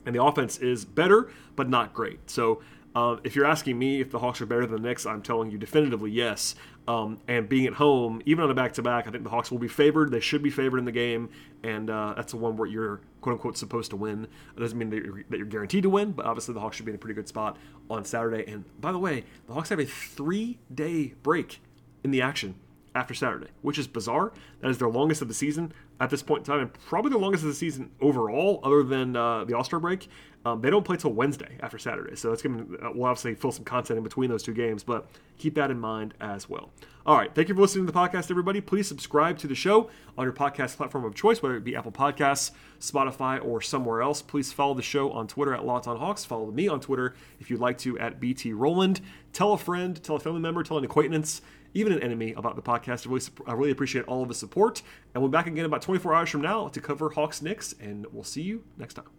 And 0.05 0.15
the 0.15 0.23
offense 0.23 0.57
is 0.57 0.85
better, 0.85 1.29
but 1.55 1.69
not 1.69 1.93
great. 1.93 2.29
So 2.29 2.61
uh, 2.95 3.17
if 3.23 3.35
you're 3.35 3.45
asking 3.45 3.77
me 3.77 3.99
if 3.99 4.09
the 4.09 4.19
Hawks 4.19 4.41
are 4.41 4.45
better 4.45 4.65
than 4.65 4.81
the 4.81 4.87
Knicks, 4.87 5.05
I'm 5.05 5.21
telling 5.21 5.51
you 5.51 5.57
definitively 5.57 6.09
yes. 6.09 6.55
Um, 6.87 7.19
and 7.27 7.49
being 7.49 7.67
at 7.67 7.73
home, 7.73 8.21
even 8.25 8.45
on 8.45 8.49
a 8.49 8.53
back 8.53 8.73
to 8.73 8.81
back, 8.81 9.07
I 9.07 9.11
think 9.11 9.23
the 9.25 9.29
Hawks 9.29 9.51
will 9.51 9.59
be 9.59 9.67
favored. 9.67 10.09
They 10.09 10.21
should 10.21 10.41
be 10.41 10.49
favored 10.49 10.77
in 10.77 10.85
the 10.85 10.91
game, 10.93 11.29
and 11.61 11.89
uh, 11.89 12.13
that's 12.15 12.31
the 12.31 12.37
one 12.37 12.55
where 12.55 12.67
you're 12.67 13.01
quote 13.19 13.33
unquote 13.33 13.57
supposed 13.57 13.91
to 13.91 13.97
win. 13.97 14.23
It 14.55 14.59
doesn't 14.59 14.77
mean 14.77 14.89
that 14.91 15.03
you're, 15.03 15.23
that 15.29 15.37
you're 15.37 15.45
guaranteed 15.45 15.83
to 15.83 15.89
win, 15.89 16.13
but 16.13 16.25
obviously 16.25 16.53
the 16.53 16.61
Hawks 16.61 16.77
should 16.77 16.85
be 16.85 16.91
in 16.91 16.95
a 16.95 16.97
pretty 16.97 17.13
good 17.13 17.27
spot 17.27 17.57
on 17.89 18.05
Saturday. 18.05 18.49
And 18.49 18.63
by 18.79 18.93
the 18.93 18.99
way, 18.99 19.25
the 19.47 19.53
Hawks 19.53 19.69
have 19.69 19.79
a 19.79 19.85
three 19.85 20.57
day 20.73 21.13
break 21.23 21.59
in 22.05 22.11
the 22.11 22.21
action 22.21 22.55
after 22.97 23.13
Saturday, 23.13 23.47
which 23.61 23.77
is 23.77 23.87
bizarre. 23.87 24.33
That 24.61 24.71
is 24.71 24.79
their 24.79 24.89
longest 24.89 25.21
of 25.21 25.27
the 25.27 25.33
season. 25.33 25.71
at 25.99 26.09
this 26.09 26.21
point 26.21 26.41
in 26.41 26.45
time, 26.45 26.59
and 26.59 26.73
probably 26.73 27.11
the 27.11 27.17
longest 27.17 27.43
of 27.43 27.49
the 27.49 27.55
season 27.55 27.89
overall, 28.01 28.59
other 28.63 28.83
than 28.83 29.15
uh, 29.15 29.43
the 29.45 29.53
All 29.55 29.63
Star 29.63 29.79
break. 29.79 30.09
Um, 30.45 30.61
they 30.61 30.69
don't 30.69 30.85
play 30.85 30.95
till 30.95 31.11
Wednesday 31.11 31.57
after 31.59 31.77
Saturday, 31.77 32.15
so 32.15 32.29
that's 32.29 32.41
going 32.41 32.65
to 32.65 32.91
we'll 32.93 33.05
obviously 33.05 33.35
fill 33.35 33.51
some 33.51 33.65
content 33.65 33.97
in 33.97 34.03
between 34.03 34.29
those 34.29 34.43
two 34.43 34.53
games, 34.53 34.83
but 34.83 35.07
keep 35.37 35.55
that 35.55 35.71
in 35.71 35.79
mind 35.79 36.13
as 36.21 36.47
well. 36.47 36.71
All 37.05 37.15
right, 37.15 37.33
thank 37.33 37.49
you 37.49 37.55
for 37.55 37.61
listening 37.61 37.85
to 37.85 37.91
the 37.91 37.97
podcast, 37.97 38.29
everybody. 38.31 38.61
Please 38.61 38.87
subscribe 38.87 39.37
to 39.39 39.47
the 39.47 39.55
show 39.55 39.89
on 40.17 40.25
your 40.25 40.33
podcast 40.33 40.77
platform 40.77 41.05
of 41.05 41.15
choice, 41.15 41.41
whether 41.41 41.55
it 41.55 41.63
be 41.63 41.75
Apple 41.75 41.91
Podcasts, 41.91 42.51
Spotify, 42.79 43.43
or 43.43 43.61
somewhere 43.61 44.01
else. 44.01 44.21
Please 44.21 44.51
follow 44.51 44.73
the 44.73 44.81
show 44.81 45.11
on 45.11 45.27
Twitter 45.27 45.53
at 45.53 45.65
Locked 45.65 45.87
On 45.87 45.97
Hawks. 45.97 46.23
Follow 46.25 46.51
me 46.51 46.67
on 46.67 46.79
Twitter 46.79 47.15
if 47.39 47.49
you'd 47.49 47.59
like 47.59 47.77
to 47.79 47.97
at 47.99 48.19
BT 48.19 48.53
Rowland. 48.53 49.01
Tell 49.33 49.53
a 49.53 49.57
friend, 49.57 50.01
tell 50.03 50.15
a 50.15 50.19
family 50.19 50.41
member, 50.41 50.63
tell 50.63 50.77
an 50.77 50.85
acquaintance 50.85 51.41
even 51.73 51.93
an 51.93 52.01
enemy 52.01 52.33
about 52.33 52.55
the 52.55 52.61
podcast. 52.61 53.07
I 53.07 53.09
really, 53.09 53.25
I 53.47 53.53
really 53.53 53.71
appreciate 53.71 54.05
all 54.05 54.21
of 54.23 54.29
the 54.29 54.35
support. 54.35 54.81
And 55.13 55.21
we'll 55.21 55.29
be 55.29 55.37
back 55.37 55.47
again 55.47 55.65
about 55.65 55.81
24 55.81 56.13
hours 56.13 56.29
from 56.29 56.41
now 56.41 56.67
to 56.67 56.81
cover 56.81 57.09
Hawks 57.09 57.41
Knicks, 57.41 57.73
and 57.79 58.05
we'll 58.11 58.23
see 58.23 58.41
you 58.41 58.63
next 58.77 58.95
time. 58.95 59.16